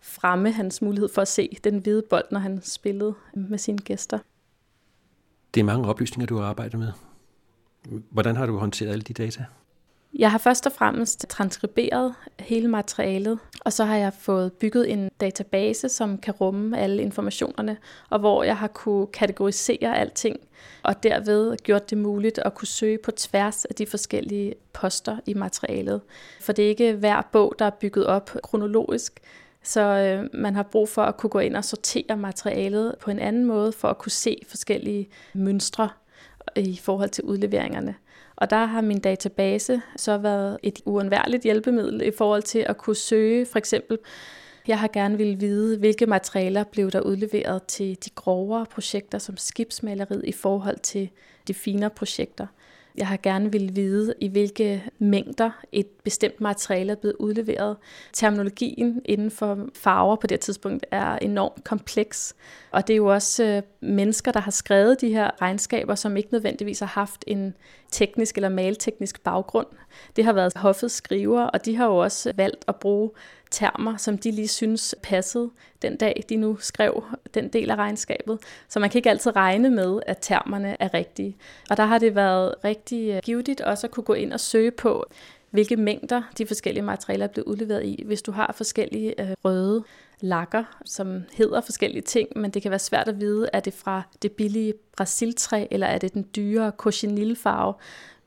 fremme 0.00 0.52
hans 0.52 0.82
mulighed 0.82 1.08
for 1.08 1.22
at 1.22 1.28
se 1.28 1.58
den 1.64 1.78
hvide 1.78 2.02
bold, 2.10 2.24
når 2.30 2.40
han 2.40 2.62
spillede 2.62 3.14
med 3.34 3.58
sine 3.58 3.78
gæster. 3.78 4.18
Det 5.54 5.60
er 5.60 5.64
mange 5.64 5.88
oplysninger, 5.88 6.26
du 6.26 6.36
har 6.36 6.44
arbejdet 6.44 6.78
med. 6.78 6.92
Hvordan 8.10 8.36
har 8.36 8.46
du 8.46 8.58
håndteret 8.58 8.92
alle 8.92 9.02
de 9.02 9.12
data? 9.12 9.44
Jeg 10.14 10.30
har 10.30 10.38
først 10.38 10.66
og 10.66 10.72
fremmest 10.72 11.28
transkriberet 11.28 12.14
hele 12.40 12.68
materialet, 12.68 13.38
og 13.60 13.72
så 13.72 13.84
har 13.84 13.96
jeg 13.96 14.12
fået 14.12 14.52
bygget 14.52 14.92
en 14.92 15.10
database, 15.20 15.88
som 15.88 16.18
kan 16.18 16.34
rumme 16.34 16.78
alle 16.78 17.02
informationerne, 17.02 17.76
og 18.10 18.18
hvor 18.18 18.42
jeg 18.42 18.56
har 18.56 18.66
kunne 18.66 19.06
kategorisere 19.06 19.98
alting, 19.98 20.36
og 20.82 21.02
derved 21.02 21.56
gjort 21.56 21.90
det 21.90 21.98
muligt 21.98 22.38
at 22.38 22.54
kunne 22.54 22.68
søge 22.68 22.98
på 23.04 23.10
tværs 23.10 23.64
af 23.64 23.74
de 23.74 23.86
forskellige 23.86 24.54
poster 24.72 25.16
i 25.26 25.34
materialet. 25.34 26.00
For 26.40 26.52
det 26.52 26.64
er 26.64 26.68
ikke 26.68 26.92
hver 26.92 27.22
bog, 27.32 27.54
der 27.58 27.64
er 27.64 27.70
bygget 27.70 28.06
op 28.06 28.30
kronologisk, 28.42 29.20
så 29.62 29.80
øh, 29.80 30.40
man 30.40 30.54
har 30.54 30.62
brug 30.62 30.88
for 30.88 31.02
at 31.02 31.16
kunne 31.16 31.30
gå 31.30 31.38
ind 31.38 31.56
og 31.56 31.64
sortere 31.64 32.16
materialet 32.16 32.94
på 33.00 33.10
en 33.10 33.18
anden 33.18 33.44
måde, 33.44 33.72
for 33.72 33.88
at 33.88 33.98
kunne 33.98 34.12
se 34.12 34.42
forskellige 34.48 35.08
mønstre 35.34 35.88
i 36.56 36.76
forhold 36.82 37.10
til 37.10 37.24
udleveringerne. 37.24 37.94
Og 38.38 38.50
der 38.50 38.64
har 38.64 38.80
min 38.80 39.00
database 39.00 39.82
så 39.96 40.18
været 40.18 40.58
et 40.62 40.80
uundværligt 40.84 41.42
hjælpemiddel 41.42 42.02
i 42.02 42.10
forhold 42.18 42.42
til 42.42 42.58
at 42.58 42.76
kunne 42.76 42.96
søge 42.96 43.46
for 43.46 43.58
eksempel 43.58 43.98
jeg 44.68 44.78
har 44.78 44.88
gerne 44.88 45.16
ville 45.16 45.38
vide, 45.38 45.78
hvilke 45.78 46.06
materialer 46.06 46.64
blev 46.64 46.90
der 46.90 47.00
udleveret 47.00 47.62
til 47.62 47.98
de 48.04 48.10
grovere 48.10 48.66
projekter 48.66 49.18
som 49.18 49.36
skibsmaleriet 49.36 50.24
i 50.24 50.32
forhold 50.32 50.78
til 50.78 51.10
de 51.48 51.54
finere 51.54 51.90
projekter. 51.90 52.46
Jeg 52.98 53.06
har 53.06 53.18
gerne 53.22 53.52
vil 53.52 53.76
vide, 53.76 54.14
i 54.20 54.28
hvilke 54.28 54.84
mængder 54.98 55.50
et 55.72 55.86
bestemt 56.04 56.40
materiale 56.40 56.92
er 56.92 56.96
blevet 56.96 57.16
udleveret. 57.18 57.76
Terminologien 58.12 59.02
inden 59.04 59.30
for 59.30 59.68
farver 59.74 60.16
på 60.16 60.26
det 60.26 60.40
tidspunkt 60.40 60.86
er 60.90 61.16
enormt 61.16 61.64
kompleks, 61.64 62.34
og 62.70 62.86
det 62.86 62.92
er 62.94 62.96
jo 62.96 63.06
også 63.06 63.44
øh, 63.44 63.62
mennesker, 63.80 64.32
der 64.32 64.40
har 64.40 64.50
skrevet 64.50 65.00
de 65.00 65.08
her 65.08 65.30
regnskaber, 65.42 65.94
som 65.94 66.16
ikke 66.16 66.28
nødvendigvis 66.32 66.78
har 66.78 66.86
haft 66.86 67.24
en 67.26 67.54
teknisk 67.90 68.36
eller 68.36 68.48
malteknisk 68.48 69.22
baggrund. 69.22 69.66
Det 70.16 70.24
har 70.24 70.32
været 70.32 70.52
hoffets 70.56 70.94
skriver, 70.94 71.42
og 71.42 71.64
de 71.64 71.76
har 71.76 71.86
jo 71.86 71.96
også 71.96 72.32
valgt 72.36 72.64
at 72.68 72.76
bruge 72.76 73.10
termer, 73.50 73.96
som 73.96 74.18
de 74.18 74.30
lige 74.30 74.48
synes 74.48 74.94
passede 75.02 75.50
den 75.82 75.96
dag, 75.96 76.24
de 76.28 76.36
nu 76.36 76.56
skrev 76.60 77.04
den 77.34 77.48
del 77.48 77.70
af 77.70 77.76
regnskabet. 77.76 78.38
Så 78.68 78.80
man 78.80 78.90
kan 78.90 78.98
ikke 78.98 79.10
altid 79.10 79.36
regne 79.36 79.70
med, 79.70 80.00
at 80.06 80.18
termerne 80.20 80.76
er 80.80 80.94
rigtige. 80.94 81.36
Og 81.70 81.76
der 81.76 81.84
har 81.84 81.98
det 81.98 82.14
været 82.14 82.54
rigtig 82.64 83.10
øh, 83.10 83.20
givetigt 83.22 83.60
også 83.60 83.86
at 83.86 83.90
kunne 83.90 84.04
gå 84.04 84.12
ind 84.12 84.32
og 84.32 84.40
søge 84.40 84.70
på, 84.70 85.06
hvilke 85.50 85.76
mængder 85.76 86.22
de 86.38 86.46
forskellige 86.46 86.82
materialer 86.82 87.24
er 87.24 87.28
blevet 87.32 87.46
udleveret 87.46 87.84
i. 87.84 88.02
Hvis 88.06 88.22
du 88.22 88.32
har 88.32 88.52
forskellige 88.56 89.20
øh, 89.20 89.34
røde 89.44 89.84
lakker, 90.20 90.64
som 90.84 91.22
hedder 91.32 91.60
forskellige 91.60 92.02
ting, 92.02 92.28
men 92.36 92.50
det 92.50 92.62
kan 92.62 92.70
være 92.70 92.78
svært 92.78 93.08
at 93.08 93.20
vide, 93.20 93.48
er 93.52 93.60
det 93.60 93.74
fra 93.74 94.02
det 94.22 94.32
billige 94.32 94.74
brasiltræ, 94.96 95.66
eller 95.70 95.86
er 95.86 95.98
det 95.98 96.14
den 96.14 96.26
dyre 96.36 96.72
cochinealfarve, 96.76 97.74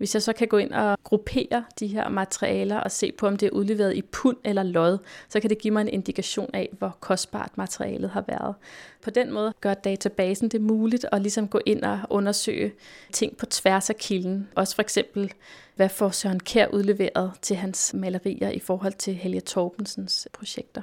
hvis 0.02 0.14
jeg 0.14 0.22
så 0.22 0.34
kan 0.34 0.48
gå 0.48 0.58
ind 0.58 0.72
og 0.72 0.98
gruppere 1.04 1.64
de 1.80 1.88
her 1.88 2.10
materialer 2.10 2.78
og 2.78 2.92
se 2.92 3.12
på, 3.12 3.28
om 3.28 3.38
det 3.38 3.46
er 3.46 3.52
udleveret 3.52 3.96
i 3.96 4.02
pund 4.02 4.38
eller 4.44 4.64
lod, 4.64 4.98
så 5.30 5.40
kan 5.40 5.50
det 5.50 5.58
give 5.58 5.74
mig 5.74 5.82
en 5.82 5.88
indikation 5.88 6.50
af, 6.54 6.70
hvor 6.78 6.98
kostbart 7.00 7.58
materialet 7.58 8.10
har 8.10 8.24
været. 8.28 8.56
På 9.02 9.10
den 9.10 9.32
måde 9.32 9.54
gør 9.62 9.74
databasen 9.74 10.50
det 10.50 10.62
muligt 10.62 11.06
at 11.12 11.22
ligesom 11.22 11.48
gå 11.48 11.60
ind 11.66 11.84
og 11.84 12.00
undersøge 12.10 12.74
ting 13.12 13.38
på 13.38 13.46
tværs 13.46 13.90
af 13.90 13.96
kilden. 13.98 14.50
Også 14.56 14.76
for 14.76 14.82
eksempel, 14.82 15.34
hvad 15.76 15.90
får 15.90 16.10
Søren 16.10 16.40
Kær 16.40 16.68
udleveret 16.68 17.32
til 17.42 17.56
hans 17.56 17.94
malerier 17.94 18.50
i 18.50 18.60
forhold 18.60 18.94
til 18.94 19.16
Helge 19.16 19.42
Torbensens 19.42 20.28
projekter. 20.34 20.82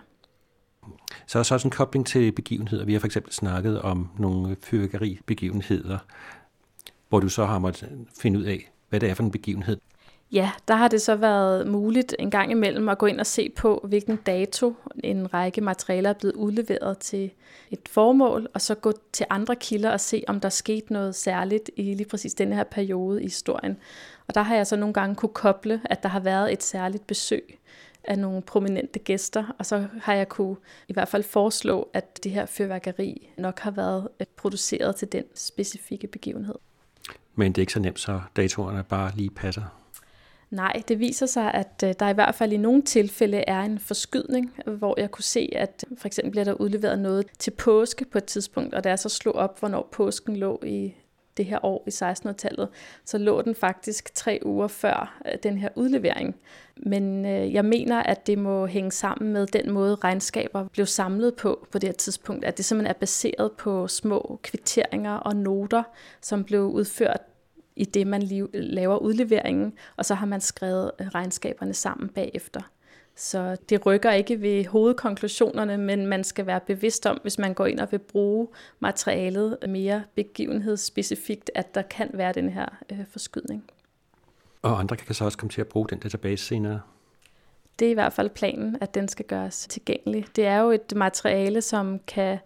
Så 1.27 1.39
er 1.39 1.43
så 1.43 1.55
også 1.55 1.69
en 1.69 1.73
kobling 1.73 2.07
til 2.07 2.33
begivenheder. 2.33 2.85
Vi 2.85 2.93
har 2.93 3.01
for 3.01 3.07
eksempel 3.07 3.33
snakket 3.33 3.83
om 3.83 4.11
nogle 4.19 4.57
fyrværkeribegivenheder, 4.63 5.99
hvor 7.09 7.21
du 7.21 7.29
så 7.29 7.45
har 7.45 7.59
måttet 7.59 7.89
finde 8.21 8.39
ud 8.39 8.45
af, 8.45 8.71
hvad 8.89 9.01
det 9.01 9.11
er 9.11 9.15
for 9.15 9.23
en 9.23 9.31
begivenhed. 9.31 9.77
Ja, 10.33 10.51
der 10.69 10.75
har 10.75 10.89
det 10.89 11.03
så 11.03 11.17
været 11.17 11.67
muligt 11.67 12.15
en 12.19 12.31
gang 12.31 12.51
imellem 12.51 12.89
at 12.89 12.99
gå 12.99 13.07
ind 13.07 13.21
og 13.21 13.27
se 13.27 13.49
på, 13.57 13.85
hvilken 13.89 14.17
dato 14.17 14.75
en 15.05 15.35
række 15.35 15.61
materialer 15.61 16.11
er 16.11 16.15
blevet 16.15 16.35
udleveret 16.35 16.99
til 16.99 17.31
et 17.71 17.89
formål, 17.89 18.49
og 18.55 18.61
så 18.61 18.75
gå 18.75 18.93
til 19.13 19.27
andre 19.31 19.57
kilder 19.57 19.91
og 19.91 20.01
se, 20.01 20.25
om 20.27 20.41
der 20.41 20.49
skete 20.49 20.93
noget 20.93 21.15
særligt 21.15 21.71
i 21.77 21.95
lige 21.95 22.09
præcis 22.09 22.35
denne 22.35 22.57
her 22.57 22.65
periode 22.65 23.21
i 23.23 23.25
historien. 23.25 23.77
Og 24.27 24.35
der 24.35 24.43
har 24.43 24.57
jeg 24.57 24.67
så 24.67 24.77
nogle 24.77 24.95
gange 24.95 25.15
kunne 25.15 25.35
koble, 25.35 25.81
at 25.85 26.03
der 26.03 26.09
har 26.09 26.21
været 26.21 26.53
et 26.53 26.63
særligt 26.63 27.07
besøg 27.07 27.59
af 28.05 28.19
nogle 28.19 28.43
prominente 28.43 28.99
gæster, 28.99 29.55
og 29.59 29.67
så 29.67 29.87
har 30.01 30.15
jeg 30.15 30.29
kunne 30.29 30.57
i 30.89 30.93
hvert 30.93 31.09
fald 31.09 31.23
foreslå, 31.23 31.89
at 31.93 32.25
det 32.25 32.33
her 32.33 32.47
fyrværkeri 32.47 33.31
nok 33.37 33.61
har 33.61 33.71
været 33.71 34.09
produceret 34.37 34.97
til 34.97 35.13
den 35.13 35.25
specifikke 35.35 36.07
begivenhed. 36.07 36.55
Men 37.39 37.53
det 37.53 37.59
er 37.59 37.63
ikke 37.63 37.73
så 37.73 37.81
nemt, 37.81 38.01
så 38.01 38.21
datorerne 38.37 38.85
bare 38.89 39.13
lige 39.17 39.31
passer. 39.31 39.63
Nej, 40.51 40.83
det 40.89 40.99
viser 40.99 41.27
sig, 41.27 41.55
at 41.55 41.85
øh, 41.85 41.95
der 42.01 42.09
i 42.09 42.13
hvert 42.13 42.35
fald 42.35 42.53
i 42.53 42.57
nogle 42.57 42.83
tilfælde 42.83 43.45
er 43.47 43.61
en 43.61 43.79
forskydning, 43.79 44.53
hvor 44.67 45.01
jeg 45.01 45.11
kunne 45.11 45.25
se, 45.25 45.49
at 45.53 45.85
for 45.99 46.07
eksempel 46.07 46.31
bliver 46.31 46.45
der 46.45 46.53
udleveret 46.53 46.99
noget 46.99 47.27
til 47.39 47.51
påske 47.51 48.05
på 48.05 48.19
et 48.19 48.25
tidspunkt, 48.25 48.75
og 48.75 48.85
da 48.85 48.89
jeg 48.89 48.99
så 48.99 49.09
slog 49.09 49.35
op, 49.35 49.59
hvornår 49.59 49.89
påsken 49.93 50.37
lå 50.37 50.63
i 50.67 50.95
det 51.39 51.47
her 51.47 51.65
år 51.65 51.85
i 51.87 51.91
1600-tallet, 51.91 52.69
så 53.05 53.19
lå 53.19 53.43
den 53.43 53.55
faktisk 53.55 54.15
tre 54.15 54.41
uger 54.45 54.69
før 54.69 55.21
øh, 55.27 55.33
den 55.43 55.59
her 55.59 55.69
udlevering. 55.77 56.37
Men 56.77 57.27
øh, 57.27 57.55
jeg 57.55 57.65
mener, 57.65 58.03
at 58.03 58.27
det 58.27 58.39
må 58.39 58.67
hænge 58.67 58.93
sammen 58.93 59.33
med 59.33 59.47
den 59.47 59.71
måde, 59.71 59.95
regnskaber 59.95 60.69
blev 60.69 60.87
samlet 60.87 61.35
på 61.35 61.67
på 61.73 61.79
det 61.79 61.89
her 61.89 61.95
tidspunkt. 61.95 62.45
At 62.45 62.57
det 62.57 62.65
simpelthen 62.65 62.95
er 62.95 62.99
baseret 62.99 63.53
på 63.53 63.89
små 63.89 64.41
kvitteringer 64.43 65.15
og 65.15 65.37
noter, 65.37 65.83
som 66.21 66.45
blev 66.45 66.63
udført 66.63 67.21
i 67.77 67.85
det, 67.85 68.07
man 68.07 68.23
laver 68.55 68.97
udleveringen, 68.97 69.73
og 69.97 70.05
så 70.05 70.15
har 70.15 70.27
man 70.27 70.41
skrevet 70.41 70.91
øh, 71.01 71.07
regnskaberne 71.07 71.75
sammen 71.75 72.09
bagefter. 72.09 72.61
Så 73.19 73.57
det 73.69 73.87
rykker 73.87 74.11
ikke 74.11 74.43
ved 74.43 74.65
hovedkonklusionerne, 74.65 75.79
men 75.79 76.07
man 76.07 76.25
skal 76.25 76.47
være 76.47 76.61
bevidst 76.61 77.07
om, 77.07 77.19
hvis 77.23 77.39
man 77.39 77.55
går 77.55 77.67
ind 77.67 77.81
og 77.81 77.89
vil 77.91 77.99
bruge 77.99 78.49
materialet 78.81 79.59
mere 79.69 80.05
begivenhedsspecifikt, 80.15 81.51
at 81.55 81.75
der 81.75 81.83
kan 81.83 82.11
være 82.15 82.33
den 82.33 82.49
her 82.49 82.67
øh, 82.93 82.99
forskydning. 83.11 83.65
Og 84.63 84.79
andre 84.79 84.97
kan 84.97 85.15
så 85.15 85.25
også 85.25 85.39
komme 85.39 85.51
til 85.51 85.61
at 85.61 85.69
bruge 85.69 85.89
den 85.89 85.99
database 85.99 86.45
senere? 86.45 86.81
Det 87.79 87.87
er 87.87 87.91
i 87.91 87.95
hvert 87.95 88.13
fald 88.13 88.31
planen, 88.31 88.77
at 88.81 88.95
den 88.95 89.09
skal 89.09 89.25
gøres 89.25 89.67
tilgængelig. 89.67 90.27
Det 90.37 90.47
er 90.47 90.59
jo 90.59 90.71
et 90.71 90.93
materiale, 90.97 91.63
som 91.63 92.01
kan 92.07 92.39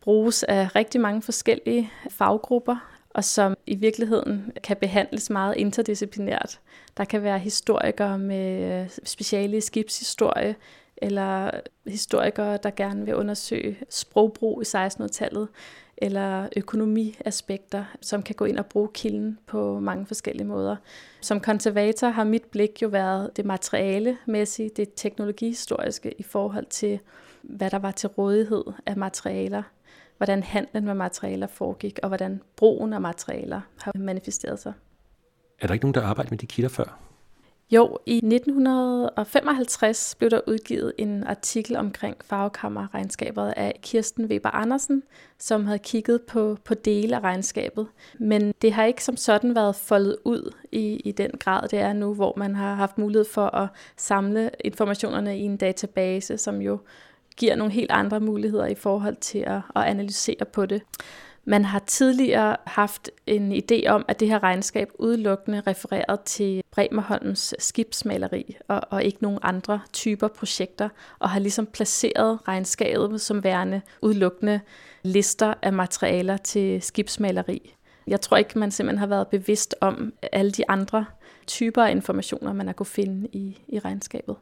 bruges 0.00 0.42
af 0.42 0.76
rigtig 0.76 1.00
mange 1.00 1.22
forskellige 1.22 1.90
faggrupper, 2.10 2.93
og 3.14 3.24
som 3.24 3.56
i 3.66 3.74
virkeligheden 3.74 4.52
kan 4.62 4.76
behandles 4.76 5.30
meget 5.30 5.56
interdisciplinært. 5.56 6.60
Der 6.96 7.04
kan 7.04 7.22
være 7.22 7.38
historikere 7.38 8.18
med 8.18 8.80
øh, 8.82 8.90
speciale 9.04 9.60
skibshistorie, 9.60 10.54
eller 10.96 11.50
historikere, 11.86 12.58
der 12.62 12.70
gerne 12.70 13.04
vil 13.04 13.14
undersøge 13.14 13.78
sprogbrug 13.90 14.62
i 14.62 14.64
1600-tallet, 14.64 15.48
eller 15.96 16.48
økonomiaspekter, 16.56 17.84
som 18.00 18.22
kan 18.22 18.34
gå 18.34 18.44
ind 18.44 18.58
og 18.58 18.66
bruge 18.66 18.88
kilden 18.94 19.38
på 19.46 19.80
mange 19.80 20.06
forskellige 20.06 20.46
måder. 20.46 20.76
Som 21.20 21.40
konservator 21.40 22.08
har 22.08 22.24
mit 22.24 22.44
blik 22.44 22.82
jo 22.82 22.88
været 22.88 23.36
det 23.36 23.44
materialemæssige, 23.44 24.70
det 24.76 24.88
teknologihistoriske 24.96 26.14
i 26.18 26.22
forhold 26.22 26.66
til, 26.66 26.98
hvad 27.42 27.70
der 27.70 27.78
var 27.78 27.90
til 27.90 28.08
rådighed 28.08 28.64
af 28.86 28.96
materialer, 28.96 29.62
hvordan 30.16 30.42
handlen 30.42 30.84
med 30.84 30.94
materialer 30.94 31.46
foregik, 31.46 31.98
og 32.02 32.08
hvordan 32.08 32.42
brugen 32.56 32.92
af 32.92 33.00
materialer 33.00 33.60
har 33.82 33.92
manifesteret 33.94 34.58
sig. 34.58 34.72
Er 35.60 35.66
der 35.66 35.74
ikke 35.74 35.84
nogen, 35.84 35.94
der 35.94 36.02
arbejder 36.02 36.30
med 36.30 36.38
de 36.38 36.46
kilder 36.46 36.68
før? 36.68 36.98
Jo, 37.70 37.98
i 38.06 38.16
1955 38.16 40.14
blev 40.18 40.30
der 40.30 40.40
udgivet 40.46 40.92
en 40.98 41.24
artikel 41.24 41.76
omkring 41.76 42.16
farvekammerregnskabet 42.24 43.52
af 43.56 43.78
Kirsten 43.82 44.24
Weber 44.24 44.50
Andersen, 44.50 45.02
som 45.38 45.66
havde 45.66 45.78
kigget 45.78 46.22
på, 46.22 46.56
på 46.64 46.74
dele 46.74 47.16
af 47.16 47.20
regnskabet. 47.20 47.86
Men 48.18 48.54
det 48.62 48.72
har 48.72 48.84
ikke 48.84 49.04
som 49.04 49.16
sådan 49.16 49.54
været 49.54 49.76
foldet 49.76 50.16
ud 50.24 50.54
i, 50.72 50.96
i 50.96 51.12
den 51.12 51.30
grad, 51.40 51.68
det 51.68 51.78
er 51.78 51.92
nu, 51.92 52.14
hvor 52.14 52.34
man 52.36 52.54
har 52.54 52.74
haft 52.74 52.98
mulighed 52.98 53.24
for 53.24 53.46
at 53.46 53.68
samle 53.96 54.50
informationerne 54.64 55.38
i 55.38 55.42
en 55.42 55.56
database, 55.56 56.38
som 56.38 56.62
jo 56.62 56.78
giver 57.36 57.56
nogle 57.56 57.72
helt 57.72 57.90
andre 57.90 58.20
muligheder 58.20 58.66
i 58.66 58.74
forhold 58.74 59.16
til 59.16 59.38
at, 59.38 59.60
at 59.76 59.82
analysere 59.82 60.44
på 60.52 60.66
det. 60.66 60.82
Man 61.46 61.64
har 61.64 61.78
tidligere 61.78 62.56
haft 62.66 63.10
en 63.26 63.52
idé 63.52 63.88
om, 63.88 64.04
at 64.08 64.20
det 64.20 64.28
her 64.28 64.42
regnskab 64.42 64.88
udelukkende 64.98 65.62
refereret 65.66 66.20
til 66.20 66.62
Bremerholms 66.70 67.54
skibsmaleri 67.58 68.56
og, 68.68 68.80
og 68.90 69.04
ikke 69.04 69.22
nogen 69.22 69.38
andre 69.42 69.80
typer 69.92 70.28
projekter, 70.28 70.88
og 71.18 71.30
har 71.30 71.40
ligesom 71.40 71.66
placeret 71.66 72.38
regnskabet 72.48 73.20
som 73.20 73.44
værende 73.44 73.80
udelukkende 74.02 74.60
lister 75.02 75.54
af 75.62 75.72
materialer 75.72 76.36
til 76.36 76.82
skibsmaleri. 76.82 77.74
Jeg 78.06 78.20
tror 78.20 78.36
ikke, 78.36 78.58
man 78.58 78.70
simpelthen 78.70 78.98
har 78.98 79.06
været 79.06 79.28
bevidst 79.28 79.74
om 79.80 80.12
alle 80.32 80.50
de 80.50 80.70
andre 80.70 81.04
typer 81.46 81.82
af 81.82 81.90
informationer, 81.90 82.52
man 82.52 82.66
har 82.66 82.72
kunne 82.72 82.86
finde 82.86 83.28
i, 83.32 83.58
i 83.68 83.78
regnskabet. 83.78 84.36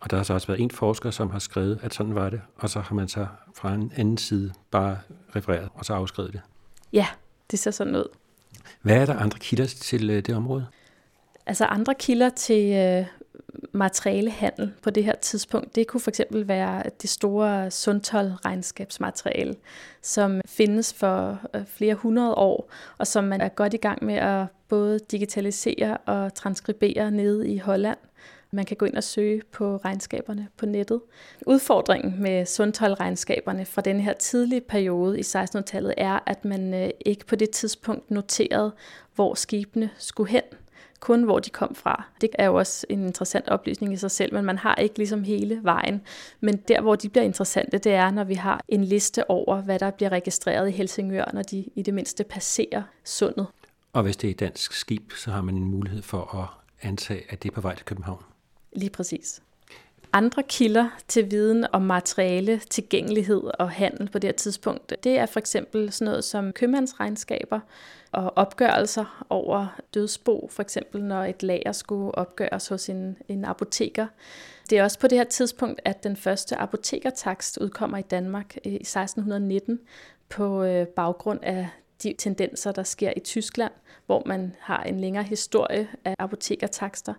Og 0.00 0.10
der 0.10 0.16
har 0.16 0.24
så 0.24 0.34
også 0.34 0.46
været 0.46 0.60
en 0.60 0.70
forsker, 0.70 1.10
som 1.10 1.30
har 1.30 1.38
skrevet, 1.38 1.78
at 1.82 1.94
sådan 1.94 2.14
var 2.14 2.30
det, 2.30 2.40
og 2.56 2.70
så 2.70 2.80
har 2.80 2.94
man 2.94 3.08
så 3.08 3.26
fra 3.54 3.74
en 3.74 3.92
anden 3.96 4.18
side 4.18 4.52
bare 4.70 4.98
refereret 5.36 5.68
og 5.74 5.84
så 5.84 5.94
afskrevet 5.94 6.32
det. 6.32 6.40
Ja, 6.92 7.06
det 7.50 7.58
ser 7.58 7.70
sådan 7.70 7.96
ud. 7.96 8.08
Hvad 8.82 8.96
er 8.96 9.06
der 9.06 9.14
andre 9.14 9.38
kilder 9.38 9.66
til 9.66 10.10
øh, 10.10 10.16
det 10.16 10.36
område? 10.36 10.66
Altså 11.46 11.64
andre 11.64 11.94
kilder 11.94 12.28
til 12.28 12.72
øh, 12.74 13.06
materialehandel 13.72 14.72
på 14.82 14.90
det 14.90 15.04
her 15.04 15.14
tidspunkt, 15.14 15.74
det 15.74 15.86
kunne 15.86 16.00
for 16.00 16.10
eksempel 16.10 16.48
være 16.48 16.82
det 17.02 17.10
store 17.10 17.70
Sundtol-regnskabsmateriale, 17.70 19.54
som 20.02 20.40
findes 20.46 20.94
for 20.94 21.40
øh, 21.54 21.66
flere 21.66 21.94
hundrede 21.94 22.34
år, 22.34 22.70
og 22.98 23.06
som 23.06 23.24
man 23.24 23.40
er 23.40 23.48
godt 23.48 23.74
i 23.74 23.76
gang 23.76 24.04
med 24.04 24.14
at 24.14 24.46
både 24.68 24.98
digitalisere 25.10 25.96
og 25.96 26.34
transkribere 26.34 27.10
nede 27.10 27.48
i 27.48 27.58
Holland. 27.58 27.98
Man 28.50 28.64
kan 28.64 28.76
gå 28.76 28.86
ind 28.86 28.96
og 28.96 29.04
søge 29.04 29.42
på 29.52 29.76
regnskaberne 29.76 30.48
på 30.56 30.66
nettet. 30.66 31.00
Udfordringen 31.46 32.22
med 32.22 32.46
sundtolregnskaberne 32.46 33.64
fra 33.64 33.82
den 33.82 34.00
her 34.00 34.12
tidlige 34.12 34.60
periode 34.60 35.18
i 35.18 35.22
1600-tallet 35.22 35.94
er, 35.96 36.18
at 36.26 36.44
man 36.44 36.74
øh, 36.74 36.90
ikke 37.06 37.26
på 37.26 37.36
det 37.36 37.50
tidspunkt 37.50 38.10
noterede, 38.10 38.72
hvor 39.14 39.34
skibene 39.34 39.90
skulle 39.98 40.30
hen 40.30 40.42
kun 41.00 41.22
hvor 41.22 41.38
de 41.38 41.50
kom 41.50 41.74
fra. 41.74 42.04
Det 42.20 42.30
er 42.34 42.46
jo 42.46 42.54
også 42.54 42.86
en 42.88 43.06
interessant 43.06 43.48
oplysning 43.48 43.92
i 43.92 43.96
sig 43.96 44.10
selv, 44.10 44.34
men 44.34 44.44
man 44.44 44.58
har 44.58 44.74
ikke 44.74 44.98
ligesom 44.98 45.24
hele 45.24 45.60
vejen. 45.62 46.02
Men 46.40 46.56
der, 46.56 46.80
hvor 46.80 46.94
de 46.96 47.08
bliver 47.08 47.24
interessante, 47.24 47.78
det 47.78 47.92
er, 47.92 48.10
når 48.10 48.24
vi 48.24 48.34
har 48.34 48.60
en 48.68 48.84
liste 48.84 49.30
over, 49.30 49.62
hvad 49.62 49.78
der 49.78 49.90
bliver 49.90 50.10
registreret 50.10 50.68
i 50.68 50.72
Helsingør, 50.72 51.30
når 51.32 51.42
de 51.42 51.64
i 51.74 51.82
det 51.82 51.94
mindste 51.94 52.24
passerer 52.24 52.82
sundet. 53.04 53.46
Og 53.92 54.02
hvis 54.02 54.16
det 54.16 54.28
er 54.28 54.30
et 54.30 54.40
dansk 54.40 54.72
skib, 54.72 55.12
så 55.12 55.30
har 55.30 55.42
man 55.42 55.56
en 55.56 55.64
mulighed 55.64 56.02
for 56.02 56.34
at 56.34 56.48
antage, 56.88 57.22
at 57.28 57.42
det 57.42 57.50
er 57.50 57.54
på 57.54 57.60
vej 57.60 57.74
til 57.74 57.84
København. 57.84 58.22
Lige 58.78 58.90
præcis. 58.90 59.42
Andre 60.12 60.42
kilder 60.42 60.88
til 61.08 61.30
viden 61.30 61.66
om 61.72 61.82
materiale, 61.82 62.58
tilgængelighed 62.70 63.42
og 63.58 63.70
handel 63.70 64.08
på 64.10 64.18
det 64.18 64.28
her 64.28 64.36
tidspunkt, 64.36 64.94
det 65.04 65.18
er 65.18 65.26
for 65.26 65.40
eksempel 65.40 65.92
sådan 65.92 66.04
noget 66.04 66.24
som 66.24 66.52
købmandsregnskaber 66.52 67.60
og 68.12 68.32
opgørelser 68.36 69.24
over 69.30 69.80
dødsbo, 69.94 70.48
for 70.52 70.62
eksempel 70.62 71.02
når 71.04 71.24
et 71.24 71.42
lager 71.42 71.72
skulle 71.72 72.14
opgøres 72.14 72.68
hos 72.68 72.88
en, 72.88 73.16
en 73.28 73.44
apoteker. 73.44 74.06
Det 74.70 74.78
er 74.78 74.84
også 74.84 74.98
på 74.98 75.06
det 75.06 75.18
her 75.18 75.24
tidspunkt, 75.24 75.80
at 75.84 76.04
den 76.04 76.16
første 76.16 76.56
apotekertakst 76.56 77.58
udkommer 77.60 77.98
i 77.98 78.02
Danmark 78.02 78.56
øh, 78.66 78.72
i 78.72 78.76
1619 78.76 79.80
på 80.28 80.62
øh, 80.62 80.86
baggrund 80.86 81.40
af 81.42 81.68
de 82.02 82.14
tendenser, 82.18 82.72
der 82.72 82.82
sker 82.82 83.12
i 83.16 83.20
Tyskland, 83.20 83.72
hvor 84.06 84.22
man 84.26 84.54
har 84.60 84.82
en 84.82 85.00
længere 85.00 85.24
historie 85.24 85.88
af 86.04 86.14
apotekertakster. 86.18 87.14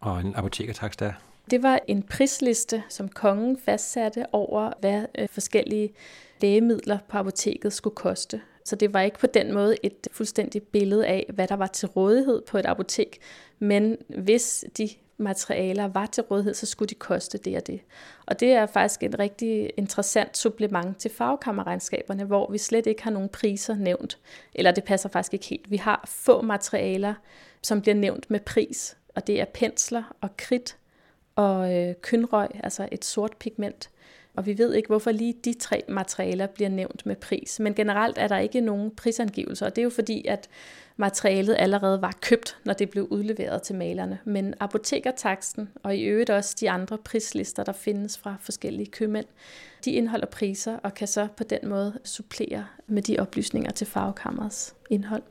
Og 0.00 0.20
en 0.20 0.34
apotekertakst 0.34 1.02
er? 1.02 1.12
Det 1.50 1.62
var 1.62 1.80
en 1.88 2.02
prisliste, 2.02 2.82
som 2.88 3.08
kongen 3.08 3.58
fastsatte 3.64 4.26
over, 4.32 4.72
hvad 4.80 5.06
øh, 5.18 5.28
forskellige 5.28 5.94
lægemidler 6.40 6.98
på 7.08 7.18
apoteket 7.18 7.72
skulle 7.72 7.96
koste. 7.96 8.40
Så 8.64 8.76
det 8.76 8.94
var 8.94 9.00
ikke 9.00 9.18
på 9.18 9.26
den 9.26 9.54
måde 9.54 9.76
et 9.82 10.08
fuldstændigt 10.12 10.72
billede 10.72 11.06
af, 11.06 11.30
hvad 11.34 11.48
der 11.48 11.56
var 11.56 11.66
til 11.66 11.88
rådighed 11.88 12.42
på 12.42 12.58
et 12.58 12.66
apotek, 12.66 13.18
men 13.58 13.96
hvis 14.08 14.64
de 14.78 14.88
materialer 15.16 15.88
var 15.88 16.06
til 16.06 16.22
rådighed, 16.22 16.54
så 16.54 16.66
skulle 16.66 16.88
de 16.88 16.94
koste 16.94 17.38
det 17.38 17.56
og 17.56 17.66
det. 17.66 17.80
Og 18.26 18.40
det 18.40 18.52
er 18.52 18.66
faktisk 18.66 19.02
et 19.02 19.18
rigtig 19.18 19.70
interessant 19.76 20.38
supplement 20.38 20.96
til 20.96 21.10
fagkammerregnskaberne, 21.10 22.24
hvor 22.24 22.50
vi 22.50 22.58
slet 22.58 22.86
ikke 22.86 23.02
har 23.02 23.10
nogen 23.10 23.28
priser 23.28 23.74
nævnt. 23.74 24.18
Eller 24.54 24.70
det 24.70 24.84
passer 24.84 25.08
faktisk 25.08 25.34
ikke 25.34 25.46
helt. 25.46 25.70
Vi 25.70 25.76
har 25.76 26.04
få 26.08 26.42
materialer, 26.42 27.14
som 27.62 27.80
bliver 27.80 27.94
nævnt 27.94 28.30
med 28.30 28.40
pris, 28.40 28.96
og 29.14 29.26
det 29.26 29.40
er 29.40 29.44
pensler 29.44 30.16
og 30.20 30.36
kridt 30.36 30.76
og 31.36 31.74
øh, 31.74 31.94
kønrøg, 32.02 32.48
altså 32.62 32.88
et 32.92 33.04
sort 33.04 33.36
pigment. 33.36 33.90
Og 34.36 34.46
vi 34.46 34.58
ved 34.58 34.74
ikke, 34.74 34.86
hvorfor 34.86 35.10
lige 35.10 35.34
de 35.44 35.54
tre 35.54 35.82
materialer 35.88 36.46
bliver 36.46 36.68
nævnt 36.68 37.06
med 37.06 37.16
pris. 37.16 37.60
Men 37.60 37.74
generelt 37.74 38.18
er 38.18 38.28
der 38.28 38.38
ikke 38.38 38.60
nogen 38.60 38.90
prisangivelser, 38.96 39.66
og 39.66 39.76
det 39.76 39.82
er 39.82 39.84
jo 39.84 39.90
fordi, 39.90 40.26
at 40.26 40.48
materialet 40.96 41.56
allerede 41.58 42.02
var 42.02 42.14
købt, 42.20 42.56
når 42.64 42.72
det 42.72 42.90
blev 42.90 43.06
udleveret 43.10 43.62
til 43.62 43.74
malerne. 43.74 44.18
Men 44.24 44.54
apotekertaksten 44.60 45.68
og 45.82 45.96
i 45.96 46.02
øvrigt 46.02 46.30
også 46.30 46.56
de 46.60 46.70
andre 46.70 46.98
prislister, 46.98 47.64
der 47.64 47.72
findes 47.72 48.18
fra 48.18 48.36
forskellige 48.40 48.86
købmænd, 48.86 49.26
de 49.84 49.92
indeholder 49.92 50.26
priser 50.26 50.76
og 50.76 50.94
kan 50.94 51.08
så 51.08 51.28
på 51.36 51.44
den 51.44 51.68
måde 51.68 51.98
supplere 52.04 52.66
med 52.86 53.02
de 53.02 53.18
oplysninger 53.18 53.70
til 53.70 53.86
farvekammerets 53.86 54.74
indhold. 54.90 55.22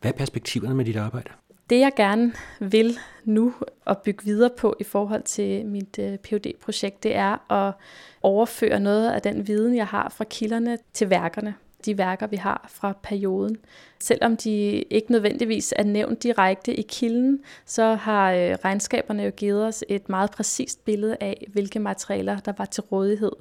Hvad 0.00 0.12
er 0.12 0.16
perspektiverne 0.16 0.74
med 0.74 0.84
dit 0.84 0.96
arbejde? 0.96 1.30
Det 1.70 1.80
jeg 1.80 1.92
gerne 1.96 2.32
vil 2.60 2.98
nu 3.24 3.54
og 3.84 3.98
bygge 3.98 4.24
videre 4.24 4.50
på 4.56 4.76
i 4.80 4.84
forhold 4.84 5.22
til 5.22 5.66
mit 5.66 5.98
øh, 5.98 6.18
phd 6.18 6.52
projekt 6.60 7.02
det 7.02 7.16
er 7.16 7.52
at 7.52 7.74
overføre 8.22 8.80
noget 8.80 9.10
af 9.10 9.22
den 9.22 9.46
viden, 9.46 9.76
jeg 9.76 9.86
har 9.86 10.08
fra 10.08 10.24
kilderne 10.24 10.78
til 10.92 11.10
værkerne. 11.10 11.54
De 11.84 11.98
værker, 11.98 12.26
vi 12.26 12.36
har 12.36 12.66
fra 12.70 12.92
perioden. 13.02 13.56
Selvom 14.00 14.36
de 14.36 14.50
ikke 14.82 15.12
nødvendigvis 15.12 15.74
er 15.76 15.84
nævnt 15.84 16.22
direkte 16.22 16.74
i 16.74 16.82
kilden, 16.82 17.40
så 17.64 17.94
har 17.94 18.32
øh, 18.32 18.56
regnskaberne 18.64 19.22
jo 19.22 19.30
givet 19.30 19.66
os 19.66 19.84
et 19.88 20.08
meget 20.08 20.30
præcist 20.30 20.84
billede 20.84 21.16
af, 21.20 21.46
hvilke 21.52 21.78
materialer, 21.78 22.38
der 22.38 22.52
var 22.58 22.64
til 22.64 22.82
rådighed 22.82 23.32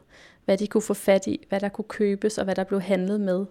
hvad 0.45 0.57
de 0.57 0.67
kunne 0.67 0.81
få 0.81 0.93
fat 0.93 1.27
i, 1.27 1.45
hvad 1.49 1.59
der 1.59 1.69
kunne 1.69 1.85
købes 1.87 2.37
og 2.37 2.43
hvad 2.43 2.55
der 2.55 2.63
blev 2.63 2.81
handlet 2.81 3.21
med. 3.21 3.45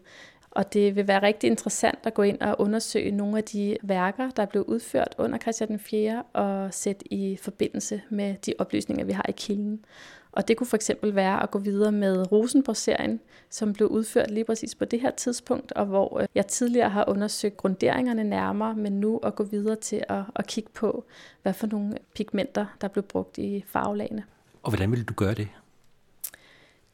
Og 0.55 0.73
det 0.73 0.97
vil 0.97 1.09
være 1.09 1.23
rigtig 1.23 1.51
interessant 1.51 1.99
at 2.03 2.15
gå 2.15 2.23
ind 2.23 2.41
og 2.41 2.61
undersøge 2.61 3.11
nogle 3.11 3.39
af 3.39 3.45
de 3.45 3.77
værker, 3.83 4.31
der 4.31 4.47
blev 4.47 4.65
udført 4.69 5.15
under 5.19 5.39
Christian 5.39 5.69
den 5.69 5.79
4. 5.79 6.23
og 6.33 6.75
sætte 6.75 7.13
i 7.13 7.37
forbindelse 7.37 8.03
med 8.11 8.35
de 8.47 8.55
oplysninger, 8.59 9.05
vi 9.05 9.13
har 9.13 9.27
i 9.29 9.33
kilden. 9.33 9.85
Og 10.33 10.49
det 10.49 10.57
kunne 10.57 10.67
for 10.67 10.77
eksempel 10.77 11.15
være 11.15 11.43
at 11.43 11.51
gå 11.51 11.59
videre 11.59 11.93
med 11.93 12.33
Rosenborg-serien, 12.33 13.21
som 13.51 13.73
blev 13.73 13.89
udført 13.89 14.31
lige 14.31 14.45
præcis 14.45 14.75
på 14.75 14.85
det 14.85 15.01
her 15.01 15.11
tidspunkt, 15.11 15.73
og 15.73 15.87
hvor 15.87 16.21
øh, 16.21 16.27
jeg 16.35 16.47
tidligere 16.47 16.91
har 16.91 17.09
undersøgt 17.09 17.57
grunderingerne 17.57 18.25
nærmere, 18.25 18.75
men 18.75 18.93
nu 18.93 19.19
at 19.19 19.35
gå 19.35 19.45
videre 19.45 19.77
til 19.77 20.05
at, 20.09 20.23
at 20.37 20.47
kigge 20.47 20.71
på, 20.75 21.05
hvad 21.43 21.53
for 21.53 21.67
nogle 21.67 21.95
pigmenter, 22.15 22.67
der 22.81 22.89
blev 22.89 23.03
brugt 23.03 23.39
i 23.39 23.65
farvelagene. 23.67 24.25
Og 24.63 24.71
hvordan 24.71 24.91
ville 24.91 25.05
du 25.05 25.15
gøre 25.15 25.35
det? 25.35 25.49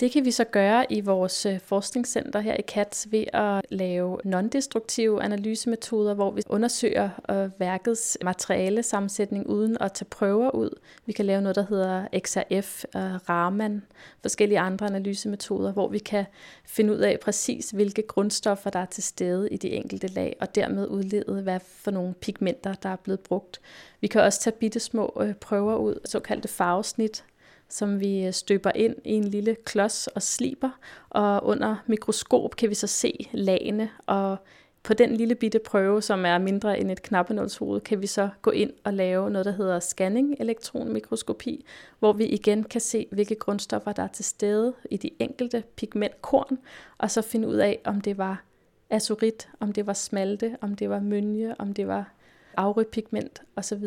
Det 0.01 0.13
kan 0.13 0.25
vi 0.25 0.31
så 0.31 0.45
gøre 0.45 0.93
i 0.93 1.01
vores 1.01 1.47
øh, 1.47 1.61
forskningscenter 1.61 2.41
her 2.41 2.57
i 2.59 2.63
CATS 2.63 3.09
ved 3.11 3.25
at 3.33 3.65
lave 3.71 4.19
nondestruktive 4.25 5.23
analysemetoder, 5.23 6.15
hvor 6.15 6.31
vi 6.31 6.43
undersøger 6.49 7.11
øh, 7.31 7.61
værkets 7.61 8.19
materiale 8.25 8.83
sammensætning 8.83 9.47
uden 9.47 9.77
at 9.81 9.93
tage 9.93 10.07
prøver 10.11 10.51
ud. 10.51 10.71
Vi 11.07 11.13
kan 11.13 11.25
lave 11.25 11.43
noget, 11.43 11.57
der 11.57 11.67
hedder 11.69 12.07
XRF, 12.27 12.85
øh, 12.97 13.15
Raman, 13.29 13.83
forskellige 14.23 14.59
andre 14.59 14.87
analysemetoder, 14.87 15.73
hvor 15.73 15.89
vi 15.89 15.99
kan 15.99 16.25
finde 16.65 16.93
ud 16.93 16.99
af 16.99 17.19
præcis, 17.23 17.71
hvilke 17.71 18.03
grundstoffer, 18.03 18.71
der 18.71 18.79
er 18.79 18.87
til 18.87 19.03
stede 19.03 19.49
i 19.51 19.57
de 19.57 19.71
enkelte 19.71 20.07
lag, 20.07 20.37
og 20.41 20.55
dermed 20.55 20.89
udlede, 20.89 21.43
hvad 21.43 21.61
for 21.61 21.91
nogle 21.91 22.15
pigmenter, 22.15 22.75
der 22.75 22.89
er 22.89 22.97
blevet 22.97 23.21
brugt. 23.21 23.61
Vi 24.01 24.07
kan 24.07 24.21
også 24.21 24.41
tage 24.41 24.57
bitte 24.61 24.81
små 24.81 25.23
prøver 25.41 25.77
ud, 25.77 25.95
såkaldte 26.05 26.49
farvesnit, 26.49 27.25
som 27.71 28.01
vi 28.01 28.27
øh, 28.27 28.33
støber 28.33 28.73
ind 28.75 28.97
i 29.05 29.13
en 29.13 29.25
lille 29.25 29.57
klods 29.65 30.07
og 30.07 30.23
sliber, 30.23 30.71
og 31.11 31.47
under 31.47 31.77
mikroskop 31.87 32.57
kan 32.57 32.71
vi 32.71 32.75
så 32.75 32.87
se 32.87 33.29
lagene, 33.33 33.91
og 34.07 34.37
på 34.83 34.95
den 34.95 35.17
lille 35.17 35.35
bitte 35.35 35.59
prøve, 35.59 36.03
som 36.03 36.25
er 36.25 36.39
mindre 36.39 36.81
end 36.81 36.91
et 36.91 37.03
knappenålshoved, 37.03 37.81
kan 37.81 38.03
vi 38.03 38.07
så 38.07 38.29
gå 38.43 38.51
ind 38.51 38.73
og 38.85 38.95
lave 38.95 39.31
noget, 39.31 39.45
der 39.45 39.53
hedder 39.53 39.81
scanning 39.81 40.37
elektronmikroskopi, 40.41 41.65
hvor 41.99 42.13
vi 42.13 42.25
igen 42.25 42.65
kan 42.65 42.81
se, 42.81 43.07
hvilke 43.13 43.35
grundstoffer, 43.35 43.93
der 43.93 44.03
er 44.03 44.09
til 44.09 44.25
stede 44.25 44.75
i 44.91 44.97
de 44.97 45.11
enkelte 45.19 45.63
pigmentkorn, 45.77 46.59
og 46.99 47.11
så 47.11 47.23
finde 47.23 47.49
ud 47.49 47.55
af, 47.57 47.79
om 47.85 48.01
det 48.01 48.19
var 48.19 48.43
azurit, 48.91 49.49
om 49.61 49.73
det 49.73 49.87
var 49.87 49.93
smalte, 49.93 50.57
om 50.61 50.75
det 50.75 50.91
var 50.91 51.01
mønje, 51.01 51.55
om 51.59 51.75
det 51.75 51.87
var 51.87 52.13
aurepigment 52.57 53.43
osv. 53.57 53.85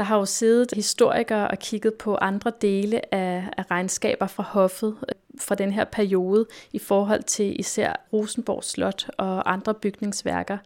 Der 0.00 0.04
har 0.04 0.18
jo 0.18 0.24
siddet 0.24 0.72
historikere 0.74 1.48
og 1.48 1.58
kigget 1.58 1.94
på 1.94 2.14
andre 2.14 2.52
dele 2.60 3.14
af, 3.14 3.44
af 3.56 3.70
regnskaber 3.70 4.26
fra 4.26 4.42
hoffet 4.42 4.96
øh, 5.08 5.14
fra 5.40 5.54
den 5.54 5.72
her 5.72 5.84
periode 5.84 6.46
i 6.72 6.78
forhold 6.78 7.22
til 7.22 7.60
især 7.60 8.06
Rosenborg 8.12 8.64
Slot 8.64 9.10
og 9.18 9.52
andre 9.52 9.74
bygningsværker. 9.74 10.58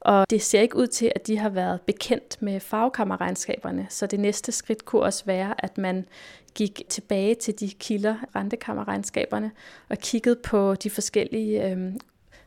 Og 0.00 0.26
det 0.30 0.42
ser 0.42 0.60
ikke 0.60 0.76
ud 0.76 0.86
til, 0.86 1.12
at 1.14 1.26
de 1.26 1.38
har 1.38 1.48
været 1.48 1.80
bekendt 1.80 2.42
med 2.42 2.60
farvekammerregnskaberne, 2.60 3.86
så 3.88 4.06
det 4.06 4.20
næste 4.20 4.52
skridt 4.52 4.84
kunne 4.84 5.02
også 5.02 5.24
være, 5.24 5.54
at 5.64 5.78
man 5.78 6.06
gik 6.54 6.82
tilbage 6.88 7.34
til 7.34 7.60
de 7.60 7.68
kilder, 7.68 8.16
rentekammerregnskaberne, 8.36 9.50
og 9.88 9.98
kiggede 9.98 10.36
på 10.44 10.74
de 10.74 10.90
forskellige 10.90 11.70
øh, 11.70 11.92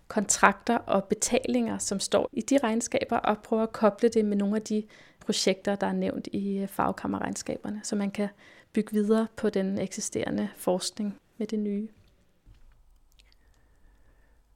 kontrakter 0.07 0.77
og 0.77 1.03
betalinger, 1.03 1.77
som 1.77 1.99
står 1.99 2.29
i 2.33 2.41
de 2.41 2.57
regnskaber, 2.57 3.17
og 3.17 3.37
prøve 3.37 3.63
at 3.63 3.71
koble 3.71 4.09
det 4.09 4.25
med 4.25 4.37
nogle 4.37 4.55
af 4.55 4.61
de 4.61 4.83
projekter, 5.25 5.75
der 5.75 5.87
er 5.87 5.93
nævnt 5.93 6.27
i 6.31 6.57
øh, 6.57 6.67
fagkammerregnskaberne, 6.67 7.81
så 7.83 7.95
man 7.95 8.11
kan 8.11 8.29
bygge 8.73 8.91
videre 8.91 9.27
på 9.35 9.49
den 9.49 9.77
eksisterende 9.79 10.49
forskning 10.55 11.19
med 11.37 11.47
det 11.47 11.59
nye. 11.59 11.87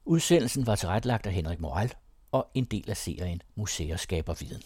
Udsendelsen 0.04 0.66
var 0.66 0.74
tilrettelagt 0.74 1.26
af 1.26 1.32
Henrik 1.32 1.60
Moral 1.60 1.94
og 2.32 2.50
en 2.54 2.64
del 2.64 2.90
af 2.90 2.96
serien 2.96 3.42
Museer 3.54 3.96
skaber 3.96 4.34
viden. 4.34 4.62